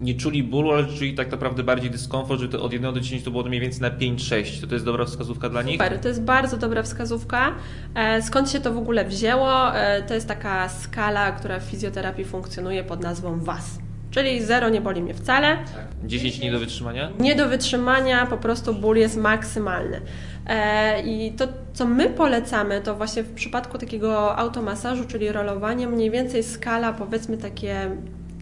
nie 0.00 0.14
czuli 0.14 0.42
bólu, 0.42 0.72
ale 0.72 0.86
czuli 0.86 1.14
tak 1.14 1.30
naprawdę 1.30 1.62
bardziej 1.62 1.90
dyskomfort, 1.90 2.40
że 2.40 2.48
to 2.48 2.62
od 2.62 2.72
1 2.72 2.94
do 2.94 3.00
10 3.00 3.22
to 3.22 3.30
było 3.30 3.44
mniej 3.44 3.60
więcej 3.60 3.80
na 3.80 3.90
5-6. 3.90 4.60
To 4.60 4.66
to 4.66 4.74
jest 4.74 4.84
dobra 4.84 5.04
wskazówka 5.04 5.48
dla 5.48 5.62
nich? 5.62 5.72
Super, 5.74 5.98
to 5.98 6.08
jest 6.08 6.22
bardzo 6.22 6.56
dobra 6.56 6.82
wskazówka. 6.82 7.54
E, 7.94 8.22
skąd 8.22 8.50
się 8.50 8.60
to 8.60 8.74
w 8.74 8.78
ogóle 8.78 9.04
wzięło? 9.04 9.76
E, 9.76 10.02
to 10.02 10.14
jest 10.14 10.28
taka 10.28 10.68
skala, 10.68 11.32
która 11.32 11.60
w 11.60 11.62
fizjoterapii 11.62 12.24
funkcjonuje 12.24 12.84
pod 12.84 13.02
nazwą 13.02 13.40
WAS. 13.40 13.78
Czyli 14.10 14.42
zero 14.42 14.68
nie 14.68 14.80
boli 14.80 15.02
mnie 15.02 15.14
wcale. 15.14 15.56
Tak. 15.56 16.06
10 16.06 16.40
nie 16.40 16.52
do 16.52 16.58
wytrzymania? 16.58 17.10
Nie 17.18 17.34
do 17.34 17.48
wytrzymania, 17.48 18.26
po 18.26 18.36
prostu 18.36 18.74
ból 18.74 18.96
jest 18.96 19.16
maksymalny. 19.16 20.00
E, 20.46 21.02
I 21.02 21.32
to, 21.32 21.48
co 21.72 21.86
my 21.86 22.10
polecamy, 22.10 22.80
to 22.80 22.94
właśnie 22.94 23.22
w 23.22 23.34
przypadku 23.34 23.78
takiego 23.78 24.36
automasażu, 24.36 25.04
czyli 25.04 25.32
rolowania, 25.32 25.88
mniej 25.88 26.10
więcej 26.10 26.42
skala 26.42 26.92
powiedzmy 26.92 27.38
takie 27.38 27.90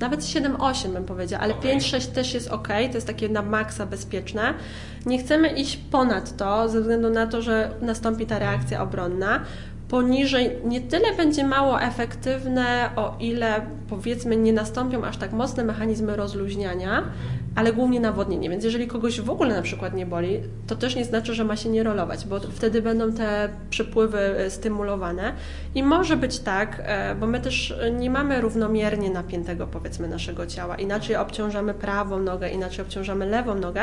nawet 0.01 0.21
7-8 0.21 0.93
bym 0.93 1.05
powiedziała, 1.05 1.43
ale 1.43 1.55
okay. 1.55 1.77
5-6 1.77 2.07
też 2.07 2.35
jest 2.35 2.49
ok, 2.49 2.69
to 2.69 2.95
jest 2.95 3.07
takie 3.07 3.29
na 3.29 3.43
maksa 3.43 3.87
bezpieczne. 3.87 4.55
Nie 5.07 5.19
chcemy 5.19 5.49
iść 5.49 5.77
ponad 5.77 6.37
to, 6.37 6.69
ze 6.69 6.81
względu 6.81 7.11
na 7.11 7.27
to, 7.27 7.43
że 7.43 7.71
nastąpi 7.81 8.27
ta 8.27 8.39
reakcja 8.39 8.83
obronna 8.83 9.41
poniżej 9.89 10.51
nie 10.65 10.81
tyle 10.81 11.15
będzie 11.17 11.45
mało 11.45 11.83
efektywne, 11.83 12.91
o 12.97 13.17
ile 13.21 13.67
powiedzmy 13.89 14.37
nie 14.37 14.53
nastąpią 14.53 15.05
aż 15.05 15.17
tak 15.17 15.33
mocne 15.33 15.65
mechanizmy 15.65 16.17
rozluźniania, 16.17 17.03
ale 17.59 17.73
głównie 17.73 18.01
nawodnienie. 18.01 18.51
Więc 18.51 18.65
jeżeli 18.65 18.87
kogoś 18.87 19.21
w 19.21 19.31
ogóle 19.31 19.55
na 19.55 19.63
przykład 19.63 19.95
nie 19.95 20.07
boli, 20.07 20.41
to 20.67 20.77
też 20.77 20.97
nie 20.97 21.05
znaczy, 21.05 21.35
że 21.35 21.45
ma 21.45 21.57
się 21.57 21.69
nie 21.69 21.83
rolować, 21.83 22.27
bo 22.27 22.41
wtedy 22.41 22.83
będą 22.83 23.13
te 23.13 23.49
przepływy 23.71 24.19
e, 24.19 24.51
stymulowane. 24.51 25.33
I 25.75 25.83
może 25.83 26.17
być 26.17 26.39
tak, 26.39 26.83
e, 26.85 27.15
bo 27.15 27.27
my 27.27 27.41
też 27.41 27.75
nie 27.99 28.11
mamy 28.11 28.41
równomiernie 28.41 29.11
napiętego 29.11 29.67
powiedzmy 29.67 30.09
naszego 30.09 30.47
ciała. 30.47 30.77
Inaczej 30.77 31.17
obciążamy 31.17 31.75
prawą 31.75 32.19
nogę, 32.19 32.51
inaczej 32.51 32.85
obciążamy 32.85 33.27
lewą 33.27 33.55
nogę. 33.55 33.83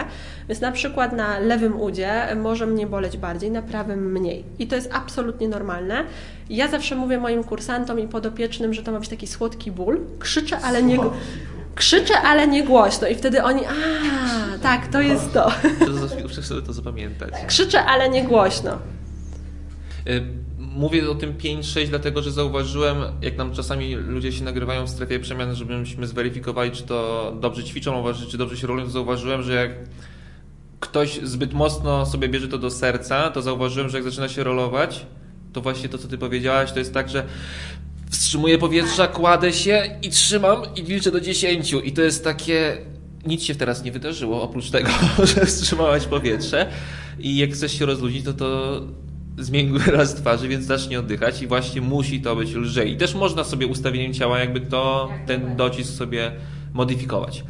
Więc 0.50 0.62
na 0.62 0.72
przykład 0.72 1.14
na 1.14 1.40
lewym 1.40 1.82
udzie 1.82 2.36
może 2.36 2.68
mnie 2.68 2.88
boleć 2.88 3.18
bardziej, 3.18 3.52
na 3.52 3.62
prawym 3.62 4.12
mniej. 4.12 4.44
I 4.60 4.68
to 4.68 4.76
jest 4.76 4.90
absolutnie 4.94 5.48
normalne. 5.48 6.04
Ja 6.50 6.68
zawsze 6.68 6.96
mówię 6.96 7.18
moim 7.18 7.44
kursantom 7.44 8.00
i 8.00 8.08
podopiecznym, 8.08 8.74
że 8.74 8.84
to 8.84 8.92
ma 8.92 9.00
być 9.00 9.10
taki 9.10 9.28
słodki 9.28 9.72
ból. 9.72 10.00
Krzyczę, 10.20 10.58
ale 10.60 10.84
nie 10.84 10.98
Krzyczę, 11.76 12.22
ale 12.22 12.48
nie 12.48 12.64
głośno. 12.64 13.08
I 13.08 13.16
wtedy 13.16 13.44
oni, 13.44 13.62
a 13.66 13.74
tak, 14.62 14.88
to 14.88 15.02
jest 15.02 15.34
to. 15.34 15.52
Muszę 16.24 16.44
sobie 16.44 16.62
to 16.62 16.74
zapamiętać. 16.74 17.34
Krzyczę, 17.48 17.86
ale 17.86 18.10
nie 18.10 18.24
głośno. 18.24 18.78
Y, 20.08 20.24
mówię 20.58 21.10
o 21.10 21.16
tym 21.16 21.34
5-6, 21.34 21.88
dlatego 21.88 22.22
że 22.22 22.32
zauważyłem, 22.32 22.98
jak 23.22 23.38
nam 23.38 23.54
czasami 23.54 23.96
ludzie 23.96 24.32
się 24.32 24.44
nagrywają 24.44 24.86
w 24.86 24.90
strefie 24.90 25.20
przemian, 25.20 25.56
żebyśmy 25.56 26.08
zweryfikowali, 26.08 26.72
czy 26.72 26.84
to 26.84 27.34
dobrze 27.40 27.64
ćwiczą, 27.64 28.04
czy 28.30 28.38
dobrze 28.38 28.58
się 28.58 28.68
rolują, 28.68 28.86
to 28.86 28.92
zauważyłem, 28.92 29.44
że 29.44 29.54
jak 29.54 29.72
ktoś 30.80 31.20
zbyt 31.24 31.54
mocno 31.54 32.06
sobie 32.06 32.30
bierze 32.30 32.48
to 32.48 32.58
do 32.58 32.72
serca, 32.72 33.30
to 33.32 33.42
zauważyłem, 33.42 33.90
że 33.90 33.98
jak 33.98 34.04
zaczyna 34.04 34.30
się 34.30 34.44
rolować, 34.44 35.06
to 35.54 35.62
właśnie 35.62 35.90
to, 35.90 35.98
co 35.98 36.08
ty 36.08 36.18
powiedziałaś, 36.18 36.72
to 36.72 36.80
jest 36.80 36.94
tak, 36.94 37.10
że 37.10 37.26
wstrzymuję 38.16 38.58
powietrza, 38.58 39.08
kładę 39.08 39.54
się 39.54 39.98
i 40.02 40.10
trzymam 40.10 40.62
i 40.76 40.82
liczę 40.82 41.12
do 41.12 41.22
10 41.22 41.74
i 41.84 41.92
to 41.92 42.02
jest 42.02 42.24
takie 42.24 42.78
nic 43.26 43.44
się 43.44 43.56
teraz 43.56 43.84
nie 43.84 43.92
wydarzyło, 43.92 44.42
oprócz 44.42 44.70
tego, 44.70 44.90
że 45.36 45.46
wstrzymałaś 45.46 46.06
powietrze 46.06 46.68
i 47.20 47.38
jak 47.38 47.50
chcesz 47.50 47.80
się 47.80 47.86
rozluźnić, 47.86 48.26
to 48.26 48.34
to 48.34 48.82
zmień 49.38 49.80
wyraz 49.80 50.16
twarzy, 50.22 50.48
więc 50.48 50.66
zacznie 50.66 51.00
oddychać 51.00 51.42
i 51.42 51.48
właśnie 51.48 51.82
musi 51.82 52.22
to 52.22 52.36
być 52.36 52.54
lżej. 52.54 52.92
I 52.92 52.98
też 52.98 53.16
można 53.16 53.44
sobie 53.44 53.68
ustawieniem 53.68 54.14
ciała 54.14 54.40
jakby 54.40 54.62
to, 54.62 55.10
ten 55.26 55.56
docisk 55.56 55.94
sobie 55.94 56.32
modyfikować. 56.74 57.44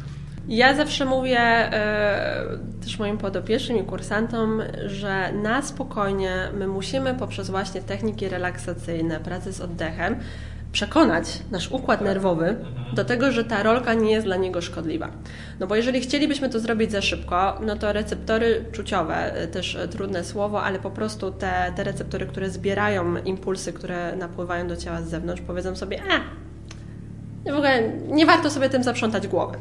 Ja 0.48 0.74
zawsze 0.74 1.04
mówię 1.04 1.38
e, 1.38 2.58
też 2.82 2.98
moim 2.98 3.18
podopiecznym 3.18 3.78
i 3.78 3.84
kursantom, 3.84 4.62
że 4.86 5.32
na 5.32 5.62
spokojnie 5.62 6.48
my 6.58 6.66
musimy 6.66 7.14
poprzez 7.14 7.50
właśnie 7.50 7.82
techniki 7.82 8.28
relaksacyjne, 8.28 9.20
pracę 9.20 9.52
z 9.52 9.60
oddechem, 9.60 10.16
przekonać 10.76 11.38
nasz 11.50 11.70
układ 11.70 12.00
nerwowy 12.00 12.56
do 12.92 13.04
tego, 13.04 13.32
że 13.32 13.44
ta 13.44 13.62
rolka 13.62 13.94
nie 13.94 14.12
jest 14.12 14.26
dla 14.26 14.36
niego 14.36 14.60
szkodliwa. 14.60 15.10
No 15.60 15.66
bo 15.66 15.76
jeżeli 15.76 16.00
chcielibyśmy 16.00 16.48
to 16.48 16.60
zrobić 16.60 16.92
za 16.92 17.02
szybko, 17.02 17.60
no 17.66 17.76
to 17.76 17.92
receptory 17.92 18.64
czuciowe, 18.72 19.34
e, 19.34 19.48
też 19.48 19.78
trudne 19.90 20.24
słowo, 20.24 20.62
ale 20.62 20.78
po 20.78 20.90
prostu 20.90 21.30
te, 21.30 21.72
te 21.76 21.84
receptory, 21.84 22.26
które 22.26 22.50
zbierają 22.50 23.16
impulsy, 23.16 23.72
które 23.72 24.16
napływają 24.16 24.68
do 24.68 24.76
ciała 24.76 25.02
z 25.02 25.08
zewnątrz, 25.08 25.42
powiedzą 25.42 25.76
sobie, 25.76 25.98
e, 25.98 26.45
w 27.52 27.54
ogóle 27.54 27.82
nie 28.08 28.26
warto 28.26 28.50
sobie 28.50 28.70
tym 28.70 28.82
zaprzątać 28.82 29.28
głowy. 29.28 29.58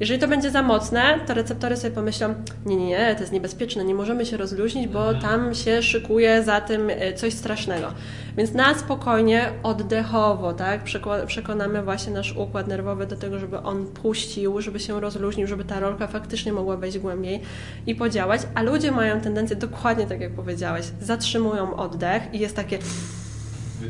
Jeżeli 0.00 0.20
to 0.20 0.28
będzie 0.28 0.50
za 0.50 0.62
mocne, 0.62 1.20
to 1.26 1.34
receptory 1.34 1.76
sobie 1.76 1.94
pomyślą, 1.94 2.34
nie, 2.66 2.76
nie, 2.76 2.86
nie, 2.86 3.14
to 3.14 3.20
jest 3.20 3.32
niebezpieczne, 3.32 3.84
nie 3.84 3.94
możemy 3.94 4.26
się 4.26 4.36
rozluźnić, 4.36 4.88
bo 4.88 5.14
tam 5.14 5.54
się 5.54 5.82
szykuje 5.82 6.42
za 6.42 6.60
tym 6.60 6.90
e, 6.90 7.12
coś 7.12 7.34
strasznego. 7.34 7.92
Więc 8.36 8.52
na 8.52 8.74
spokojnie, 8.74 9.52
oddechowo, 9.62 10.52
tak, 10.52 10.80
przekonamy 11.26 11.82
właśnie 11.82 12.12
nasz 12.12 12.36
układ 12.36 12.66
nerwowy 12.66 13.06
do 13.06 13.16
tego, 13.16 13.38
żeby 13.38 13.58
on 13.58 13.86
puścił, 13.86 14.60
żeby 14.60 14.80
się 14.80 15.00
rozluźnił, 15.00 15.46
żeby 15.46 15.64
ta 15.64 15.80
rolka 15.80 16.06
faktycznie 16.06 16.52
mogła 16.52 16.76
wejść 16.76 16.98
głębiej 16.98 17.40
i 17.86 17.94
podziałać, 17.94 18.40
a 18.54 18.62
ludzie 18.62 18.90
mają 18.90 19.20
tendencję, 19.20 19.56
dokładnie 19.56 20.06
tak 20.06 20.20
jak 20.20 20.32
powiedziałeś, 20.32 20.86
zatrzymują 21.00 21.76
oddech 21.76 22.22
i 22.32 22.38
jest 22.38 22.56
takie 22.56 22.78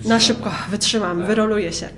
na 0.04 0.20
szybko, 0.20 0.50
wytrzymam, 0.70 1.26
wyroluję 1.26 1.72
się. 1.72 1.88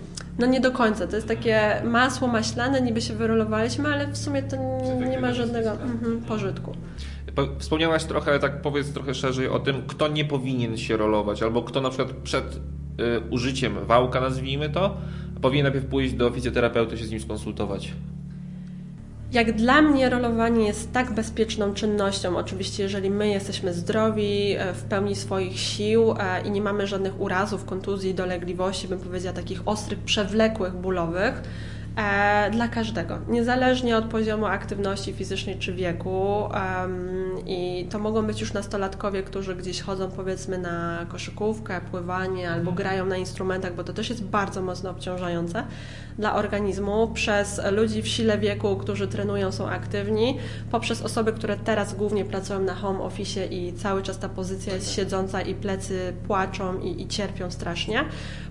No 0.41 0.47
nie 0.47 0.61
do 0.61 0.73
końca. 0.73 1.07
To 1.07 1.17
jest 1.17 1.29
takie 1.29 1.83
masło 1.85 2.29
maślane, 2.29 2.81
niby 2.81 3.01
się 3.01 3.15
wyrolowaliśmy, 3.15 3.89
ale 3.89 4.07
w 4.07 4.19
sumie 4.19 4.43
to 4.43 4.57
nie, 5.11 5.21
ma 5.21 5.33
żadnego 5.33 5.71
mhm, 5.71 6.21
pożytku. 6.21 6.73
Wspomniałaś 7.59 8.05
trochę, 8.05 8.39
tak 8.39 8.63
powiedz 8.63 8.93
trochę 8.93 9.15
szerzej 9.15 9.49
o 9.49 9.59
tym, 9.59 9.83
kto 9.87 10.09
nie 10.09 10.25
powinien 10.25 10.77
się 10.77 10.97
rolować, 10.97 11.43
albo 11.43 11.63
kto 11.63 11.81
na 11.81 11.91
przykład 11.91 12.13
przed 12.13 12.57
y, 12.57 12.61
użyciem 13.31 13.87
wałka, 13.87 14.21
nazwijmy 14.21 14.71
to, 14.71 14.97
powinien 15.43 15.65
najpierw 15.65 15.87
pójść 15.87 16.15
do 16.15 16.31
fizjoterapeuty 16.31 16.99
się 16.99 17.05
z 17.05 17.11
nim 17.11 17.21
skonsultować. 17.21 17.93
Jak 19.33 19.53
dla 19.53 19.83
mnie 19.83 20.09
rolowanie 20.11 20.67
jest 20.67 20.93
tak 20.93 21.13
bezpieczną 21.13 21.75
czynnością, 21.75 22.37
oczywiście 22.37 22.83
jeżeli 22.83 23.11
my 23.11 23.29
jesteśmy 23.29 23.75
zdrowi, 23.75 24.57
e, 24.59 24.75
w 24.75 24.83
pełni 24.83 25.17
swoich 25.17 25.59
sił 25.61 26.13
e, 26.13 26.41
i 26.47 26.51
nie 26.51 26.63
mamy 26.63 26.87
żadnych 26.87 27.21
urazów, 27.21 27.65
kontuzji, 27.65 28.15
dolegliwości, 28.15 28.89
bym 28.89 28.99
powiedziała 28.99 29.37
takich 29.37 29.63
ostrych, 29.67 29.99
przewlekłych, 29.99 30.75
bólowych, 30.75 31.43
E, 32.01 32.51
dla 32.51 32.69
każdego, 32.69 33.19
niezależnie 33.29 33.97
od 33.97 34.05
poziomu 34.05 34.47
aktywności 34.47 35.13
fizycznej 35.13 35.59
czy 35.59 35.73
wieku. 35.73 36.49
I 37.47 37.87
to 37.91 37.99
mogą 37.99 38.27
być 38.27 38.41
już 38.41 38.53
nastolatkowie, 38.53 39.23
którzy 39.23 39.57
gdzieś 39.57 39.81
chodzą 39.81 40.11
powiedzmy 40.11 40.59
na 40.59 41.07
koszykówkę, 41.09 41.81
pływanie 41.91 42.51
albo 42.51 42.73
grają 42.73 43.07
na 43.07 43.17
instrumentach, 43.17 43.75
bo 43.75 43.85
to 43.85 43.93
też 43.93 44.11
jest 44.11 44.25
bardzo 44.25 44.63
mocno 44.63 44.91
obciążające 44.91 45.65
dla 46.19 46.35
organizmu, 46.35 47.09
przez 47.15 47.61
ludzi 47.71 48.03
w 48.03 48.09
sile 48.09 48.39
wieku, 48.39 48.77
którzy 48.77 49.09
trenują, 49.09 49.53
są 49.53 49.69
aktywni, 49.69 50.39
poprzez 50.71 51.03
osoby, 51.03 51.33
które 51.33 51.57
teraz 51.57 51.95
głównie 51.95 52.25
pracują 52.25 52.61
na 52.61 52.75
home 52.75 53.01
office 53.01 53.47
i 53.47 53.73
cały 53.73 54.03
czas 54.03 54.19
ta 54.19 54.29
pozycja 54.29 54.75
jest 54.75 54.93
siedząca 54.93 55.41
i 55.43 55.55
plecy 55.55 56.13
płaczą 56.27 56.81
i, 56.81 57.03
i 57.03 57.09
cierpią 57.09 57.51
strasznie, 57.51 58.05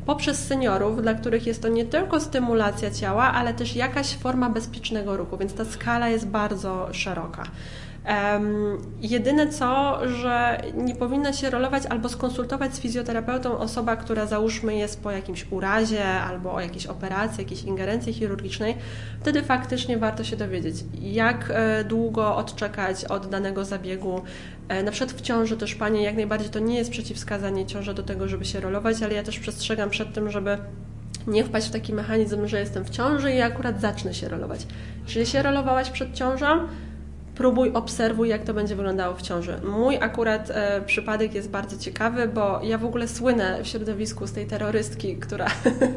poprzez 0.06 0.48
seniorów, 0.48 1.02
dla 1.02 1.14
których 1.14 1.48
jest 1.48 1.62
to 1.62 1.68
nie 1.68 1.86
tylko 1.86 2.20
stymulacja 2.20 2.92
ciała, 2.92 3.34
ale 3.40 3.54
też 3.54 3.76
jakaś 3.76 4.16
forma 4.16 4.50
bezpiecznego 4.50 5.18
ruchu, 5.18 5.38
więc 5.38 5.54
ta 5.54 5.66
skala 5.66 6.10
jest 6.10 6.28
bardzo 6.28 6.90
szeroka. 6.92 7.44
Um, 8.08 8.78
jedyne 9.02 9.48
co, 9.48 10.00
że 10.08 10.62
nie 10.74 10.96
powinna 10.96 11.34
się 11.34 11.50
rolować 11.50 11.86
albo 11.86 12.10
skonsultować 12.10 12.76
z 12.76 12.80
fizjoterapeutą 12.80 13.58
osoba, 13.58 13.96
która 13.96 14.26
załóżmy 14.26 14.76
jest 14.76 15.04
po 15.04 15.12
jakimś 15.12 15.46
urazie 15.52 16.06
albo 16.06 16.54
o 16.54 16.62
jakiejś 16.62 16.86
operacji, 16.86 17.44
jakiejś 17.44 17.64
ingerencji 17.64 18.14
chirurgicznej. 18.14 18.78
Wtedy 19.22 19.42
faktycznie 19.42 19.98
warto 19.98 20.24
się 20.24 20.38
dowiedzieć, 20.38 20.76
jak 21.02 21.52
e, 21.54 21.84
długo 21.84 22.36
odczekać 22.36 23.06
od 23.06 23.30
danego 23.30 23.66
zabiegu. 23.66 24.22
E, 24.68 24.84
na 24.84 24.92
przykład 24.92 25.18
w 25.18 25.22
ciąży 25.22 25.58
też 25.58 25.76
Panie, 25.76 26.04
jak 26.04 26.16
najbardziej 26.16 26.50
to 26.50 26.60
nie 26.60 26.78
jest 26.78 26.92
przeciwwskazanie 26.92 27.66
ciąży 27.66 27.94
do 27.94 28.04
tego, 28.04 28.28
żeby 28.28 28.46
się 28.46 28.60
rolować, 28.60 29.04
ale 29.04 29.14
ja 29.14 29.24
też 29.24 29.40
przestrzegam 29.40 29.90
przed 29.90 30.14
tym, 30.14 30.32
żeby 30.32 30.58
nie 31.28 31.44
wpaść 31.44 31.68
w 31.68 31.72
taki 31.72 31.94
mechanizm, 31.94 32.48
że 32.48 32.60
jestem 32.60 32.86
w 32.86 32.90
ciąży 32.90 33.32
i 33.32 33.42
akurat 33.42 33.82
zacznę 33.82 34.14
się 34.14 34.30
rolować. 34.30 34.68
Jeżeli 35.08 35.26
się 35.26 35.44
rolowałaś 35.44 35.90
przed 35.90 36.14
ciążą, 36.14 36.68
próbuj, 37.40 37.72
obserwuj, 37.74 38.30
jak 38.30 38.44
to 38.44 38.54
będzie 38.54 38.76
wyglądało 38.76 39.16
w 39.16 39.22
ciąży. 39.22 39.56
Mój 39.64 39.98
akurat 40.02 40.52
e, 40.52 40.82
przypadek 40.82 41.34
jest 41.34 41.50
bardzo 41.50 41.78
ciekawy, 41.78 42.28
bo 42.28 42.60
ja 42.64 42.78
w 42.78 42.86
ogóle 42.86 43.08
słynę 43.08 43.60
w 43.64 43.68
środowisku 43.68 44.28
z 44.28 44.32
tej 44.32 44.46
terrorystki, 44.46 45.16
która, 45.16 45.48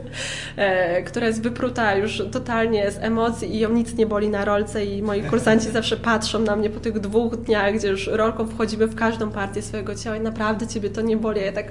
e, 0.56 1.02
która 1.02 1.26
jest 1.26 1.42
wypruta 1.42 1.96
już 1.96 2.22
totalnie 2.32 2.90
z 2.90 2.98
emocji 2.98 3.54
i 3.56 3.58
ją 3.58 3.70
nic 3.70 3.94
nie 3.94 4.06
boli 4.06 4.28
na 4.28 4.44
rolce 4.44 4.84
i 4.84 5.02
moi 5.02 5.22
kursanci 5.22 5.70
zawsze 5.80 5.96
patrzą 5.96 6.38
na 6.38 6.56
mnie 6.56 6.70
po 6.70 6.80
tych 6.80 7.00
dwóch 7.00 7.36
dniach, 7.36 7.74
gdzie 7.74 7.88
już 7.88 8.06
rolką 8.06 8.46
wchodzimy 8.46 8.86
w 8.86 8.94
każdą 8.94 9.30
partię 9.30 9.62
swojego 9.62 9.94
ciała 9.94 10.16
i 10.16 10.20
naprawdę 10.20 10.66
Ciebie 10.66 10.90
to 10.90 11.00
nie 11.00 11.16
boli. 11.16 11.40
Ja 11.40 11.52
tak 11.52 11.66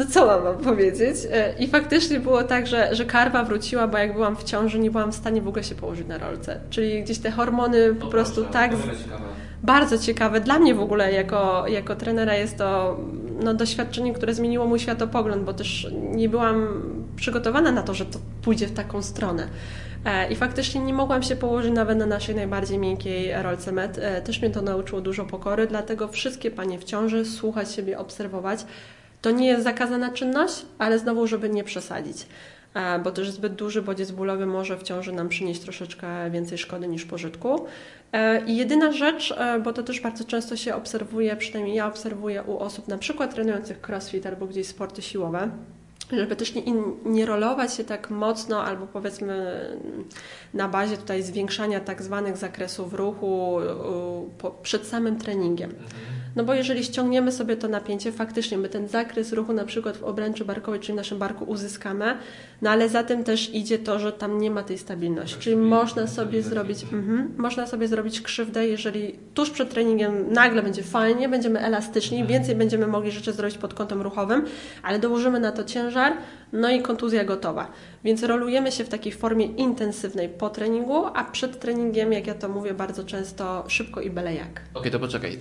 no 0.00 0.06
co 0.06 0.26
mam 0.26 0.42
wam 0.42 0.56
powiedzieć? 0.56 1.16
E, 1.32 1.54
I 1.58 1.68
faktycznie 1.68 2.20
było 2.20 2.42
tak, 2.42 2.66
że, 2.66 2.94
że 2.94 3.04
karwa 3.04 3.44
wróciła, 3.44 3.88
bo 3.88 3.98
jak 3.98 4.12
byłam 4.12 4.36
w 4.36 4.44
ciąży, 4.44 4.78
nie 4.78 4.90
byłam 4.90 5.12
w 5.12 5.14
stanie 5.14 5.42
w 5.42 5.48
ogóle 5.48 5.64
się 5.64 5.74
położyć 5.74 6.08
na 6.08 6.18
rolce. 6.18 6.60
Czyli 6.70 7.02
gdzieś 7.02 7.18
te 7.18 7.30
hormony 7.30 7.94
po 7.94 8.06
prostu 8.06 8.44
tak... 8.44 8.72
Bardzo 9.62 9.98
ciekawe. 9.98 10.40
Dla 10.40 10.58
mnie 10.58 10.74
w 10.74 10.80
ogóle 10.80 11.12
jako, 11.12 11.64
jako 11.68 11.96
trenera 11.96 12.34
jest 12.34 12.56
to 12.56 13.00
no, 13.42 13.54
doświadczenie, 13.54 14.12
które 14.12 14.34
zmieniło 14.34 14.66
mój 14.66 14.78
światopogląd, 14.78 15.44
bo 15.44 15.52
też 15.52 15.86
nie 16.12 16.28
byłam 16.28 16.82
przygotowana 17.16 17.72
na 17.72 17.82
to, 17.82 17.94
że 17.94 18.06
to 18.06 18.18
pójdzie 18.42 18.66
w 18.66 18.72
taką 18.72 19.02
stronę. 19.02 19.48
E, 20.04 20.32
I 20.32 20.36
faktycznie 20.36 20.80
nie 20.80 20.94
mogłam 20.94 21.22
się 21.22 21.36
położyć 21.36 21.72
nawet 21.72 21.98
na 21.98 22.06
naszej 22.06 22.34
najbardziej 22.34 22.78
miękkiej 22.78 23.42
rolce 23.42 23.72
med. 23.72 23.98
E, 23.98 24.22
też 24.22 24.42
mnie 24.42 24.50
to 24.50 24.62
nauczyło 24.62 25.00
dużo 25.00 25.24
pokory, 25.24 25.66
dlatego 25.66 26.08
wszystkie 26.08 26.50
panie 26.50 26.78
w 26.78 26.84
ciąży 26.84 27.24
słuchać 27.24 27.72
siebie, 27.72 27.98
obserwować. 27.98 28.64
To 29.22 29.30
nie 29.30 29.46
jest 29.46 29.64
zakazana 29.64 30.10
czynność, 30.12 30.66
ale 30.78 30.98
znowu, 30.98 31.26
żeby 31.26 31.50
nie 31.50 31.64
przesadzić, 31.64 32.26
e, 32.74 32.98
bo 32.98 33.10
też 33.10 33.30
zbyt 33.30 33.54
duży 33.54 33.82
bodziec 33.82 34.10
bólowy 34.10 34.46
może 34.46 34.76
w 34.76 34.82
ciąży 34.82 35.12
nam 35.12 35.28
przynieść 35.28 35.60
troszeczkę 35.60 36.30
więcej 36.30 36.58
szkody 36.58 36.88
niż 36.88 37.04
pożytku. 37.04 37.66
E, 38.12 38.44
I 38.46 38.56
jedyna 38.56 38.92
rzecz, 38.92 39.32
e, 39.32 39.60
bo 39.60 39.72
to 39.72 39.82
też 39.82 40.00
bardzo 40.00 40.24
często 40.24 40.56
się 40.56 40.74
obserwuje, 40.74 41.36
przynajmniej 41.36 41.76
ja 41.76 41.86
obserwuję 41.86 42.42
u 42.42 42.58
osób 42.58 42.88
na 42.88 42.98
przykład 42.98 43.34
trenujących 43.34 43.88
crossfit 43.88 44.26
albo 44.26 44.46
gdzieś 44.46 44.66
sporty 44.66 45.02
siłowe, 45.02 45.50
żeby 46.12 46.36
też 46.36 46.54
nie, 46.54 46.62
nie 47.04 47.26
rolować 47.26 47.74
się 47.74 47.84
tak 47.84 48.10
mocno, 48.10 48.64
albo 48.64 48.86
powiedzmy 48.86 49.60
na 50.54 50.68
bazie 50.68 50.96
tutaj 50.96 51.22
zwiększania 51.22 51.80
tak 51.80 52.02
zwanych 52.02 52.36
zakresów 52.36 52.94
ruchu 52.94 53.58
przed 54.62 54.86
samym 54.86 55.18
treningiem. 55.18 55.70
Mhm. 55.70 56.19
No 56.36 56.44
bo 56.44 56.54
jeżeli 56.54 56.84
ściągniemy 56.84 57.32
sobie 57.32 57.56
to 57.56 57.68
napięcie, 57.68 58.12
faktycznie 58.12 58.58
my 58.58 58.68
ten 58.68 58.88
zakres 58.88 59.32
ruchu 59.32 59.52
na 59.52 59.64
przykład 59.64 59.96
w 59.96 60.02
obręczy 60.02 60.44
barkowej, 60.44 60.80
czyli 60.80 60.92
w 60.92 60.96
naszym 60.96 61.18
barku 61.18 61.44
uzyskamy, 61.44 62.16
no 62.62 62.70
ale 62.70 62.88
za 62.88 63.04
tym 63.04 63.24
też 63.24 63.54
idzie 63.54 63.78
to, 63.78 63.98
że 63.98 64.12
tam 64.12 64.38
nie 64.38 64.50
ma 64.50 64.62
tej 64.62 64.78
stabilności. 64.78 65.36
Czyli 65.40 65.56
można 65.56 66.06
sobie 66.06 66.42
zrobić, 66.42 66.82
mhm, 66.82 67.34
można 67.36 67.66
sobie 67.66 67.88
zrobić 67.88 68.20
krzywdę, 68.20 68.66
jeżeli 68.66 69.18
tuż 69.34 69.50
przed 69.50 69.70
treningiem 69.70 70.32
nagle 70.32 70.62
będzie 70.62 70.82
fajnie, 70.82 71.28
będziemy 71.28 71.60
elastyczni, 71.60 72.24
więcej 72.24 72.54
będziemy 72.54 72.86
mogli 72.86 73.10
rzeczy 73.10 73.32
zrobić 73.32 73.58
pod 73.58 73.74
kątem 73.74 74.02
ruchowym, 74.02 74.44
ale 74.82 74.98
dołożymy 74.98 75.40
na 75.40 75.52
to 75.52 75.64
ciężar, 75.64 76.12
no 76.52 76.70
i 76.70 76.82
kontuzja 76.82 77.24
gotowa. 77.24 77.66
Więc 78.04 78.22
rolujemy 78.22 78.72
się 78.72 78.84
w 78.84 78.88
takiej 78.88 79.12
formie 79.12 79.46
intensywnej 79.46 80.28
po 80.28 80.50
treningu, 80.50 81.06
a 81.14 81.24
przed 81.24 81.60
treningiem, 81.60 82.12
jak 82.12 82.26
ja 82.26 82.34
to 82.34 82.48
mówię 82.48 82.74
bardzo 82.74 83.04
często, 83.04 83.64
szybko 83.68 84.00
i 84.00 84.10
byle 84.10 84.34
jak. 84.34 84.50
Okej, 84.50 84.62
okay, 84.74 84.90
to 84.90 84.98
poczekaj. 84.98 85.38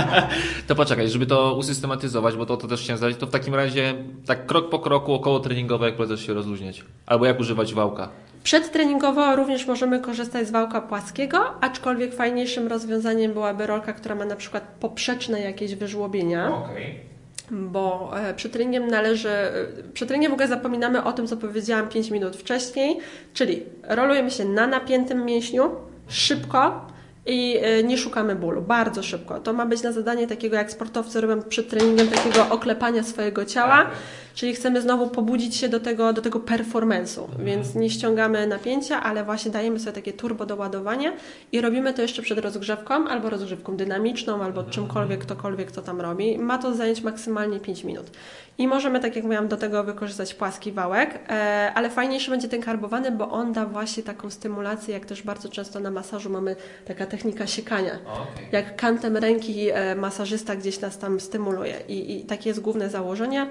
to 0.68 0.74
poczekaj, 0.74 1.08
żeby 1.08 1.26
to 1.26 1.54
usystematyzować, 1.54 2.36
bo 2.36 2.46
to, 2.46 2.56
to 2.56 2.68
też 2.68 2.82
chciałem 2.82 3.00
zadać, 3.00 3.16
to 3.16 3.26
w 3.26 3.30
takim 3.30 3.54
razie 3.54 3.94
tak 4.26 4.46
krok 4.46 4.70
po 4.70 4.78
kroku 4.78 5.12
około 5.12 5.40
treningowe, 5.40 5.86
jak 5.86 5.96
polecasz 5.96 6.26
się 6.26 6.34
rozluźniać? 6.34 6.84
Albo 7.06 7.26
jak 7.26 7.40
używać 7.40 7.74
wałka? 7.74 8.08
Przedtreningowo 8.42 9.36
również 9.36 9.66
możemy 9.66 10.00
korzystać 10.00 10.48
z 10.48 10.50
wałka 10.50 10.80
płaskiego, 10.80 11.38
aczkolwiek 11.60 12.14
fajniejszym 12.14 12.66
rozwiązaniem 12.66 13.32
byłaby 13.32 13.66
rolka, 13.66 13.92
która 13.92 14.14
ma 14.14 14.24
na 14.24 14.36
przykład 14.36 14.64
poprzeczne 14.80 15.40
jakieś 15.40 15.74
wyżłobienia. 15.74 16.56
Okay. 16.56 17.13
Bo 17.50 18.12
e, 18.16 18.34
przed 18.34 18.52
treningiem 18.52 18.86
należy, 18.86 19.28
e, 19.28 19.52
przed 19.92 20.08
treningiem 20.08 20.30
w 20.30 20.34
ogóle 20.34 20.48
zapominamy 20.48 21.04
o 21.04 21.12
tym, 21.12 21.26
co 21.26 21.36
powiedziałam 21.36 21.88
5 21.88 22.10
minut 22.10 22.36
wcześniej, 22.36 22.98
czyli 23.34 23.62
rolujemy 23.82 24.30
się 24.30 24.44
na 24.44 24.66
napiętym 24.66 25.24
mięśniu, 25.24 25.70
szybko, 26.08 26.86
i 27.26 27.58
e, 27.62 27.82
nie 27.82 27.98
szukamy 27.98 28.36
bólu, 28.36 28.62
bardzo 28.62 29.02
szybko. 29.02 29.40
To 29.40 29.52
ma 29.52 29.66
być 29.66 29.82
na 29.82 29.92
zadanie 29.92 30.26
takiego, 30.26 30.56
jak 30.56 30.72
sportowcy 30.72 31.20
robią 31.20 31.42
przed 31.42 31.68
treningiem, 31.68 32.08
takiego 32.08 32.46
oklepania 32.50 33.02
swojego 33.02 33.44
ciała, 33.44 33.84
tak. 33.84 33.92
Czyli 34.34 34.54
chcemy 34.54 34.82
znowu 34.82 35.06
pobudzić 35.06 35.56
się 35.56 35.68
do 35.68 35.80
tego, 35.80 36.12
do 36.12 36.22
tego 36.22 36.38
performance'u, 36.38 37.24
mhm. 37.24 37.44
więc 37.44 37.74
nie 37.74 37.90
ściągamy 37.90 38.46
napięcia, 38.46 39.02
ale 39.02 39.24
właśnie 39.24 39.50
dajemy 39.50 39.80
sobie 39.80 39.92
takie 39.92 40.12
turbo 40.12 40.46
doładowanie 40.46 41.12
i 41.52 41.60
robimy 41.60 41.94
to 41.94 42.02
jeszcze 42.02 42.22
przed 42.22 42.38
rozgrzewką, 42.38 43.08
albo 43.08 43.30
rozgrzewką 43.30 43.76
dynamiczną, 43.76 44.34
albo 44.34 44.60
mhm. 44.60 44.70
czymkolwiek, 44.70 45.20
ktokolwiek 45.20 45.72
to 45.72 45.82
tam 45.82 46.00
robi. 46.00 46.38
Ma 46.38 46.58
to 46.58 46.74
zająć 46.74 47.02
maksymalnie 47.02 47.60
5 47.60 47.84
minut. 47.84 48.10
I 48.58 48.68
możemy, 48.68 49.00
tak 49.00 49.16
jak 49.16 49.24
mówiłam, 49.24 49.48
do 49.48 49.56
tego 49.56 49.84
wykorzystać 49.84 50.34
płaski 50.34 50.72
wałek, 50.72 51.18
e, 51.28 51.72
ale 51.74 51.90
fajniejszy 51.90 52.30
będzie 52.30 52.48
ten 52.48 52.62
karbowany, 52.62 53.10
bo 53.10 53.30
on 53.30 53.52
da 53.52 53.66
właśnie 53.66 54.02
taką 54.02 54.30
stymulację, 54.30 54.94
jak 54.94 55.06
też 55.06 55.22
bardzo 55.22 55.48
często 55.48 55.80
na 55.80 55.90
masażu 55.90 56.30
mamy 56.30 56.56
taka 56.84 57.06
technika 57.06 57.46
siekania. 57.46 57.98
Okay. 58.04 58.46
Jak 58.52 58.76
kantem 58.76 59.16
ręki 59.16 59.70
e, 59.70 59.94
masażysta 59.94 60.56
gdzieś 60.56 60.80
nas 60.80 60.98
tam 60.98 61.20
stymuluje. 61.20 61.80
I, 61.88 62.20
I 62.20 62.24
takie 62.24 62.50
jest 62.50 62.60
główne 62.60 62.90
założenie. 62.90 63.46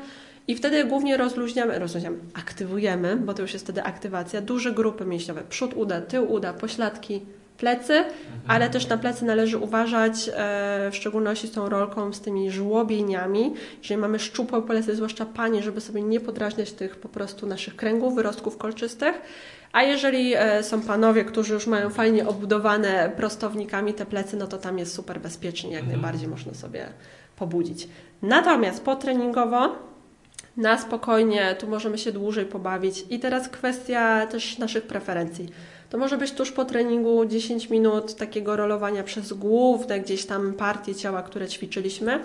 I 0.48 0.56
wtedy 0.56 0.84
głównie 0.86 1.18
rozluźniamy, 1.18 1.80
rozluźniamy, 1.80 2.18
aktywujemy, 2.34 3.16
bo 3.16 3.34
to 3.34 3.42
już 3.42 3.54
jest 3.54 3.66
wtedy 3.66 3.84
aktywacja, 3.84 4.42
duże 4.42 4.72
grupy 4.72 5.06
mięśniowe, 5.06 5.44
przód 5.50 5.74
uda, 5.74 6.02
tył 6.02 6.32
uda, 6.32 6.54
pośladki, 6.54 7.22
plecy, 7.58 7.94
mhm. 7.94 8.42
ale 8.48 8.70
też 8.70 8.88
na 8.88 8.98
plecy 8.98 9.26
należy 9.26 9.58
uważać, 9.58 10.30
e, 10.34 10.90
w 10.92 10.96
szczególności 10.96 11.48
z 11.48 11.52
tą 11.52 11.70
rolką, 11.70 12.14
z 12.14 12.22
tymi 12.22 12.52
żłobieniami. 12.52 13.54
Jeżeli 13.78 14.02
mamy 14.02 14.20
szczupłe 14.20 14.62
plecy, 14.62 14.96
zwłaszcza 14.96 15.26
panie, 15.26 15.64
żeby 15.64 15.82
sobie 15.82 16.02
nie 16.02 16.20
podrażniać 16.20 16.72
tych 16.72 16.96
po 16.96 17.10
prostu 17.10 17.48
naszych 17.48 17.76
kręgów, 17.76 18.16
wyrostków 18.16 18.58
kolczystych. 18.58 19.22
A 19.72 19.84
jeżeli 19.84 20.34
e, 20.36 20.64
są 20.64 20.82
panowie, 20.82 21.26
którzy 21.26 21.54
już 21.54 21.68
mają 21.68 21.90
fajnie 21.90 22.28
obudowane 22.28 23.12
prostownikami 23.18 23.94
te 23.94 24.06
plecy, 24.06 24.38
no 24.38 24.48
to 24.48 24.58
tam 24.58 24.80
jest 24.80 24.94
super 24.94 25.20
bezpiecznie, 25.20 25.72
jak 25.72 25.84
mhm. 25.84 26.02
najbardziej 26.02 26.30
można 26.30 26.54
sobie 26.54 26.88
pobudzić. 27.36 27.88
Natomiast 28.22 28.84
potreningowo 28.84 29.93
na 30.58 30.78
spokojnie, 30.78 31.56
tu 31.60 31.68
możemy 31.68 31.98
się 31.98 32.12
dłużej 32.12 32.46
pobawić. 32.46 33.06
I 33.10 33.20
teraz 33.20 33.50
kwestia 33.50 34.28
też 34.28 34.58
naszych 34.58 34.84
preferencji. 34.84 35.50
To 35.90 35.98
może 35.98 36.18
być 36.18 36.32
tuż 36.32 36.52
po 36.52 36.66
treningu 36.66 37.26
10 37.26 37.70
minut 37.70 38.16
takiego 38.16 38.56
rolowania 38.56 39.04
przez 39.04 39.34
główne 39.34 40.00
gdzieś 40.00 40.26
tam 40.26 40.54
partie 40.54 40.96
ciała, 40.96 41.24
które 41.24 41.48
ćwiczyliśmy. 41.48 42.20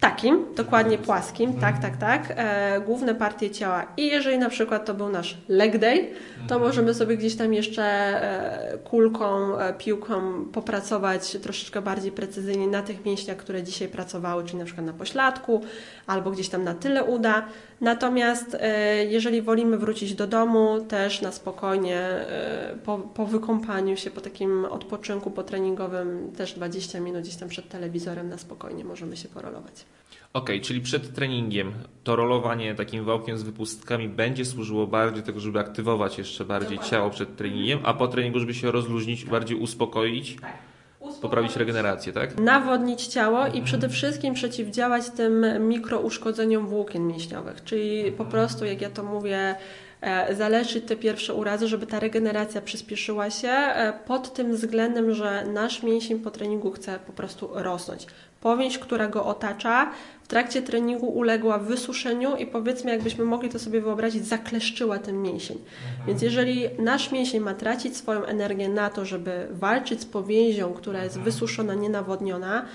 Tak. 0.00 0.16
Takim, 0.16 0.44
dokładnie 0.54 0.98
płaskim, 0.98 1.52
tak, 1.60 1.74
mhm. 1.74 1.82
tak, 1.82 1.96
tak. 1.96 2.34
E, 2.36 2.80
główne 2.80 3.14
partie 3.14 3.50
ciała. 3.50 3.86
I 3.96 4.06
jeżeli 4.06 4.38
na 4.38 4.48
przykład 4.48 4.84
to 4.84 4.94
był 4.94 5.08
nasz 5.08 5.36
leg 5.48 5.78
day, 5.78 6.10
to 6.36 6.54
mhm. 6.54 6.60
możemy 6.60 6.94
sobie 6.94 7.16
gdzieś 7.16 7.36
tam 7.36 7.54
jeszcze 7.54 7.82
e, 7.82 8.78
kulką, 8.78 9.58
e, 9.58 9.74
piłką 9.74 10.44
popracować 10.52 11.36
troszeczkę 11.42 11.82
bardziej 11.82 12.12
precyzyjnie 12.12 12.66
na 12.66 12.82
tych 12.82 13.04
mięśniach, 13.04 13.36
które 13.36 13.62
dzisiaj 13.62 13.88
pracowały, 13.88 14.44
czyli 14.44 14.58
na 14.58 14.64
przykład 14.64 14.86
na 14.86 14.92
pośladku 14.92 15.62
albo 16.06 16.30
gdzieś 16.30 16.48
tam 16.48 16.64
na 16.64 16.74
tyle 16.74 17.04
uda. 17.04 17.46
Natomiast 17.80 18.56
e, 18.60 19.04
jeżeli 19.04 19.42
wolimy 19.42 19.78
wrócić 19.78 20.14
do 20.14 20.26
domu, 20.26 20.80
też 20.88 21.22
na 21.22 21.32
spokojnie, 21.32 21.98
e, 21.98 22.78
po, 22.84 22.98
po 22.98 23.26
wykąpaniu 23.26 23.96
się, 23.96 24.10
po 24.10 24.20
takim 24.20 24.64
odpoczynku 24.64 25.30
potreningowym, 25.30 26.32
też 26.36 26.52
20 26.52 27.00
minut 27.00 27.22
gdzieś 27.22 27.36
tam 27.36 27.48
przed 27.48 27.68
telewizorem 27.68 28.28
na 28.28 28.38
spokojnie 28.38 28.84
możemy 28.84 29.16
się 29.16 29.28
porolować. 29.28 29.84
Okej, 30.32 30.56
okay, 30.56 30.66
czyli 30.66 30.80
przed 30.80 31.14
treningiem 31.14 31.72
to 32.04 32.16
rolowanie 32.16 32.74
takim 32.74 33.04
wałkiem 33.04 33.38
z 33.38 33.42
wypustkami 33.42 34.08
będzie 34.08 34.44
służyło 34.44 34.86
bardziej 34.86 35.22
tego, 35.22 35.40
żeby 35.40 35.58
aktywować 35.58 36.18
jeszcze 36.18 36.44
bardziej 36.44 36.70
Dokładnie. 36.70 36.90
ciało 36.90 37.10
przed 37.10 37.36
treningiem, 37.36 37.78
a 37.82 37.94
po 37.94 38.08
treningu, 38.08 38.38
żeby 38.38 38.54
się 38.54 38.70
rozluźnić, 38.70 39.24
bardziej 39.24 39.58
uspokoić. 39.58 40.36
Tak 40.40 40.75
poprawić 41.20 41.56
regenerację, 41.56 42.12
tak? 42.12 42.38
Nawodnić 42.38 43.06
ciało 43.06 43.46
i 43.46 43.62
przede 43.62 43.88
wszystkim 43.88 44.34
przeciwdziałać 44.34 45.10
tym 45.10 45.46
mikrouszkodzeniom 45.68 46.66
włókien 46.66 47.06
mięśniowych, 47.06 47.64
czyli 47.64 48.12
po 48.12 48.24
prostu, 48.24 48.64
jak 48.64 48.80
ja 48.80 48.90
to 48.90 49.02
mówię, 49.02 49.54
e, 50.00 50.34
zaleczyć 50.34 50.84
te 50.84 50.96
pierwsze 50.96 51.34
urazy, 51.34 51.68
żeby 51.68 51.86
ta 51.86 52.00
regeneracja 52.00 52.60
przyspieszyła 52.60 53.30
się 53.30 53.48
e, 53.48 53.92
pod 54.06 54.34
tym 54.34 54.52
względem, 54.52 55.14
że 55.14 55.46
nasz 55.46 55.82
mięsień 55.82 56.20
po 56.20 56.30
treningu 56.30 56.70
chce 56.70 56.98
po 57.06 57.12
prostu 57.12 57.48
rosnąć. 57.52 58.06
Powięź, 58.46 58.78
która 58.78 59.08
go 59.08 59.24
otacza, 59.24 59.90
w 60.22 60.28
trakcie 60.28 60.62
treningu 60.62 61.06
uległa 61.06 61.58
wysuszeniu 61.58 62.36
i 62.36 62.46
powiedzmy, 62.46 62.90
jakbyśmy 62.90 63.24
mogli 63.24 63.48
to 63.48 63.58
sobie 63.58 63.80
wyobrazić, 63.80 64.26
zakleszczyła 64.26 64.98
ten 64.98 65.22
mięsień. 65.22 65.56
Mhm. 65.56 66.06
Więc 66.06 66.22
jeżeli 66.22 66.64
nasz 66.78 67.12
mięsień 67.12 67.40
ma 67.40 67.54
tracić 67.54 67.96
swoją 67.96 68.24
energię 68.24 68.68
na 68.68 68.90
to, 68.90 69.04
żeby 69.04 69.48
walczyć 69.50 70.00
z 70.00 70.06
powięzią, 70.06 70.72
która 70.72 71.04
jest 71.04 71.16
mhm. 71.16 71.32
wysuszona, 71.32 71.74
nienawodniona, 71.74 72.66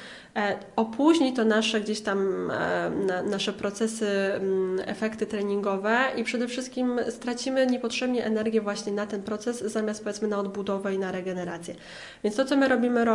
opóźni 0.75 1.33
to 1.33 1.45
nasze 1.45 1.81
gdzieś 1.81 2.01
tam 2.01 2.51
e, 2.51 3.23
nasze 3.25 3.53
procesy, 3.53 4.07
mm, 4.07 4.79
efekty 4.85 5.25
treningowe 5.25 5.97
i 6.17 6.23
przede 6.23 6.47
wszystkim 6.47 6.99
stracimy 7.09 7.67
niepotrzebnie 7.67 8.25
energię 8.25 8.61
właśnie 8.61 8.93
na 8.93 9.05
ten 9.05 9.23
proces, 9.23 9.61
zamiast 9.61 10.03
powiedzmy 10.03 10.27
na 10.27 10.39
odbudowę 10.39 10.93
i 10.93 10.99
na 10.99 11.11
regenerację. 11.11 11.75
Więc 12.23 12.35
to, 12.35 12.45
co 12.45 12.57
my 12.57 12.67
robimy 12.67 13.05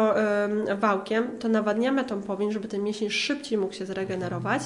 wałkiem, 0.78 1.38
to 1.38 1.48
nawadniamy 1.48 2.04
tą 2.04 2.22
powierzchnię, 2.22 2.52
żeby 2.52 2.68
ten 2.68 2.82
mięsień 2.82 3.10
szybciej 3.10 3.58
mógł 3.58 3.72
się 3.72 3.86
zregenerować, 3.86 4.62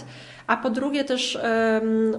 a 0.51 0.57
po 0.57 0.71
drugie 0.71 1.05
też 1.05 1.39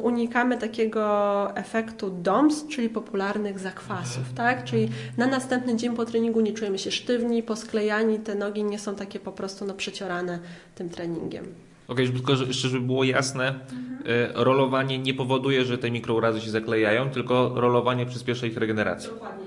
unikamy 0.02 0.58
takiego 0.58 1.56
efektu 1.56 2.10
DOMS, 2.10 2.68
czyli 2.68 2.90
popularnych 2.90 3.60
zakwasów, 3.60 4.34
tak? 4.36 4.64
Czyli 4.64 4.90
na 5.18 5.28
następny 5.28 5.76
dzień 5.76 5.96
po 5.96 6.06
treningu 6.06 6.42
nie 6.42 6.54
czujemy 6.54 6.80
się 6.80 6.92
sztywni, 6.92 7.44
posklejani, 7.44 8.20
te 8.20 8.36
nogi 8.36 8.64
nie 8.64 8.80
są 8.80 8.96
takie 8.96 9.20
po 9.20 9.32
prostu 9.32 9.66
no, 9.66 9.74
przeciorane 9.74 10.40
tym 10.76 10.90
treningiem. 10.90 11.46
Okej, 11.88 12.06
okay, 12.06 12.18
tylko 12.18 12.34
jeszcze 12.44 12.68
żeby 12.68 12.86
było 12.86 13.04
jasne, 13.04 13.48
mhm. 13.48 14.32
rolowanie 14.36 15.00
nie 15.00 15.14
powoduje, 15.14 15.66
że 15.66 15.78
te 15.78 15.92
mikrourazy 15.92 16.42
się 16.42 16.50
zaklejają, 16.50 17.10
tylko 17.10 17.52
rolowanie 17.56 18.06
przyspiesza 18.06 18.48
ich 18.48 18.58
regenerację. 18.58 19.10
Dokładnie. 19.10 19.41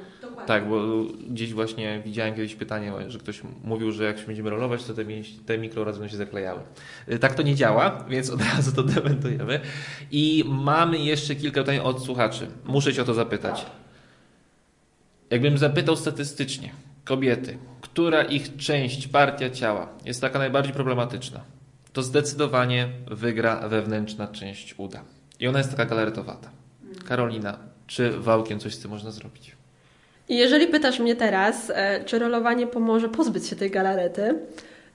Tak, 0.47 0.69
bo 0.69 1.05
gdzieś 1.31 1.53
właśnie 1.53 2.03
widziałem 2.05 2.35
kiedyś 2.35 2.55
pytanie, 2.55 2.93
że 3.09 3.19
ktoś 3.19 3.43
mówił, 3.65 3.93
że 3.93 4.05
jak 4.05 4.19
się 4.19 4.27
będziemy 4.27 4.51
rolować, 4.51 4.85
to 4.85 4.95
te, 4.95 5.05
te 5.47 5.59
mikrorazy 5.59 5.99
będą 5.99 6.11
się 6.11 6.17
zaklejały. 6.17 6.61
Y, 7.09 7.19
tak 7.19 7.35
to 7.35 7.43
nie 7.43 7.55
działa, 7.55 8.05
więc 8.09 8.31
od 8.31 8.41
razu 8.43 8.73
to 8.73 8.83
dementujemy. 8.95 9.61
I 10.11 10.45
mamy 10.47 10.99
jeszcze 10.99 11.35
kilka 11.35 11.61
pytań 11.61 11.79
od 11.79 12.05
słuchaczy. 12.05 12.47
Muszę 12.65 12.95
Cię 12.95 13.03
o 13.03 13.05
to 13.05 13.15
zapytać. 13.15 13.67
Jakbym 15.31 15.59
zapytał 15.59 15.97
statystycznie 15.97 16.71
kobiety, 17.05 17.59
która 17.81 18.23
ich 18.23 18.57
część, 18.57 19.09
partia 19.09 19.51
ciała 19.51 19.89
jest 20.05 20.21
taka 20.21 20.39
najbardziej 20.39 20.73
problematyczna, 20.73 21.41
to 21.93 22.03
zdecydowanie 22.03 22.89
wygra 23.07 23.69
wewnętrzna 23.69 24.29
część 24.29 24.75
uda. 24.79 25.05
I 25.41 25.49
ona 25.49 25.59
jest 25.59 25.71
taka 25.71 25.85
galaretowata. 25.85 26.51
Karolina, 27.09 27.59
czy 27.87 28.11
wałkiem 28.11 28.59
coś 28.59 28.75
z 28.75 28.79
tym 28.79 28.91
można 28.91 29.11
zrobić? 29.11 29.57
I 30.29 30.37
jeżeli 30.37 30.67
pytasz 30.67 30.99
mnie 30.99 31.17
teraz, 31.17 31.73
e, 31.75 32.05
czy 32.05 32.19
rolowanie 32.19 32.67
pomoże 32.67 33.09
pozbyć 33.09 33.47
się 33.47 33.57
tej 33.57 33.71
galarety, 33.71 34.39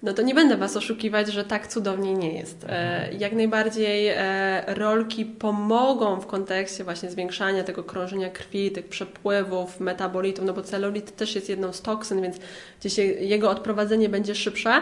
no 0.03 0.13
to 0.13 0.21
nie 0.21 0.35
będę 0.35 0.57
Was 0.57 0.77
oszukiwać, 0.77 1.27
że 1.27 1.43
tak 1.43 1.67
cudownie 1.67 2.13
nie 2.13 2.33
jest. 2.33 2.65
E, 2.69 3.09
jak 3.13 3.33
najbardziej 3.33 4.07
e, 4.07 4.63
rolki 4.67 5.25
pomogą 5.25 6.19
w 6.19 6.27
kontekście 6.27 6.83
właśnie 6.83 7.11
zwiększania 7.11 7.63
tego 7.63 7.83
krążenia 7.83 8.29
krwi, 8.29 8.71
tych 8.71 8.87
przepływów, 8.87 9.79
metabolitów, 9.79 10.45
no 10.45 10.53
bo 10.53 10.61
celulit 10.61 11.15
też 11.15 11.35
jest 11.35 11.49
jedną 11.49 11.73
z 11.73 11.81
toksyn, 11.81 12.21
więc 12.21 12.37
gdzieś 12.79 12.97
jego 13.19 13.49
odprowadzenie 13.49 14.09
będzie 14.09 14.35
szybsze. 14.35 14.81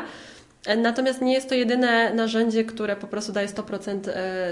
Natomiast 0.78 1.22
nie 1.22 1.34
jest 1.34 1.50
to 1.50 1.56
jedyne 1.56 2.14
narzędzie, 2.14 2.64
które 2.64 2.96
po 2.96 3.08
prostu 3.08 3.32
daje 3.32 3.48
100% 3.48 4.00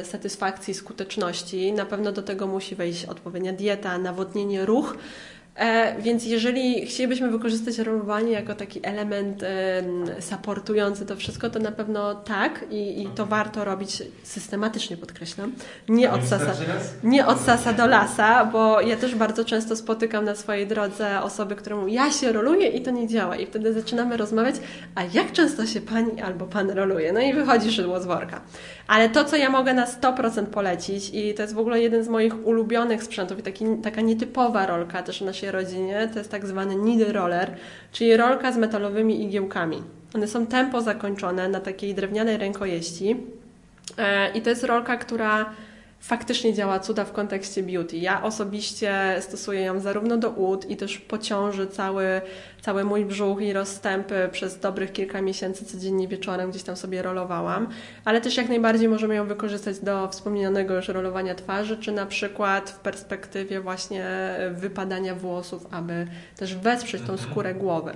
satysfakcji, 0.03 0.73
skuteczności. 0.73 1.73
Na 1.73 1.86
pewno 1.86 2.12
do 2.12 2.21
tego 2.21 2.47
musi 2.47 2.75
wejść 2.75 3.05
odpowiednia 3.05 3.53
dieta, 3.53 3.97
nawodnienie, 3.97 4.65
ruch. 4.65 4.97
E, 5.56 6.02
więc 6.02 6.26
jeżeli 6.26 6.86
chcielibyśmy 6.86 7.32
wykorzystać 7.32 7.78
rolowanie 7.78 8.32
jako 8.32 8.56
taki 8.56 8.80
element 8.84 9.44
e, 9.44 9.84
supportujący 10.20 11.06
to 11.06 11.15
wszystko, 11.15 11.50
to 11.50 11.60
na 11.60 11.72
pewno 11.72 12.15
tak 12.15 12.65
i, 12.72 13.02
i 13.02 13.08
to 13.08 13.26
warto 13.26 13.65
robić 13.65 14.04
systematycznie, 14.24 14.98
podkreślam. 14.98 15.52
Nie 15.89 16.12
od, 16.12 16.24
sasa, 16.24 16.54
nie 17.04 17.28
od 17.28 17.41
sasa 17.41 17.74
do 17.74 17.88
lasa, 17.88 18.46
bo 18.46 18.82
ja 18.82 18.96
też 18.96 19.15
bardzo 19.15 19.46
często 19.46 19.76
spotykam 19.76 20.26
na 20.26 20.36
swojej 20.36 20.68
drodze 20.68 21.22
osoby, 21.22 21.56
które 21.56 21.76
mówią, 21.76 21.88
ja 21.88 22.12
się 22.12 22.32
roluję 22.32 22.68
i 22.68 22.82
to 22.82 22.91
nie 22.91 23.08
działa. 23.08 23.36
I 23.36 23.46
wtedy 23.46 23.74
zaczynamy 23.74 24.18
rozmawiać, 24.18 24.56
a 24.96 25.04
jak 25.04 25.32
często 25.32 25.65
się 25.65 25.82
pani 25.82 26.22
albo 26.22 26.46
pan 26.46 26.70
roluje? 26.70 27.13
No 27.13 27.22
i 27.22 27.34
wychodzi 27.34 27.72
szydło 27.72 28.00
z 28.00 28.06
worka. 28.06 28.41
Ale 28.88 29.10
to, 29.10 29.26
co 29.26 29.36
ja 29.36 29.50
mogę 29.50 29.74
na 29.74 29.86
100% 29.86 30.46
polecić 30.46 31.10
i 31.13 31.34
to 31.34 31.41
jest 31.41 31.54
w 31.54 31.60
ogóle 31.60 31.82
jeden 31.82 32.04
z 32.04 32.08
moich 32.08 32.48
ulubionych 32.48 33.04
sprzętów 33.04 33.39
i 33.39 33.41
taki, 33.41 33.65
taka 33.84 34.02
nietypowa 34.02 34.65
rolka 34.65 35.04
też 35.04 35.20
w 35.20 35.26
naszej 35.26 35.44
rodzinie, 35.51 36.10
to 36.13 36.19
jest 36.19 36.31
tak 36.31 36.47
zwany 36.47 36.75
needle 36.75 37.13
roller, 37.13 37.55
czyli 37.91 38.17
rolka 38.17 38.51
z 38.51 38.58
metalowymi 38.58 39.23
igiełkami. 39.23 39.84
One 40.15 40.27
są 40.27 40.47
tempo 40.47 40.81
zakończone 40.81 41.49
na 41.49 41.60
takiej 41.60 41.95
drewnianej 41.95 42.38
rękojeści 42.38 43.17
e, 43.97 44.31
i 44.31 44.41
to 44.41 44.49
jest 44.49 44.63
rolka, 44.63 44.97
która 44.97 45.45
faktycznie 45.99 46.53
działa 46.53 46.79
cuda 46.79 47.05
w 47.05 47.12
kontekście 47.12 47.63
beauty. 47.63 47.97
Ja 47.97 48.23
osobiście 48.23 49.17
stosuję 49.19 49.62
ją 49.62 49.79
zarówno 49.79 50.17
do 50.17 50.29
ud 50.29 50.69
i 50.69 50.77
też 50.77 50.97
pociąży 50.97 51.67
cały, 51.67 52.21
cały 52.62 52.84
mój 52.84 53.05
brzuch 53.05 53.41
i 53.41 53.53
rozstępy 53.53 54.29
przez 54.31 54.60
dobrych 54.60 54.91
kilka 54.91 55.21
miesięcy 55.21 55.65
codziennie 55.65 56.08
wieczorem 56.08 56.49
gdzieś 56.49 56.63
tam 56.63 56.75
sobie 56.75 57.01
rolowałam, 57.01 57.67
ale 58.05 58.21
też 58.21 58.38
jak 58.38 58.49
najbardziej 58.49 58.89
możemy 58.89 59.15
ją 59.15 59.27
wykorzystać 59.27 59.79
do 59.79 60.08
wspomnianego 60.08 60.75
już 60.75 60.88
rolowania 60.88 61.36
twarzy, 61.36 61.77
czy 61.77 61.91
na 61.91 62.05
przykład 62.05 62.69
w 62.69 62.79
perspektywie 62.79 63.62
właśnie 63.62 64.05
wypadania 64.51 65.15
włosów, 65.15 65.67
aby 65.71 66.08
też 66.36 66.55
wesprzeć 66.55 67.01
tą 67.01 67.17
skórę 67.17 67.55
głowy. 67.55 67.93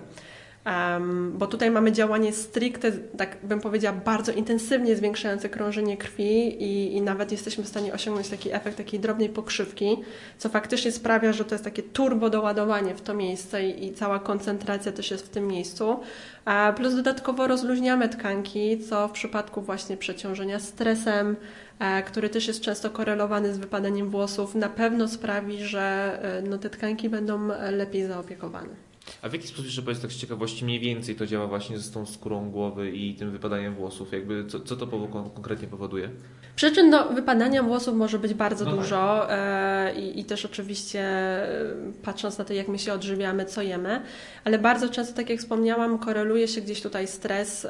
Um, 0.65 1.37
bo 1.37 1.47
tutaj 1.47 1.71
mamy 1.71 1.91
działanie 1.91 2.33
stricte, 2.33 2.91
tak 2.91 3.37
bym 3.43 3.59
powiedziała, 3.61 3.97
bardzo 3.97 4.31
intensywnie 4.31 4.95
zwiększające 4.95 5.49
krążenie 5.49 5.97
krwi 5.97 6.63
i, 6.63 6.95
i, 6.95 7.01
nawet 7.01 7.31
jesteśmy 7.31 7.63
w 7.63 7.67
stanie 7.67 7.93
osiągnąć 7.93 8.29
taki 8.29 8.53
efekt 8.53 8.77
takiej 8.77 8.99
drobnej 8.99 9.29
pokrzywki, 9.29 9.97
co 10.37 10.49
faktycznie 10.49 10.91
sprawia, 10.91 11.33
że 11.33 11.45
to 11.45 11.55
jest 11.55 11.63
takie 11.63 11.83
turbo 11.83 12.29
doładowanie 12.29 12.95
w 12.95 13.01
to 13.01 13.13
miejsce 13.13 13.67
i, 13.67 13.85
i 13.85 13.93
cała 13.93 14.19
koncentracja 14.19 14.91
też 14.91 15.11
jest 15.11 15.25
w 15.25 15.29
tym 15.29 15.47
miejscu. 15.47 15.99
A 16.45 16.73
plus 16.77 16.95
dodatkowo 16.95 17.47
rozluźniamy 17.47 18.09
tkanki, 18.09 18.79
co 18.79 19.07
w 19.07 19.11
przypadku 19.11 19.61
właśnie 19.61 19.97
przeciążenia 19.97 20.59
stresem, 20.59 21.35
e, 21.79 22.03
który 22.03 22.29
też 22.29 22.47
jest 22.47 22.61
często 22.61 22.89
korelowany 22.89 23.53
z 23.53 23.57
wypadaniem 23.57 24.09
włosów, 24.09 24.55
na 24.55 24.69
pewno 24.69 25.07
sprawi, 25.07 25.63
że 25.63 26.19
e, 26.21 26.41
no, 26.41 26.57
te 26.57 26.69
tkanki 26.69 27.09
będą 27.09 27.47
lepiej 27.71 28.07
zaopiekowane. 28.07 28.88
A 29.21 29.29
w 29.29 29.33
jaki 29.33 29.47
sposób, 29.47 29.65
że 29.65 29.81
powiedz 29.81 30.01
tak 30.01 30.11
z 30.11 30.17
ciekawości, 30.17 30.65
mniej 30.65 30.79
więcej 30.79 31.15
to 31.15 31.25
działa 31.25 31.47
właśnie 31.47 31.79
z 31.79 31.91
tą 31.91 32.05
skórą 32.05 32.51
głowy 32.51 32.91
i 32.91 33.15
tym 33.15 33.31
wypadaniem 33.31 33.75
włosów? 33.75 34.11
Jakby 34.11 34.45
co, 34.45 34.59
co 34.59 34.75
to 34.75 34.87
konkretnie 35.33 35.67
powoduje? 35.67 36.09
Przyczyn 36.55 36.91
do 36.91 37.09
wypadania 37.09 37.63
włosów 37.63 37.95
może 37.95 38.19
być 38.19 38.33
bardzo 38.33 38.65
no 38.65 38.71
tak. 38.71 38.79
dużo 38.79 39.25
tak. 39.27 39.97
i, 39.97 40.19
i, 40.19 40.25
też 40.25 40.45
oczywiście 40.45 41.01
e, 41.01 41.75
patrząc 42.03 42.37
na 42.37 42.45
to, 42.45 42.53
jak 42.53 42.67
my 42.67 42.79
się 42.79 42.93
odżywiamy, 42.93 43.45
co 43.45 43.61
jemy, 43.61 44.01
ale 44.43 44.59
bardzo 44.59 44.89
często, 44.89 45.15
tak 45.15 45.29
jak 45.29 45.39
wspomniałam, 45.39 45.99
koreluje 45.99 46.47
się 46.47 46.61
gdzieś 46.61 46.81
tutaj 46.81 47.07
stres 47.07 47.67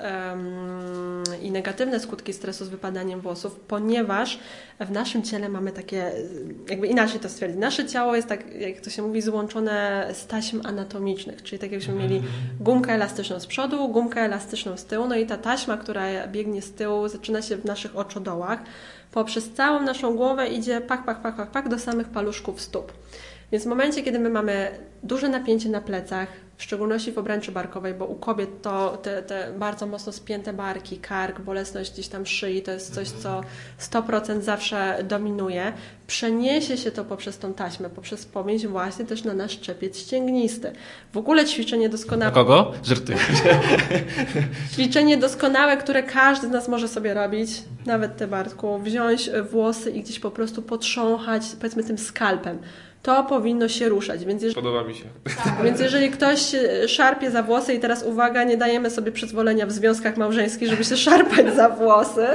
i 1.41 1.51
negatywne 1.51 1.99
skutki 1.99 2.33
stresu 2.33 2.65
z 2.65 2.69
wypadaniem 2.69 3.21
włosów, 3.21 3.55
ponieważ 3.55 4.39
w 4.79 4.91
naszym 4.91 5.23
ciele 5.23 5.49
mamy 5.49 5.71
takie, 5.71 6.12
jakby 6.69 6.88
inaczej 6.88 7.19
to 7.19 7.29
stwierdzić, 7.29 7.59
nasze 7.59 7.88
ciało 7.88 8.15
jest 8.15 8.27
tak, 8.27 8.55
jak 8.55 8.81
to 8.81 8.89
się 8.89 9.01
mówi, 9.01 9.21
złączone 9.21 10.09
z 10.13 10.27
taśm 10.27 10.62
anatomicznych, 10.63 11.38
czyli 11.43 11.60
tak 11.60 11.71
jakbyśmy 11.71 11.93
mieli 11.93 12.21
gumkę 12.60 12.93
elastyczną 12.93 13.39
z 13.39 13.47
przodu, 13.47 13.89
gumkę 13.89 14.21
elastyczną 14.21 14.78
z 14.78 14.86
tyłu, 14.86 15.08
no 15.08 15.15
i 15.15 15.25
ta 15.25 15.38
taśma, 15.38 15.78
która 15.78 16.28
biegnie 16.28 16.62
z 16.62 16.73
tyłu, 16.73 17.08
zaczyna 17.08 17.41
się 17.41 17.58
w 17.58 17.65
naszych 17.65 17.97
oczodołach, 17.97 18.60
poprzez 19.12 19.54
całą 19.54 19.82
naszą 19.82 20.15
głowę 20.15 20.47
idzie 20.47 20.82
pak, 20.82 21.06
pak, 21.06 21.21
pak, 21.21 21.36
pak, 21.36 21.52
pak 21.52 21.69
do 21.69 21.80
samych 21.80 22.08
paluszków 22.08 22.62
stóp. 22.62 22.93
Więc 23.51 23.63
w 23.63 23.67
momencie, 23.67 24.03
kiedy 24.03 24.19
my 24.19 24.29
mamy 24.29 24.71
duże 25.03 25.29
napięcie 25.29 25.69
na 25.69 25.81
plecach, 25.81 26.27
w 26.59 26.63
szczególności 26.63 27.12
w 27.12 27.17
obręczy 27.17 27.51
barkowej, 27.51 27.93
bo 27.93 28.05
u 28.05 28.15
kobiet 28.15 28.62
to 28.62 28.97
te, 28.97 29.23
te 29.23 29.53
bardzo 29.59 29.88
mocno 29.88 30.12
spięte 30.12 30.53
barki, 30.53 30.97
kark, 30.97 31.39
bolesność 31.39 31.93
gdzieś 31.93 32.07
tam 32.07 32.25
szyi, 32.25 32.62
to 32.62 32.71
jest 32.71 32.93
coś, 32.93 33.09
co 33.09 33.41
100% 33.79 34.41
zawsze 34.41 35.03
dominuje. 35.07 35.73
Przeniesie 36.07 36.77
się 36.77 36.91
to 36.91 37.05
poprzez 37.05 37.38
tą 37.38 37.53
taśmę, 37.53 37.89
poprzez 37.89 38.25
pomięć 38.25 38.67
właśnie 38.67 39.05
też 39.05 39.23
na 39.23 39.33
nasz 39.33 39.59
czepiec 39.59 39.97
ścięgnisty. 39.99 40.71
W 41.13 41.17
ogóle 41.17 41.45
ćwiczenie 41.45 41.89
doskonałe. 41.89 42.31
Na 42.31 42.35
kogo? 42.35 42.71
Żarty. 42.83 43.15
ćwiczenie 44.73 45.17
doskonałe, 45.17 45.77
które 45.77 46.03
każdy 46.03 46.47
z 46.47 46.51
nas 46.51 46.67
może 46.67 46.88
sobie 46.88 47.13
robić, 47.13 47.49
nawet 47.85 48.17
te 48.17 48.27
Bartku, 48.27 48.79
wziąć 48.79 49.29
włosy 49.51 49.91
i 49.91 50.01
gdzieś 50.01 50.19
po 50.19 50.31
prostu 50.31 50.62
potrząchać, 50.62 51.43
powiedzmy 51.59 51.83
tym 51.83 51.97
skalpem 51.97 52.59
to 53.01 53.23
powinno 53.23 53.67
się 53.67 53.89
ruszać. 53.89 54.25
Więc 54.25 54.43
jeżeli, 54.43 54.55
Podoba 54.55 54.83
mi 54.83 54.95
się. 54.95 55.03
Tak, 55.43 55.63
więc 55.63 55.79
jeżeli 55.79 56.12
ktoś 56.12 56.55
szarpie 56.88 57.31
za 57.31 57.43
włosy 57.43 57.73
i 57.73 57.79
teraz 57.79 58.03
uwaga, 58.03 58.43
nie 58.43 58.57
dajemy 58.57 58.89
sobie 58.89 59.12
przyzwolenia 59.12 59.65
w 59.65 59.71
związkach 59.71 60.17
małżeńskich, 60.17 60.69
żeby 60.69 60.83
się 60.83 60.97
szarpać 60.97 61.55
za 61.55 61.69
włosy, 61.69 62.27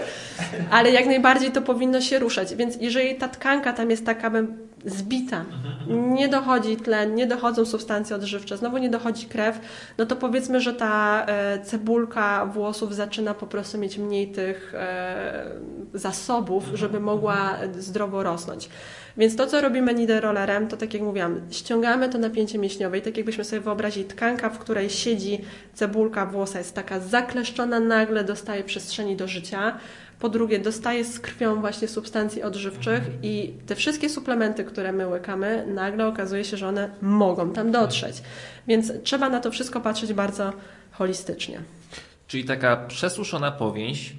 ale 0.70 0.90
jak 0.90 1.06
najbardziej 1.06 1.52
to 1.52 1.62
powinno 1.62 2.00
się 2.00 2.18
ruszać. 2.18 2.54
Więc 2.54 2.76
jeżeli 2.80 3.14
ta 3.14 3.28
tkanka 3.28 3.72
tam 3.72 3.90
jest 3.90 4.06
taka 4.06 4.30
zbita, 4.84 5.44
nie 5.86 6.28
dochodzi 6.28 6.76
tlen, 6.76 7.14
nie 7.14 7.26
dochodzą 7.26 7.64
substancje 7.64 8.16
odżywcze, 8.16 8.56
znowu 8.56 8.78
nie 8.78 8.90
dochodzi 8.90 9.26
krew, 9.26 9.60
no 9.98 10.06
to 10.06 10.16
powiedzmy, 10.16 10.60
że 10.60 10.74
ta 10.74 11.26
e, 11.26 11.64
cebulka 11.64 12.46
włosów 12.46 12.94
zaczyna 12.94 13.34
po 13.34 13.46
prostu 13.46 13.78
mieć 13.78 13.98
mniej 13.98 14.28
tych 14.28 14.74
e, 14.74 15.44
zasobów, 15.94 16.64
żeby 16.74 17.00
mogła 17.00 17.56
zdrowo 17.78 18.22
rosnąć. 18.22 18.68
Więc 19.16 19.36
to, 19.36 19.46
co 19.46 19.60
robimy 19.60 19.94
niderollerem, 19.94 20.68
to 20.68 20.76
tak 20.76 20.94
jak 20.94 21.02
mówiłam, 21.02 21.40
ściągamy 21.50 22.08
to 22.08 22.18
napięcie 22.18 22.58
mięśniowe 22.58 22.98
i 22.98 23.02
tak 23.02 23.16
jakbyśmy 23.16 23.44
sobie 23.44 23.60
wyobrazili 23.60 24.06
tkanka, 24.06 24.50
w 24.50 24.58
której 24.58 24.90
siedzi 24.90 25.40
cebulka 25.74 26.26
włosa, 26.26 26.58
jest 26.58 26.74
taka 26.74 27.00
zakleszczona, 27.00 27.80
nagle 27.80 28.24
dostaje 28.24 28.64
przestrzeni 28.64 29.16
do 29.16 29.28
życia. 29.28 29.78
Po 30.24 30.28
drugie, 30.28 30.58
dostaje 30.58 31.04
z 31.04 31.20
krwią 31.20 31.60
właśnie 31.60 31.88
substancji 31.88 32.42
odżywczych 32.42 33.02
i 33.22 33.54
te 33.66 33.74
wszystkie 33.76 34.08
suplementy, 34.08 34.64
które 34.64 34.92
my 34.92 35.06
łykamy, 35.06 35.66
nagle 35.66 36.06
okazuje 36.06 36.44
się, 36.44 36.56
że 36.56 36.68
one 36.68 36.90
mogą 37.02 37.52
tam 37.52 37.72
dotrzeć. 37.72 38.22
Więc 38.66 38.92
trzeba 39.02 39.28
na 39.28 39.40
to 39.40 39.50
wszystko 39.50 39.80
patrzeć 39.80 40.12
bardzo 40.12 40.52
holistycznie. 40.92 41.60
Czyli 42.26 42.44
taka 42.44 42.76
przesuszona 42.76 43.52
powięź 43.52 44.12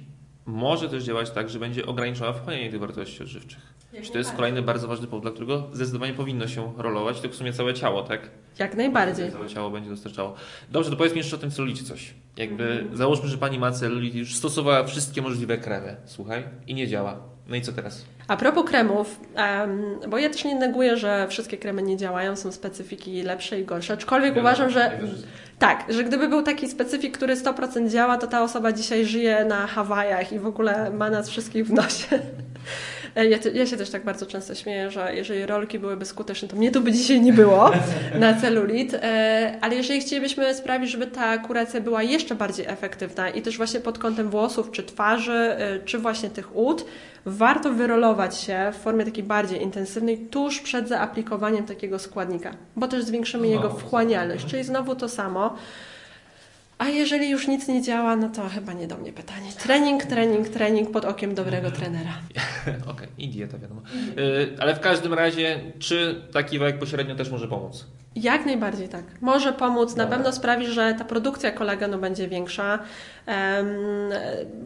może 0.46 0.88
też 0.88 1.04
działać 1.04 1.30
tak, 1.30 1.48
że 1.50 1.58
będzie 1.58 1.86
ograniczała 1.86 2.32
wchłanianie 2.32 2.70
tych 2.70 2.80
wartości 2.80 3.22
odżywczych. 3.22 3.75
Czy 4.02 4.12
to 4.12 4.18
jest 4.18 4.32
kolejny 4.32 4.62
bardzo 4.62 4.88
ważny 4.88 5.06
powód, 5.06 5.22
dla 5.22 5.30
którego 5.30 5.68
zdecydowanie 5.72 6.14
powinno 6.14 6.48
się 6.48 6.72
rolować, 6.76 7.20
to 7.20 7.28
w 7.28 7.34
sumie 7.34 7.52
całe 7.52 7.74
ciało, 7.74 8.02
tak? 8.02 8.30
Jak 8.58 8.76
najbardziej. 8.76 9.32
Całe 9.32 9.48
ciało 9.48 9.70
będzie 9.70 9.90
dostarczało. 9.90 10.34
Dobrze, 10.70 10.90
to 10.90 10.96
powiedz 10.96 11.12
mi 11.12 11.18
jeszcze 11.18 11.36
o 11.36 11.38
tym 11.38 11.50
celulicie 11.50 11.84
coś. 11.84 12.14
Jakby 12.36 12.64
mhm. 12.64 12.96
załóżmy, 12.96 13.28
że 13.28 13.38
pani 13.38 13.58
ma 13.58 13.72
celulit 13.72 14.14
już 14.14 14.34
stosowała 14.34 14.84
wszystkie 14.84 15.22
możliwe 15.22 15.58
kremy, 15.58 15.96
słuchaj, 16.04 16.44
i 16.66 16.74
nie 16.74 16.88
działa. 16.88 17.20
No 17.48 17.56
i 17.56 17.62
co 17.62 17.72
teraz? 17.72 18.04
A 18.28 18.36
propos 18.36 18.64
kremów, 18.64 19.20
bo 20.08 20.18
ja 20.18 20.30
też 20.30 20.44
nie 20.44 20.54
neguję, 20.54 20.96
że 20.96 21.26
wszystkie 21.28 21.58
kremy 21.58 21.82
nie 21.82 21.96
działają, 21.96 22.36
są 22.36 22.52
specyfiki 22.52 23.22
lepsze 23.22 23.60
i 23.60 23.64
gorsze, 23.64 23.94
aczkolwiek 23.94 24.36
uważam, 24.36 24.70
że 24.70 25.00
tak, 25.58 25.84
że 25.88 26.04
gdyby 26.04 26.28
był 26.28 26.42
taki 26.42 26.68
specyfik, 26.68 27.16
który 27.16 27.36
100% 27.36 27.90
działa, 27.90 28.18
to 28.18 28.26
ta 28.26 28.42
osoba 28.42 28.72
dzisiaj 28.72 29.06
żyje 29.06 29.44
na 29.44 29.66
Hawajach 29.66 30.32
i 30.32 30.38
w 30.38 30.46
ogóle 30.46 30.90
ma 30.90 31.10
nas 31.10 31.30
wszystkich 31.30 31.66
w 31.66 31.72
nosie. 31.72 32.18
E, 33.16 33.26
ja, 33.26 33.38
ja, 33.54 33.66
się 33.66 33.76
też 33.76 33.90
tak 33.90 34.04
bardzo 34.04 34.26
często 34.26 34.54
śmieję, 34.54 34.90
że 34.90 35.14
jeżeli 35.14 35.46
rolki 35.46 35.78
byłyby 35.78 36.04
skuteczne, 36.04 36.48
to 36.48 36.56
mnie 36.56 36.70
to 36.70 36.80
by 36.80 36.92
dzisiaj 36.92 37.20
nie 37.20 37.32
było 37.32 37.70
na 38.20 38.34
celulit, 38.34 38.94
e, 38.94 39.58
ale 39.60 39.74
jeżeli 39.74 40.00
chcielibyśmy 40.00 40.54
sprawić, 40.54 40.90
żeby 40.90 41.06
ta 41.06 41.38
kuracja 41.38 41.80
była 41.80 42.02
jeszcze 42.02 42.34
bardziej 42.34 42.66
efektywna 42.66 43.30
i 43.30 43.42
też 43.42 43.56
właśnie 43.56 43.80
pod 43.80 43.98
kątem 43.98 44.30
włosów, 44.30 44.70
czy 44.70 44.82
twarzy, 44.82 45.32
e, 45.32 45.78
czy 45.84 45.98
właśnie 45.98 46.30
tych 46.30 46.56
ud, 46.56 46.84
warto 47.26 47.72
wyrolować 47.72 48.40
się 48.40 48.72
w 48.72 48.76
formie 48.76 49.04
takiej 49.04 49.24
bardziej 49.24 49.62
intensywnej 49.62 50.18
tuż 50.18 50.60
przed 50.60 50.88
zaaplikowaniem 50.88 51.64
takiego 51.64 51.98
składnika, 51.98 52.50
bo 52.76 52.88
też 52.88 53.04
zwiększymy 53.04 53.48
jego 53.48 53.70
wchłanialność, 53.70 54.46
czyli 54.46 54.64
znowu 54.64 54.94
to 54.94 55.08
samo. 55.08 55.56
A 56.78 56.88
jeżeli 56.88 57.30
już 57.30 57.48
nic 57.48 57.68
nie 57.68 57.82
działa, 57.82 58.16
no 58.16 58.28
to 58.28 58.48
chyba 58.48 58.72
nie 58.72 58.86
do 58.86 58.96
mnie 58.96 59.12
pytanie. 59.12 59.52
Trening, 59.52 60.04
trening, 60.04 60.48
trening 60.48 60.90
pod 60.90 61.04
okiem 61.04 61.34
dobrego 61.34 61.70
trenera. 61.70 62.12
Okej, 62.92 63.08
i 63.18 63.28
dieta 63.28 63.58
wiadomo. 63.58 63.82
Y, 64.18 64.56
ale 64.58 64.74
w 64.74 64.80
każdym 64.80 65.14
razie, 65.14 65.60
czy 65.78 66.22
taki 66.32 66.58
wałek 66.58 66.78
pośrednio 66.78 67.14
też 67.14 67.30
może 67.30 67.48
pomóc? 67.48 67.86
Jak 68.16 68.46
najbardziej 68.46 68.88
tak. 68.88 69.04
Może 69.20 69.52
pomóc, 69.52 69.96
na 69.96 70.04
Dobra. 70.04 70.16
pewno 70.18 70.32
sprawi, 70.32 70.66
że 70.66 70.94
ta 70.98 71.04
produkcja 71.04 71.50
kolagenu 71.52 71.98
będzie 71.98 72.28
większa. 72.28 72.78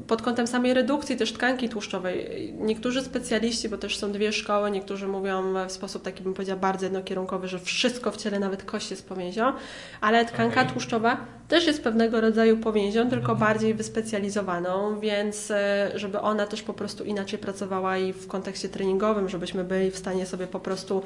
Pod 0.07 0.23
kątem 0.23 0.47
samej 0.47 0.75
redukcji 0.75 1.17
też 1.17 1.33
tkanki 1.33 1.69
tłuszczowej. 1.69 2.53
Niektórzy 2.59 3.03
specjaliści, 3.03 3.69
bo 3.69 3.79
też 3.79 3.99
są 3.99 4.13
dwie 4.13 4.33
szkoły, 4.33 4.71
niektórzy 4.71 5.09
mówią 5.09 5.67
w 5.69 5.73
sposób 5.73 6.03
taki 6.03 6.23
bym 6.23 6.35
powiedziała 6.35 6.61
bardzo 6.61 6.87
jednokierunkowy, 6.87 7.49
że 7.49 7.59
wszystko 7.59 8.11
w 8.11 8.17
ciele, 8.17 8.39
nawet 8.39 8.63
kość 8.65 8.91
jest 8.91 9.09
powięzią, 9.09 9.53
ale 10.01 10.25
tkanka 10.25 10.61
Okej. 10.61 10.73
tłuszczowa 10.73 11.17
też 11.51 11.67
jest 11.67 11.85
pewnego 11.85 12.21
rodzaju 12.21 12.57
powięzią, 12.57 13.11
tylko 13.11 13.37
bardziej 13.37 13.75
wyspecjalizowaną, 13.75 15.01
więc 15.01 15.51
e, 15.51 15.91
żeby 15.95 16.21
ona 16.21 16.47
też 16.47 16.63
po 16.63 16.75
prostu 16.75 17.05
inaczej 17.05 17.39
pracowała 17.39 17.99
i 17.99 18.13
w 18.13 18.27
kontekście 18.29 18.69
treningowym, 18.69 19.29
żebyśmy 19.29 19.65
byli 19.65 19.91
w 19.91 19.99
stanie 19.99 20.27
sobie 20.27 20.47
po 20.47 20.61
prostu 20.61 21.03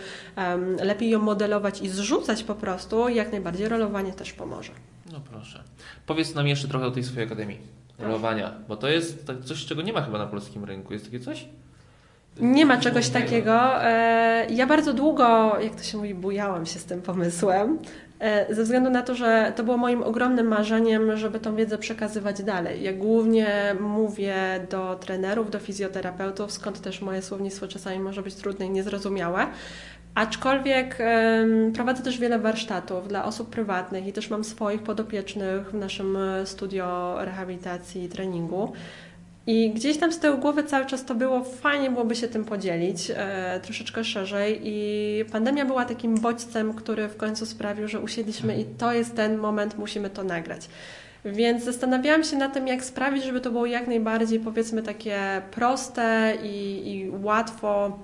lepiej 0.82 1.10
ją 1.10 1.18
modelować 1.18 1.82
i 1.82 1.88
zrzucać 1.88 2.33
po 2.42 2.54
prostu, 2.54 3.08
jak 3.08 3.32
najbardziej 3.32 3.68
rolowanie 3.68 4.12
też 4.12 4.32
pomoże. 4.32 4.72
No 5.12 5.20
proszę. 5.30 5.62
Powiedz 6.06 6.34
nam 6.34 6.46
jeszcze 6.48 6.68
trochę 6.68 6.86
o 6.86 6.90
tej 6.90 7.04
swojej 7.04 7.26
akademii 7.26 7.58
rolowania, 7.98 8.52
bo 8.68 8.76
to 8.76 8.88
jest 8.88 9.26
tak 9.26 9.40
coś, 9.44 9.66
czego 9.66 9.82
nie 9.82 9.92
ma 9.92 10.02
chyba 10.02 10.18
na 10.18 10.26
polskim 10.26 10.64
rynku. 10.64 10.92
Jest 10.92 11.04
takie 11.04 11.20
coś? 11.20 11.48
Nie 12.40 12.66
ma 12.66 12.76
czegoś 12.80 13.08
takiego. 13.08 13.84
E, 13.84 14.46
Ja 14.50 14.66
bardzo 14.66 14.92
długo, 14.94 15.56
jak 15.60 15.74
to 15.74 15.82
się 15.82 15.96
mówi, 15.98 16.14
bujałam 16.14 16.66
się 16.66 16.78
z 16.78 16.84
tym 16.84 17.02
pomysłem, 17.02 17.78
e, 18.20 18.54
ze 18.54 18.62
względu 18.62 18.90
na 18.90 19.02
to, 19.02 19.14
że 19.14 19.52
to 19.56 19.64
było 19.64 19.76
moim 19.76 20.02
ogromnym 20.02 20.46
marzeniem, 20.46 21.16
żeby 21.16 21.40
tą 21.40 21.56
wiedzę 21.56 21.78
przekazywać 21.78 22.42
dalej. 22.42 22.82
Ja 22.82 22.92
głównie 22.92 23.76
mówię 23.80 24.36
do 24.70 24.96
trenerów, 25.00 25.50
do 25.50 25.58
fizjoterapeutów, 25.58 26.52
skąd 26.52 26.80
też 26.80 27.00
moje 27.00 27.22
słownictwo 27.22 27.68
czasami 27.68 27.98
może 27.98 28.22
być 28.22 28.34
trudne 28.34 28.66
i 28.66 28.70
niezrozumiałe. 28.70 29.46
Aczkolwiek 30.14 30.98
prowadzę 31.74 32.02
też 32.02 32.18
wiele 32.18 32.38
warsztatów 32.38 33.08
dla 33.08 33.24
osób 33.24 33.50
prywatnych 33.50 34.06
i 34.06 34.12
też 34.12 34.30
mam 34.30 34.44
swoich 34.44 34.82
podopiecznych 34.82 35.70
w 35.70 35.74
naszym 35.74 36.18
studio 36.44 37.16
rehabilitacji 37.24 38.04
i 38.04 38.08
treningu. 38.08 38.72
I 39.46 39.70
gdzieś 39.70 39.98
tam 39.98 40.12
z 40.12 40.18
tyłu 40.18 40.38
głowy 40.38 40.64
cały 40.64 40.86
czas 40.86 41.04
to 41.04 41.14
było, 41.14 41.44
fajnie 41.44 41.90
byłoby 41.90 42.16
się 42.16 42.28
tym 42.28 42.44
podzielić 42.44 43.10
e, 43.10 43.60
troszeczkę 43.62 44.04
szerzej. 44.04 44.60
I 44.62 45.24
pandemia 45.32 45.64
była 45.64 45.84
takim 45.84 46.20
bodźcem, 46.20 46.74
który 46.74 47.08
w 47.08 47.16
końcu 47.16 47.46
sprawił, 47.46 47.88
że 47.88 48.00
usiedliśmy 48.00 48.60
i 48.60 48.64
to 48.64 48.92
jest 48.92 49.16
ten 49.16 49.36
moment, 49.36 49.78
musimy 49.78 50.10
to 50.10 50.24
nagrać. 50.24 50.68
Więc 51.24 51.64
zastanawiałam 51.64 52.24
się 52.24 52.36
nad 52.36 52.54
tym, 52.54 52.68
jak 52.68 52.84
sprawić, 52.84 53.24
żeby 53.24 53.40
to 53.40 53.50
było 53.50 53.66
jak 53.66 53.86
najbardziej, 53.86 54.40
powiedzmy, 54.40 54.82
takie 54.82 55.42
proste 55.50 56.34
i, 56.42 56.82
i 56.92 57.10
łatwo 57.10 57.98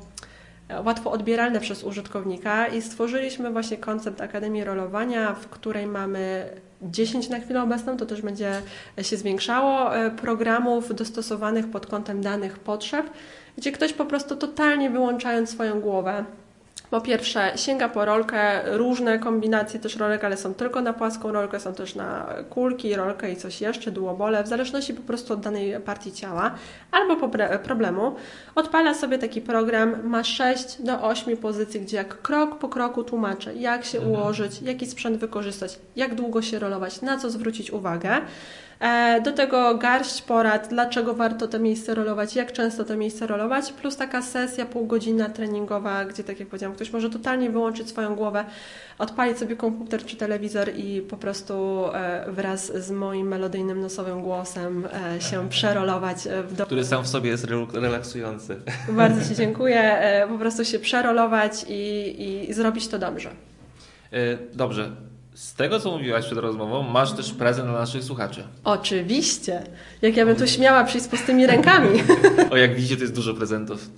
łatwo 0.84 1.12
odbieralne 1.12 1.60
przez 1.60 1.84
użytkownika 1.84 2.66
i 2.66 2.82
stworzyliśmy 2.82 3.50
właśnie 3.50 3.76
koncept 3.76 4.20
Akademii 4.20 4.64
Rolowania, 4.64 5.34
w 5.34 5.48
której 5.48 5.86
mamy 5.86 6.50
10 6.82 7.28
na 7.28 7.40
chwilę 7.40 7.62
obecną, 7.62 7.96
to 7.96 8.06
też 8.06 8.22
będzie 8.22 8.62
się 9.02 9.16
zwiększało, 9.16 9.96
e, 9.96 10.10
programów 10.10 10.94
dostosowanych 10.94 11.70
pod 11.70 11.86
kątem 11.86 12.20
danych 12.20 12.58
potrzeb, 12.58 13.10
gdzie 13.58 13.72
ktoś 13.72 13.92
po 13.92 14.04
prostu 14.04 14.36
totalnie 14.36 14.90
wyłączając 14.90 15.50
swoją 15.50 15.80
głowę, 15.80 16.24
po 16.90 17.00
pierwsze, 17.00 17.52
sięga 17.56 17.88
po 17.88 18.04
rolkę, 18.04 18.62
różne 18.76 19.18
kombinacje 19.18 19.80
też 19.80 19.96
rolek, 19.96 20.24
ale 20.24 20.36
są 20.36 20.54
tylko 20.54 20.80
na 20.80 20.92
płaską 20.92 21.32
rolkę, 21.32 21.60
są 21.60 21.74
też 21.74 21.94
na 21.94 22.26
kulki, 22.50 22.96
rolkę 22.96 23.32
i 23.32 23.36
coś 23.36 23.60
jeszcze, 23.60 23.90
duobole, 23.90 24.44
w 24.44 24.48
zależności 24.48 24.94
po 24.94 25.02
prostu 25.02 25.32
od 25.32 25.40
danej 25.40 25.80
partii 25.80 26.12
ciała 26.12 26.54
albo 26.90 27.28
problemu. 27.64 28.14
Odpala 28.54 28.94
sobie 28.94 29.18
taki 29.18 29.40
program, 29.40 30.08
ma 30.08 30.24
6 30.24 30.82
do 30.82 31.02
8 31.02 31.36
pozycji, 31.36 31.80
gdzie 31.80 31.96
jak 31.96 32.22
krok 32.22 32.58
po 32.58 32.68
kroku 32.68 33.04
tłumaczę, 33.04 33.54
jak 33.54 33.84
się 33.84 34.00
ułożyć, 34.00 34.62
jaki 34.62 34.86
sprzęt 34.86 35.16
wykorzystać, 35.16 35.78
jak 35.96 36.14
długo 36.14 36.42
się 36.42 36.58
rolować, 36.58 37.02
na 37.02 37.18
co 37.18 37.30
zwrócić 37.30 37.70
uwagę. 37.70 38.10
E, 38.80 39.20
Do 39.24 39.32
tego 39.32 39.74
garść 39.78 40.22
porad, 40.22 40.68
dlaczego 40.68 41.14
warto 41.14 41.48
to 41.48 41.58
miejsce 41.58 41.94
rolować, 41.94 42.36
jak 42.36 42.52
często 42.52 42.84
to 42.84 42.96
miejsce 42.96 43.26
rolować, 43.26 43.72
plus 43.72 43.96
taka 43.96 44.22
sesja 44.22 44.66
półgodzinna 44.66 45.28
treningowa, 45.28 46.04
gdzie 46.04 46.24
tak 46.24 46.40
jak 46.40 46.48
powiedziałam, 46.48 46.76
ktoś 46.76 46.92
może 46.92 47.10
totalnie 47.10 47.50
wyłączyć 47.50 47.88
swoją 47.88 48.14
głowę, 48.14 48.44
odpalić 48.98 49.38
sobie 49.38 49.56
komputer 49.56 50.04
czy 50.04 50.16
telewizor 50.16 50.68
i 50.76 51.00
po 51.02 51.16
prostu 51.16 51.84
e, 51.94 52.24
wraz 52.32 52.72
z 52.86 52.90
moim 52.90 53.28
melodyjnym 53.28 53.80
nosowym 53.80 54.22
głosem 54.22 54.88
e, 55.16 55.20
się 55.20 55.48
przerolować 55.48 56.16
w 56.48 56.54
do... 56.54 56.66
Który 56.66 56.84
sam 56.84 57.04
w 57.04 57.08
sobie 57.08 57.30
jest 57.30 57.46
rel- 57.46 57.80
relaksujący. 57.80 58.56
Bardzo 58.88 59.28
Ci 59.28 59.34
dziękuję. 59.42 60.02
Po 60.28 60.38
prostu 60.38 60.64
się 60.64 60.78
przerolować 60.78 61.64
i, 61.68 62.46
i 62.48 62.52
zrobić 62.54 62.88
to 62.88 62.98
dobrze. 62.98 63.30
Dobrze. 64.54 64.90
Z 65.40 65.54
tego, 65.54 65.80
co 65.80 65.90
mówiłaś 65.90 66.26
przed 66.26 66.38
rozmową, 66.38 66.82
masz 66.82 67.12
też 67.12 67.32
prezent 67.32 67.68
dla 67.68 67.78
naszych 67.78 68.04
słuchaczy. 68.04 68.44
Oczywiście. 68.64 69.62
Jak 70.02 70.16
ja 70.16 70.26
bym 70.26 70.36
tu 70.36 70.46
śmiała 70.46 70.84
przyjść 70.84 71.06
z 71.06 71.08
pustymi 71.08 71.46
rękami. 71.46 72.02
O, 72.50 72.56
jak 72.56 72.74
widzicie, 72.74 72.96
to 72.96 73.02
jest 73.02 73.14
dużo 73.14 73.34
prezentów. 73.34 73.90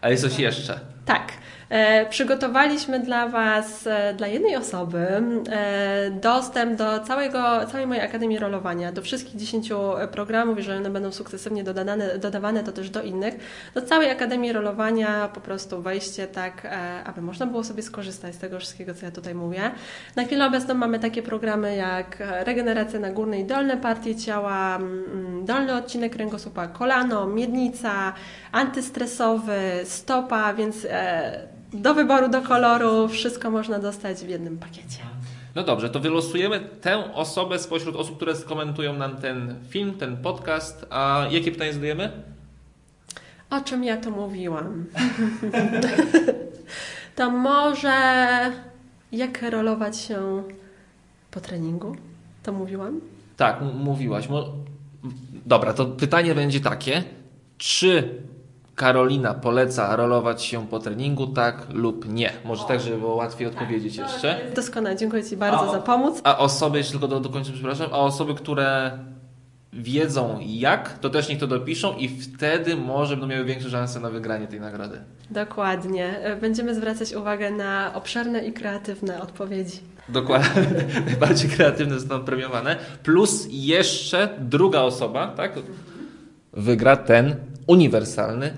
Ale 0.00 0.12
jest 0.12 0.24
coś 0.24 0.38
jeszcze. 0.38 0.80
Tak. 1.04 1.32
E, 1.70 2.06
przygotowaliśmy 2.06 3.00
dla 3.00 3.28
Was, 3.28 3.86
e, 3.86 4.14
dla 4.14 4.26
jednej 4.26 4.56
osoby, 4.56 5.06
e, 5.50 6.10
dostęp 6.10 6.78
do 6.78 7.00
całego, 7.00 7.66
całej 7.66 7.86
mojej 7.86 8.04
Akademii 8.04 8.38
Rolowania, 8.38 8.92
do 8.92 9.02
wszystkich 9.02 9.36
10 9.36 9.72
programów, 10.12 10.58
jeżeli 10.58 10.78
one 10.78 10.90
będą 10.90 11.12
sukcesywnie 11.12 11.64
dodane, 11.64 12.18
dodawane, 12.18 12.64
to 12.64 12.72
też 12.72 12.90
do 12.90 13.02
innych. 13.02 13.34
Do 13.74 13.82
całej 13.82 14.10
Akademii 14.10 14.52
Rolowania 14.52 15.28
po 15.34 15.40
prostu 15.40 15.82
wejście 15.82 16.26
tak, 16.26 16.66
aby 17.04 17.22
można 17.22 17.46
było 17.46 17.64
sobie 17.64 17.82
skorzystać 17.82 18.34
z 18.34 18.38
tego 18.38 18.58
wszystkiego, 18.58 18.94
co 18.94 19.06
ja 19.06 19.12
tutaj 19.12 19.34
mówię. 19.34 19.70
Na 20.16 20.24
chwilę 20.24 20.46
obecną 20.46 20.74
mamy 20.74 20.98
takie 20.98 21.22
programy 21.22 21.76
jak 21.76 22.16
regeneracja 22.44 23.00
na 23.00 23.10
górne 23.10 23.40
i 23.40 23.44
dolne 23.44 23.76
partie 23.76 24.16
ciała, 24.16 24.76
mm, 24.76 25.44
dolny 25.44 25.74
odcinek 25.74 26.12
kręgosłupa, 26.12 26.68
kolano, 26.68 27.26
miednica, 27.26 28.12
antystresowy, 28.52 29.60
stopa, 29.84 30.54
więc 30.54 30.86
e, 30.90 31.59
do 31.72 31.94
wyboru, 31.94 32.28
do 32.28 32.42
koloru, 32.42 33.08
wszystko 33.08 33.50
można 33.50 33.78
dostać 33.78 34.18
w 34.18 34.28
jednym 34.28 34.58
pakiecie. 34.58 34.98
No 35.54 35.62
dobrze, 35.62 35.90
to 35.90 36.00
wylosujemy 36.00 36.60
tę 36.80 37.14
osobę 37.14 37.58
spośród 37.58 37.96
osób, 37.96 38.16
które 38.16 38.36
skomentują 38.36 38.92
nam 38.92 39.16
ten 39.16 39.54
film, 39.68 39.94
ten 39.94 40.16
podcast. 40.16 40.86
A 40.90 41.26
jakie 41.30 41.52
pytanie 41.52 41.72
zadajemy? 41.72 42.10
O 43.50 43.60
czym 43.60 43.84
ja 43.84 43.96
tu 43.96 44.10
mówiłam? 44.10 44.84
to 47.16 47.30
może 47.30 47.92
jak 49.12 49.42
rolować 49.42 50.00
się 50.00 50.42
po 51.30 51.40
treningu? 51.40 51.96
To 52.42 52.52
mówiłam? 52.52 53.00
Tak, 53.36 53.60
mówiłaś. 53.74 54.28
Dobra, 55.46 55.72
to 55.72 55.86
pytanie 55.86 56.34
będzie 56.34 56.60
takie. 56.60 57.04
Czy 57.58 58.22
Karolina 58.74 59.34
poleca 59.34 59.96
rolować 59.96 60.42
się 60.42 60.66
po 60.66 60.78
treningu, 60.78 61.26
tak 61.26 61.66
lub 61.72 62.08
nie? 62.12 62.32
Może 62.44 62.64
tak, 62.64 62.80
żeby 62.80 62.98
było 62.98 63.14
łatwiej 63.14 63.46
odpowiedzieć 63.48 63.96
jeszcze. 63.96 64.40
Doskonale, 64.56 64.96
dziękuję 64.96 65.24
Ci 65.24 65.36
bardzo 65.36 65.68
A- 65.68 65.72
za 65.72 65.78
pomoc. 65.78 66.20
A 66.24 66.38
osoby, 66.38 66.78
jeszcze 66.78 66.92
tylko 66.92 67.08
do, 67.08 67.20
dokończę, 67.20 67.52
przepraszam, 67.52 67.86
a 67.92 67.98
osoby, 67.98 68.34
które 68.34 68.98
wiedzą 69.72 70.38
jak, 70.46 70.98
to 70.98 71.10
też 71.10 71.28
niech 71.28 71.38
to 71.38 71.46
dopiszą 71.46 71.96
i 71.96 72.08
wtedy 72.08 72.76
może 72.76 73.16
będą 73.16 73.26
miały 73.26 73.44
większe 73.44 73.70
szanse 73.70 74.00
na 74.00 74.10
wygranie 74.10 74.46
tej 74.46 74.60
nagrody. 74.60 75.00
Dokładnie. 75.30 76.18
E, 76.18 76.36
Będziemy 76.36 76.74
zwracać 76.74 77.12
uwagę 77.14 77.50
na 77.50 77.94
obszerne 77.94 78.44
i 78.44 78.52
kreatywne 78.52 79.22
odpowiedzi. 79.22 79.78
Dokładnie. 80.08 80.62
Najbardziej 81.06 81.50
kreatywne 81.50 81.94
zostaną 81.94 82.24
premiowane. 82.24 82.76
Plus 83.02 83.46
jeszcze 83.50 84.28
druga 84.38 84.80
osoba, 84.80 85.28
tak? 85.28 85.52
Wygra 86.52 86.96
ten 86.96 87.36
uniwersalny 87.66 88.52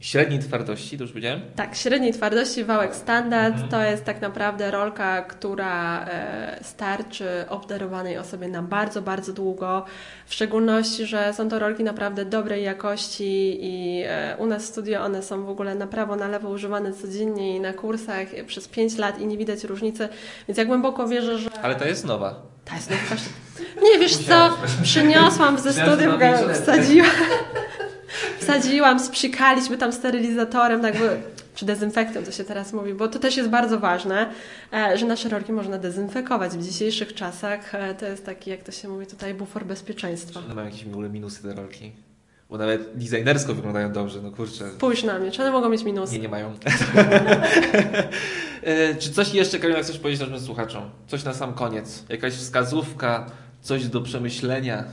średniej 0.00 0.40
twardości, 0.40 0.98
to 0.98 1.04
już 1.04 1.12
powiedziałem? 1.12 1.40
Tak, 1.56 1.74
średniej 1.74 2.12
twardości 2.12 2.64
wałek 2.64 2.94
standard 2.94 3.70
to 3.70 3.82
jest 3.82 4.04
tak 4.04 4.20
naprawdę 4.20 4.70
rolka, 4.70 5.22
która 5.22 6.06
e, 6.06 6.58
starczy 6.62 7.28
obdarowanej 7.48 8.18
osobie 8.18 8.48
na 8.48 8.62
bardzo, 8.62 9.02
bardzo 9.02 9.32
długo. 9.32 9.84
W 10.26 10.34
szczególności, 10.34 11.06
że 11.06 11.32
są 11.34 11.48
to 11.48 11.58
rolki 11.58 11.84
naprawdę 11.84 12.24
dobrej 12.24 12.64
jakości 12.64 13.58
i 13.60 14.02
e, 14.06 14.36
u 14.38 14.46
nas 14.46 14.62
w 14.62 14.66
studio 14.66 15.00
one 15.00 15.22
są 15.22 15.44
w 15.44 15.48
ogóle 15.48 15.74
na 15.74 15.86
prawo, 15.86 16.16
na 16.16 16.28
lewo 16.28 16.48
używane 16.48 16.92
codziennie 16.92 17.56
i 17.56 17.60
na 17.60 17.72
kursach 17.72 18.28
przez 18.46 18.68
5 18.68 18.98
lat 18.98 19.20
i 19.20 19.26
nie 19.26 19.36
widać 19.36 19.64
różnicy. 19.64 20.08
Więc 20.48 20.58
ja 20.58 20.64
głęboko 20.64 21.08
wierzę, 21.08 21.38
że 21.38 21.50
Ale 21.62 21.74
ta 21.74 21.88
jest 21.88 22.04
nowa. 22.04 22.42
ta 22.64 22.74
jest 22.74 22.90
nowka. 22.90 23.16
Nie 23.82 23.98
wiesz 23.98 24.16
co, 24.16 24.58
przyniosłam 24.82 25.58
ze 25.58 25.72
studiów, 25.72 26.14
wsadziłam, 26.62 27.10
wsadziłam, 28.52 29.00
sprzykaliśmy 29.00 29.78
tam 29.78 29.92
sterylizatorem, 29.92 30.82
tak 30.82 30.98
by, 30.98 31.08
czy 31.54 31.66
dezynfektem 31.66 32.24
to 32.24 32.32
się 32.32 32.44
teraz 32.44 32.72
mówi, 32.72 32.94
bo 32.94 33.08
to 33.08 33.18
też 33.18 33.36
jest 33.36 33.48
bardzo 33.48 33.78
ważne, 33.78 34.30
e, 34.72 34.98
że 34.98 35.06
nasze 35.06 35.28
rolki 35.28 35.52
można 35.52 35.78
dezynfekować 35.78 36.52
w 36.52 36.62
dzisiejszych 36.64 37.14
czasach. 37.14 37.74
e, 37.74 37.94
To 37.94 38.06
jest 38.06 38.26
taki, 38.26 38.50
jak 38.50 38.62
to 38.62 38.72
się 38.72 38.88
mówi 38.88 39.06
tutaj, 39.06 39.34
bufor 39.34 39.64
bezpieczeństwa. 39.66 40.40
One 40.40 40.54
mają 40.54 40.66
jakieś 40.66 40.84
w 40.84 40.88
ogóle 40.92 41.08
minusy 41.08 41.42
te 41.42 41.54
rolki. 41.54 41.92
Bo 42.50 42.58
nawet 42.58 42.92
designersko 42.94 43.54
wyglądają 43.54 43.92
dobrze, 43.92 44.22
no 44.22 44.30
kurczę. 44.30 44.70
Spójrz 44.70 45.02
na 45.04 45.18
mnie, 45.18 45.30
czy 45.30 45.42
one 45.42 45.50
mogą 45.50 45.68
mieć 45.68 45.82
minusy? 45.84 46.12
Nie, 46.12 46.18
nie 46.18 46.28
mają. 46.28 46.52
E, 48.62 48.94
Czy 48.94 49.10
coś 49.12 49.34
jeszcze, 49.34 49.58
Karolina, 49.58 49.82
chcesz 49.82 49.98
powiedzieć 49.98 50.20
naszym 50.20 50.40
słuchaczom? 50.46 50.90
Coś 51.06 51.24
na 51.24 51.34
sam 51.34 51.54
koniec? 51.54 52.04
Jakaś 52.08 52.32
wskazówka? 52.34 53.26
Coś 53.62 53.86
do 53.86 54.00
przemyślenia? 54.00 54.84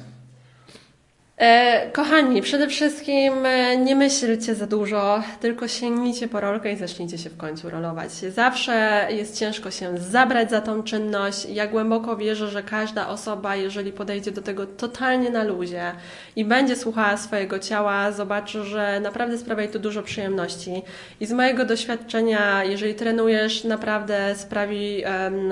E, 1.38 1.92
kochani, 1.92 2.42
przede 2.42 2.68
wszystkim 2.68 3.46
e, 3.46 3.78
nie 3.78 3.96
myślcie 3.96 4.56
za 4.56 4.68
dużo, 4.68 5.24
tylko 5.40 5.68
sięgnijcie 5.68 6.28
po 6.28 6.40
rolkę 6.40 6.74
i 6.74 6.78
zacznijcie 6.78 7.18
się 7.18 7.30
w 7.30 7.38
końcu 7.38 7.70
rolować. 7.70 8.12
Zawsze 8.12 9.08
jest 9.10 9.40
ciężko 9.40 9.72
się 9.72 9.98
zabrać 9.98 10.50
za 10.50 10.62
tą 10.62 10.84
czynność. 10.84 11.46
Ja 11.46 11.68
głęboko 11.68 12.18
wierzę, 12.18 12.48
że 12.48 12.64
każda 12.64 13.08
osoba, 13.08 13.56
jeżeli 13.56 13.92
podejdzie 13.92 14.32
do 14.32 14.42
tego 14.42 14.66
totalnie 14.66 15.30
na 15.30 15.44
luzie 15.44 15.92
i 16.36 16.46
będzie 16.46 16.76
słuchała 16.76 17.18
swojego 17.18 17.60
ciała, 17.60 18.12
zobaczy, 18.12 18.64
że 18.64 19.00
naprawdę 19.00 19.38
sprawia 19.38 19.64
jej 19.64 19.72
to 19.72 19.80
dużo 19.80 20.04
przyjemności. 20.04 20.82
I 21.20 21.26
z 21.26 21.32
mojego 21.32 21.66
doświadczenia, 21.66 22.64
jeżeli 22.64 22.96
trenujesz, 22.96 23.64
naprawdę 23.64 24.36
sprawi, 24.36 25.04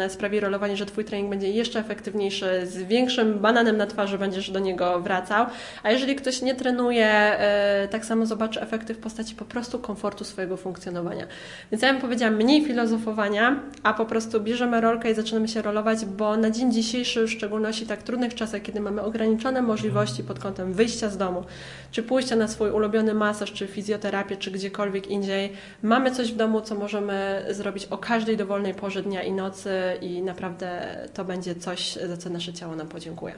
sprawi 0.07 0.39
rolowanie, 0.39 0.77
że 0.77 0.85
Twój 0.85 1.05
trening 1.05 1.29
będzie 1.29 1.49
jeszcze 1.49 1.79
efektywniejszy, 1.79 2.65
z 2.65 2.77
większym 2.77 3.39
bananem 3.39 3.77
na 3.77 3.87
twarzy 3.87 4.17
będziesz 4.17 4.51
do 4.51 4.59
niego 4.59 4.99
wracał. 4.99 5.45
A 5.83 5.91
jeżeli 5.91 6.15
ktoś 6.15 6.41
nie 6.41 6.55
trenuje, 6.55 7.07
e, 7.07 7.87
tak 7.91 8.05
samo 8.05 8.25
zobaczy 8.25 8.61
efekty 8.61 8.93
w 8.93 8.97
postaci 8.97 9.35
po 9.35 9.45
prostu 9.45 9.79
komfortu 9.79 10.23
swojego 10.23 10.57
funkcjonowania. 10.57 11.27
Więc 11.71 11.83
ja 11.83 11.93
bym 11.93 12.01
powiedziała 12.01 12.31
mniej 12.31 12.65
filozofowania, 12.65 13.59
a 13.83 13.93
po 13.93 14.05
prostu 14.05 14.41
bierzemy 14.41 14.81
rolkę 14.81 15.11
i 15.11 15.15
zaczynamy 15.15 15.47
się 15.47 15.61
rolować, 15.61 16.05
bo 16.05 16.37
na 16.37 16.51
dzień 16.51 16.71
dzisiejszy, 16.71 17.27
w 17.27 17.31
szczególności 17.31 17.87
tak 17.87 18.03
trudnych 18.03 18.35
czasach, 18.35 18.61
kiedy 18.61 18.79
mamy 18.79 19.01
ograniczone 19.01 19.61
możliwości 19.61 20.23
pod 20.23 20.39
kątem 20.39 20.73
wyjścia 20.73 21.09
z 21.09 21.17
domu, 21.17 21.43
czy 21.91 22.03
pójścia 22.03 22.35
na 22.35 22.47
swój 22.47 22.71
ulubiony 22.71 23.13
masaż, 23.13 23.51
czy 23.51 23.67
fizjoterapię, 23.67 24.37
czy 24.37 24.51
gdziekolwiek 24.51 25.07
indziej, 25.07 25.53
mamy 25.81 26.11
coś 26.11 26.33
w 26.33 26.35
domu, 26.35 26.61
co 26.61 26.75
możemy 26.75 27.45
zrobić 27.49 27.85
o 27.85 27.97
każdej 27.97 28.37
dowolnej 28.37 28.73
porze 28.73 29.03
dnia 29.03 29.23
i 29.23 29.31
nocy 29.31 29.71
i 30.01 30.21
naprawdę 30.21 30.97
to 31.13 31.25
będzie 31.25 31.55
coś, 31.55 31.93
za 31.93 32.17
co 32.17 32.29
nasze 32.29 32.53
ciało 32.53 32.75
nam 32.75 32.87
podziękuje. 32.87 33.33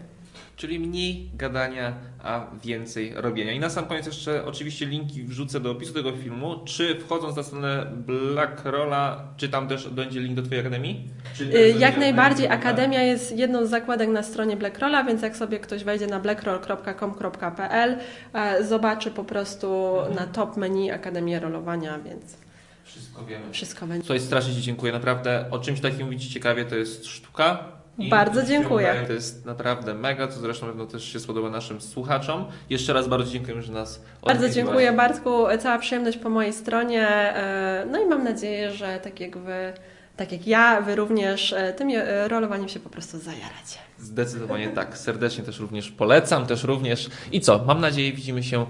Czyli 0.56 0.80
mniej 0.80 1.30
gadania, 1.34 1.94
a 2.24 2.48
więcej 2.64 3.14
robienia. 3.16 3.52
I 3.54 3.60
na 3.60 3.70
sam 3.70 3.86
koniec 3.86 4.06
jeszcze 4.06 4.46
oczywiście 4.46 4.86
linki 4.86 5.24
wrzucę 5.24 5.60
do 5.60 5.72
opisu 5.72 5.94
tego 5.94 6.12
filmu. 6.12 6.60
Czy 6.66 7.00
wchodząc 7.00 7.36
na 7.36 7.44
stronę 7.44 7.86
Blackrolla, 7.96 9.24
czy 9.38 9.50
tam 9.50 9.68
też 9.68 9.90
będzie 9.90 10.20
link 10.20 10.36
do 10.36 10.42
Twojej 10.42 10.62
akademii? 10.62 11.08
Y, 11.42 11.76
Jak 11.80 11.98
najbardziej. 11.98 12.48
Akademia 12.48 13.04
jest 13.04 13.38
jedną 13.38 13.66
z 13.66 13.70
zakładek 13.70 14.10
na 14.10 14.24
stronie 14.24 14.58
Blackrolla, 14.58 15.04
więc 15.04 15.22
jak 15.22 15.38
sobie 15.38 15.60
ktoś 15.60 15.84
wejdzie 15.84 16.08
na 16.08 16.20
blackroll.com.pl, 16.20 17.98
e, 18.34 18.64
zobaczy 18.64 19.12
po 19.12 19.24
prostu 19.24 19.96
na 20.16 20.28
top 20.28 20.58
menu 20.58 20.92
Akademię 20.92 21.40
Rolowania, 21.40 22.00
więc 22.00 22.38
Wszystko 22.84 23.26
wiemy. 23.26 23.46
wszystko 23.52 23.88
będzie. 23.88 24.06
Słuchaj, 24.06 24.20
strasznie 24.20 24.54
Ci 24.54 24.62
dziękuję. 24.62 24.94
Naprawdę 24.94 25.46
o 25.52 25.60
czymś 25.60 25.80
takim 25.82 26.06
mówicie 26.06 26.30
ciekawie, 26.30 26.66
to 26.66 26.76
jest 26.76 27.06
sztuka. 27.06 27.64
I 27.98 28.10
Bardzo 28.10 28.44
dziękuję. 28.44 29.04
To 29.08 29.14
jest 29.14 29.46
naprawdę 29.46 29.94
mega, 29.94 30.28
co 30.28 30.40
zresztą 30.40 30.68
pewno 30.68 30.86
też 30.86 31.14
się 31.14 31.20
spodoba 31.20 31.50
naszym 31.50 31.82
słuchaczom. 31.82 32.46
Jeszcze 32.70 32.94
raz 32.94 33.08
bardzo 33.08 33.32
dziękuję, 33.32 33.62
że 33.62 33.72
nas 33.74 34.00
Bardzo 34.00 34.40
odwiedziłaś. 34.46 34.56
dziękuję 34.56 34.92
Bartku, 34.92 35.46
cała 35.60 35.80
przyjemność 35.80 36.18
po 36.18 36.30
mojej 36.30 36.54
stronie. 36.54 37.08
e, 37.10 37.86
No 37.92 38.00
i 38.04 38.06
mam 38.06 38.24
nadzieję, 38.24 38.72
że 38.72 39.00
tak 39.04 39.20
jak 39.20 39.38
wy, 39.38 39.74
tak 40.18 40.32
jak 40.32 40.48
ja, 40.48 40.82
wy 40.82 40.96
również 40.96 41.54
e, 41.54 41.74
tym 41.74 41.90
e, 41.94 42.28
rolowaniem 42.28 42.70
się 42.70 42.80
po 42.80 42.90
prostu 42.90 43.20
zajaracie. 43.20 43.78
Zdecydowanie 44.00 44.68
tak. 44.70 44.98
Serdecznie 44.98 45.44
też 45.44 45.60
również 45.60 45.92
polecam, 45.92 46.46
też 46.46 46.64
również. 46.64 47.10
I 47.32 47.42
co? 47.42 47.64
Mam 47.68 47.82
nadzieję, 47.82 48.14
widzimy 48.14 48.44
się 48.44 48.66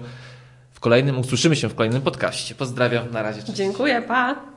w 0.72 0.80
kolejnym, 0.80 1.18
usłyszymy 1.18 1.56
się 1.56 1.68
w 1.68 1.74
kolejnym 1.74 2.02
podcaście. 2.02 2.54
Pozdrawiam, 2.54 3.10
na 3.10 3.22
razie. 3.22 3.42
Cześć. 3.42 3.52
Dziękuję, 3.58 4.02
pa! 4.02 4.36